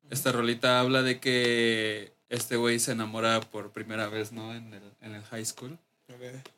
[0.09, 4.55] Esta rolita habla de que este güey se enamora por primera vez, ¿no?
[4.55, 5.77] En el, en el high school.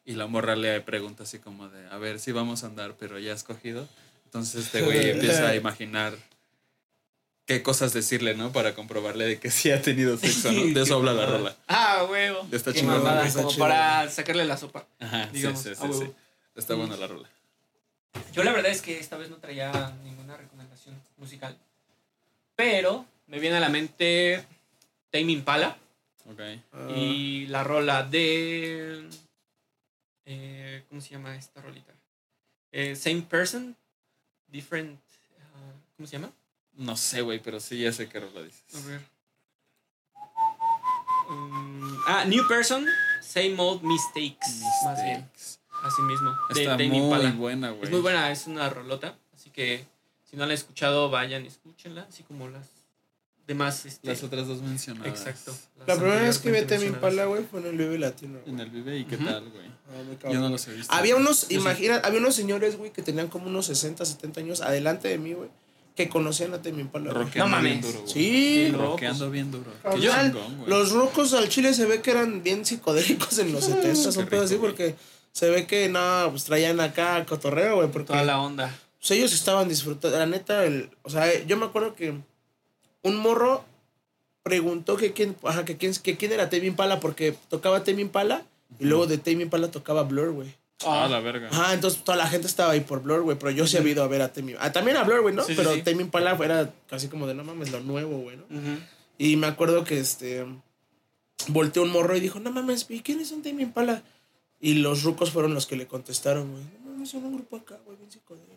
[0.05, 3.17] Y la morra le pregunta así como de, a ver si vamos a andar, pero
[3.17, 3.87] ya has cogido.
[4.25, 6.15] Entonces este güey empieza a imaginar
[7.49, 8.51] qué cosas decirle, ¿no?
[8.51, 10.61] Para comprobarle de que sí ha tenido sexo, ¿no?
[10.73, 11.55] De eso habla la rola.
[11.67, 12.47] Ah, huevo.
[12.51, 14.85] Está chingón, como chido, para sacarle la sopa.
[14.99, 16.13] Ajá, sí, Digamos, sí, sí.
[16.55, 17.27] Está buena la rola.
[18.33, 21.57] Yo la verdad es que esta vez no traía ninguna recomendación musical.
[22.55, 24.45] Pero me viene a la mente
[25.09, 25.75] Tame Impala
[26.31, 26.41] Ok.
[26.95, 29.09] Y la rola de...
[30.25, 31.93] eh, ¿Cómo se llama esta rolita?
[32.71, 33.75] Eh, same Person,
[34.47, 34.99] Different...
[35.39, 36.31] ah, ¿Cómo se llama?
[36.79, 38.63] No sé, güey, pero sí ya sé qué rola dices.
[38.73, 39.01] A ver.
[41.29, 42.85] Mm, ah, New Person,
[43.21, 44.61] Same Old Mistakes.
[44.85, 45.29] Más bien,
[45.83, 46.31] así mismo.
[46.53, 47.31] De Está Tame muy Impala.
[47.31, 47.83] buena, güey.
[47.83, 49.17] Es muy buena, es una rolota.
[49.35, 49.85] Así que
[50.23, 52.03] si no la han escuchado, vayan y escúchenla.
[52.09, 52.65] Así como las
[53.45, 53.85] demás.
[53.85, 55.07] Este, Las otras dos mencionadas.
[55.09, 55.53] Exacto.
[55.85, 56.85] La primera vez que vi a Temi.
[56.85, 58.39] Impala, güey, fue en el Vive Latino.
[58.39, 58.53] güey.
[58.53, 59.67] En el Vive, ¿y qué tal, güey?
[59.67, 60.93] Ah, muy Yo no los he visto.
[60.93, 65.09] Había unos, imagina, había unos señores, güey, que tenían como unos 60, 70 años adelante
[65.09, 65.49] de mí, güey,
[66.05, 67.11] que conocían a Temi Impala.
[67.35, 67.81] No mames.
[67.81, 68.07] duro.
[68.07, 69.69] Sí, Sí, Rockeando bien duro.
[69.83, 74.11] Carnal, chingón, los rocos al chile se ve que eran bien psicodélicos en los 70,
[74.13, 74.71] Qué un pedo así, güey.
[74.71, 74.95] porque
[75.33, 78.73] se ve que, no, pues traían acá cotorreo, güey, porque Toda la onda.
[78.97, 80.17] pues, ellos estaban disfrutando.
[80.17, 82.13] La neta, el, o sea, yo me acuerdo que
[83.01, 83.65] un morro
[84.41, 88.43] preguntó que quién, ajá, que quién, que quién era Temi Impala porque tocaba Temi Impala
[88.79, 90.55] y luego de Temi Impala tocaba Blur, güey.
[90.85, 91.49] Ah, la verga.
[91.51, 94.03] Ajá, entonces toda la gente estaba ahí por Blur, güey, pero yo sí he ido
[94.03, 94.55] a ver a Temi.
[94.59, 95.43] Ah, también a Blur, güey, ¿no?
[95.43, 95.81] Sí, sí, pero sí.
[95.81, 98.43] Temi Impala era casi como de no mames, lo nuevo, güey, ¿no?
[98.45, 98.79] Ujú.
[99.17, 100.45] Y me acuerdo que este
[101.47, 104.03] volteó un morro y dijo, no mames, ¿y quiénes son Temi Impala?
[104.61, 106.63] Y los rucos fueron los que le contestaron, güey.
[106.83, 108.55] No mames, son un grupo acá, güey, bien psicodélico.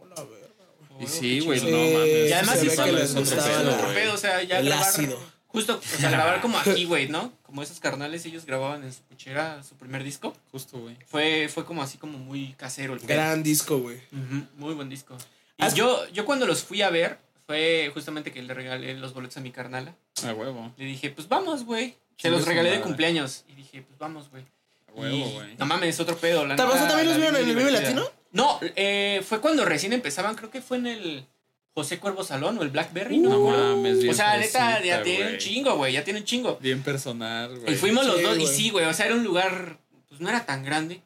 [0.00, 0.48] Oh, la verga,
[0.90, 1.04] güey.
[1.04, 2.30] Y sí, güey, no mames.
[2.30, 5.18] Y además se sí ve que les gustaba o sea, ya el ácido.
[5.48, 7.32] Justo, o sea, grabar como aquí, güey, ¿no?
[7.42, 10.36] Como esos carnales, ellos grababan en su cochera su primer disco.
[10.52, 10.96] Justo, güey.
[11.06, 13.08] Fue, fue como así como muy casero el pedo.
[13.08, 14.00] Gran disco, güey.
[14.58, 15.16] Muy buen disco.
[15.56, 19.14] Y ¿Has- yo, yo cuando los fui a ver, fue justamente que le regalé los
[19.14, 19.94] boletos a mi carnala.
[20.26, 20.72] A huevo.
[20.76, 21.96] Le dije, pues vamos, güey.
[22.18, 23.44] Se los regalé de cumpleaños.
[23.48, 24.44] Y dije, pues vamos, güey.
[24.88, 25.56] A huevo, güey.
[25.56, 26.44] No mames, otro pedo.
[26.46, 27.70] La ¿También- los vieron vi en el Vive.
[27.70, 28.04] Latino?
[28.32, 31.26] No, eh, fue cuando recién empezaban, creo que fue en el
[31.78, 35.38] José Cuervo Salón o el Blackberry, no, mames, bien O sea, neta, ya tiene un
[35.38, 36.58] chingo, güey, ya tiene un chingo.
[36.60, 37.72] Bien personal, güey.
[37.72, 40.44] Y fuimos los dos, y sí, güey, o sea, era un lugar, pues no era
[40.44, 41.02] tan grande.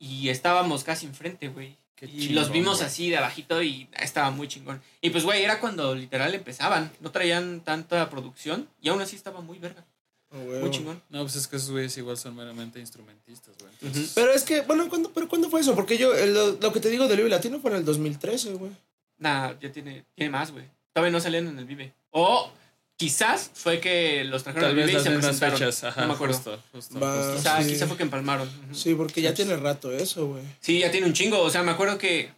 [0.00, 1.76] Y estábamos casi enfrente, güey.
[1.94, 4.82] Qué Y chingón, los vimos así de abajito y estaba muy chingón.
[5.00, 6.90] Y pues, güey, era cuando literal empezaban.
[6.98, 9.84] No traían tanta producción y aún así estaba muy verga.
[10.32, 10.38] Ah.
[10.60, 11.00] Muy chingón.
[11.10, 13.72] No, pues es que esos güeyes igual son meramente instrumentistas, güey.
[13.82, 15.74] Entonces, Pero es que, bueno, ¿cuándo, pero ¿cuándo fue eso?
[15.74, 18.54] Porque yo, el- lo, lo que te digo del Vive Latino fue en el 2013,
[18.54, 18.72] güey.
[19.20, 20.64] Nah, ya tiene, tiene más, güey.
[20.92, 21.92] Todavía no salían en el Vive.
[22.10, 22.50] O
[22.96, 25.58] quizás fue que los trajeron al Vive y se presentaron.
[25.58, 25.84] fechas.
[25.84, 26.34] Ajá, no me acuerdo.
[26.34, 27.14] Justo, justo, Va.
[27.16, 27.36] justo.
[27.36, 27.68] Quizá, Sí.
[27.70, 28.50] quizá fue que empalmaron.
[28.72, 29.36] Sí, porque ya Sí.
[29.36, 30.42] tiene rato eso, güey.
[30.60, 31.38] Sí, ya tiene un chingo.
[31.40, 32.32] O sea, me acuerdo que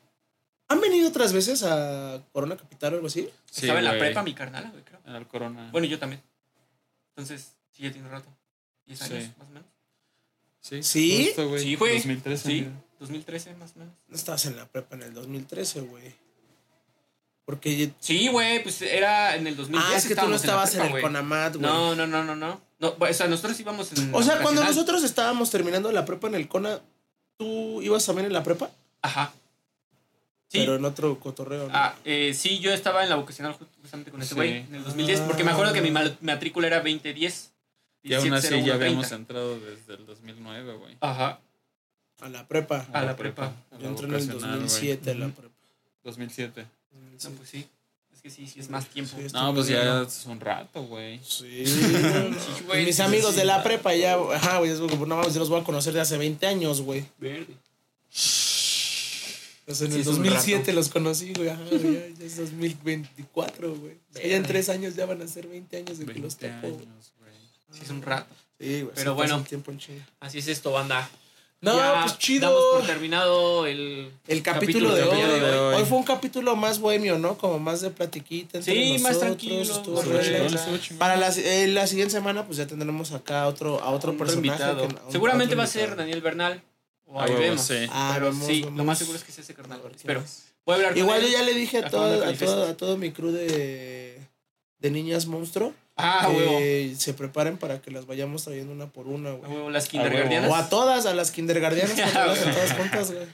[0.68, 3.28] ¿Han venido otras veces a Corona Capital o algo así?
[3.50, 5.28] Sí, estaba en la prepa mi carnal, güey, creo.
[5.28, 5.68] Corona.
[5.70, 6.22] Bueno, yo también.
[7.10, 8.26] Entonces, sí, ya tiene rato.
[8.86, 9.12] 10 Sí.
[9.12, 9.68] años, más o menos.
[10.60, 10.82] sí.
[10.82, 11.24] ¿Sí?
[11.26, 11.62] Justo, güey.
[11.62, 11.94] Sí, güey.
[11.96, 12.48] 2013.
[12.48, 12.72] Sí, mira.
[13.00, 13.94] 2013, más o menos.
[14.08, 16.14] No estabas en la prepa en el 2013, güey.
[17.44, 17.90] Porque...
[17.98, 19.84] Sí, güey, pues era en el 2010.
[19.92, 21.00] Ah, es que tú no estabas en, el.
[21.02, 21.66] Conamat, güey.
[21.66, 22.60] No, no, no, no, no.
[22.78, 24.14] no o sea, nosotros íbamos en.
[24.14, 26.80] O sea, cuando nosotros estábamos terminando la prepa en el Cona,
[27.36, 28.70] ¿tú ibas también en la prepa?
[29.02, 29.32] Ajá.
[30.48, 30.58] Sí.
[30.58, 31.74] Pero en otro cotorreo, ¿no?
[31.74, 34.34] Ah, eh, sí, yo estaba en la vocacional ju- justamente con ese Sí.
[34.34, 37.52] güey en el 2010, porque me acuerdo que mi matrícula era 2010.
[38.04, 39.14] Y aún así 17, ya 01, habíamos 30.
[39.16, 40.96] entrado desde el 2009, güey.
[41.00, 41.40] Ajá.
[42.20, 42.86] A la prepa.
[42.92, 43.52] A la prepa.
[43.70, 44.60] a Yo entré en el vocacional, güey.
[44.62, 45.54] 2007 a la prepa.
[46.04, 46.66] 2007.
[47.24, 47.66] No, pues sí.
[48.14, 49.16] Es que sí, sí es más tiempo.
[49.18, 50.06] Sí, No, pues muy ya bien.
[50.06, 51.18] es un rato, güey.
[51.24, 51.64] Sí.
[51.66, 53.36] Sí, güey, Mis sí, amigos sí.
[53.38, 55.92] de la prepa ya, ajá, güey, es como, no mames, yo los voy a conocer
[55.92, 57.04] de hace 20 años, güey.
[57.18, 57.54] Verde.
[59.64, 60.72] Pues en Sí, el es un 2007 rato.
[60.72, 63.94] los conocí, güey, ajá, güey, ya, ya es 2024, güey.
[64.14, 66.66] Ya en tres años ya van a ser 20 años de que 20 los topo.
[66.66, 67.32] años, güey.
[67.72, 68.34] Sí, es un rato.
[68.58, 68.94] Sí, güey.
[68.94, 69.44] Pero sí bueno.
[70.20, 71.08] Así es esto, banda.
[71.62, 72.48] No, Ya pues chido.
[72.48, 74.10] Damos por terminado el.
[74.26, 75.40] El capítulo, de, capítulo hoy.
[75.40, 75.74] de hoy.
[75.76, 75.84] hoy.
[75.84, 77.38] fue un capítulo más bohemio, ¿no?
[77.38, 78.58] Como más de platiquita.
[78.58, 80.52] entre Sí, más nosotros, tranquilo, estuvo más relax.
[80.54, 80.98] estuvo chingón.
[80.98, 84.18] Para la, eh, la siguiente semana, pues ya tendremos acá a otro, a otro, un
[84.18, 84.48] personaje.
[84.48, 84.88] invitado.
[84.88, 85.94] que- a un- Seguramente otro va a ser.
[85.96, 86.62] Daniel Bernal.
[87.06, 87.60] O Ah, ahí vemos.
[87.62, 87.74] sí.
[87.90, 88.76] Ah, Pero vemos, sí, vemos.
[88.78, 89.80] lo más seguro es que sea ese A carnal.
[89.94, 90.24] Espero.
[90.66, 91.26] Voy a hablar con Igual él.
[91.26, 94.18] yo ya le dije a todo, a todo, a todo mi crew de,
[94.78, 96.58] de niñas monstruo Ah, huevo.
[96.58, 99.52] que se preparen para que las vayamos trayendo una por una, güey.
[99.52, 100.50] huevo, las kindergardianas.
[100.50, 103.26] O a todas, a las kindergardianas, a todas juntas, güey.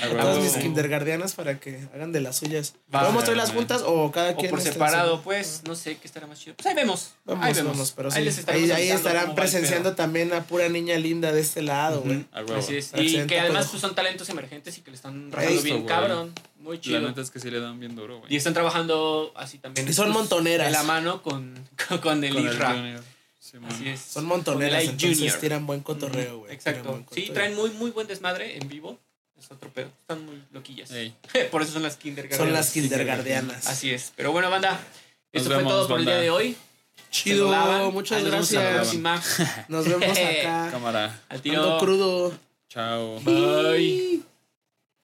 [0.00, 2.74] A todas mis kindergardianas para que hagan de las suyas.
[2.90, 4.50] ¿Podemos traerlas juntas o cada O quien?
[4.50, 6.56] por está en separado, su- pues, no sé qué estará más chido.
[6.56, 7.12] Pues ahí vemos.
[7.24, 7.72] Vamos, ahí vemos.
[7.72, 8.18] vamos, pero sí.
[8.18, 12.24] ahí les ahí estarán presenciando también a pura niña linda de este lado, güey.
[12.56, 12.92] Así es.
[12.96, 16.32] Y que además pues, son talentos emergentes y que le están rajando bien cabrón.
[16.58, 17.00] Muy La chido.
[17.00, 18.32] neta es que sí le dan bien duro, güey.
[18.32, 19.88] Y están trabajando así también.
[19.88, 20.68] Y son pues, montoneras.
[20.68, 21.54] De la mano con,
[21.88, 22.34] con, con el.
[23.40, 23.58] Sí.
[23.68, 24.00] Así es.
[24.00, 25.38] Son montoneras, entonces Junior.
[25.38, 26.52] tiran buen cotorreo, güey.
[26.52, 27.04] Exacto.
[27.10, 28.98] Sí, traen muy, muy buen desmadre en vivo.
[29.42, 29.88] Es otro pedo.
[30.00, 30.90] Están muy loquillas.
[30.92, 31.14] Ey.
[31.50, 32.38] Por eso son las kindergartenas.
[32.46, 33.66] Son las kindergardianas.
[33.66, 34.12] Así es.
[34.16, 34.80] Pero bueno, banda.
[35.32, 36.56] Esto fue todo por el día de hoy.
[37.10, 37.48] Chido,
[37.90, 39.68] muchas Ahí nos vemos a la gracias.
[39.68, 40.68] Nos vemos acá.
[40.70, 41.04] Cámara.
[41.28, 41.78] Al Ando tiro.
[41.78, 42.38] crudo.
[42.68, 43.20] Chao.
[43.20, 44.22] Bye.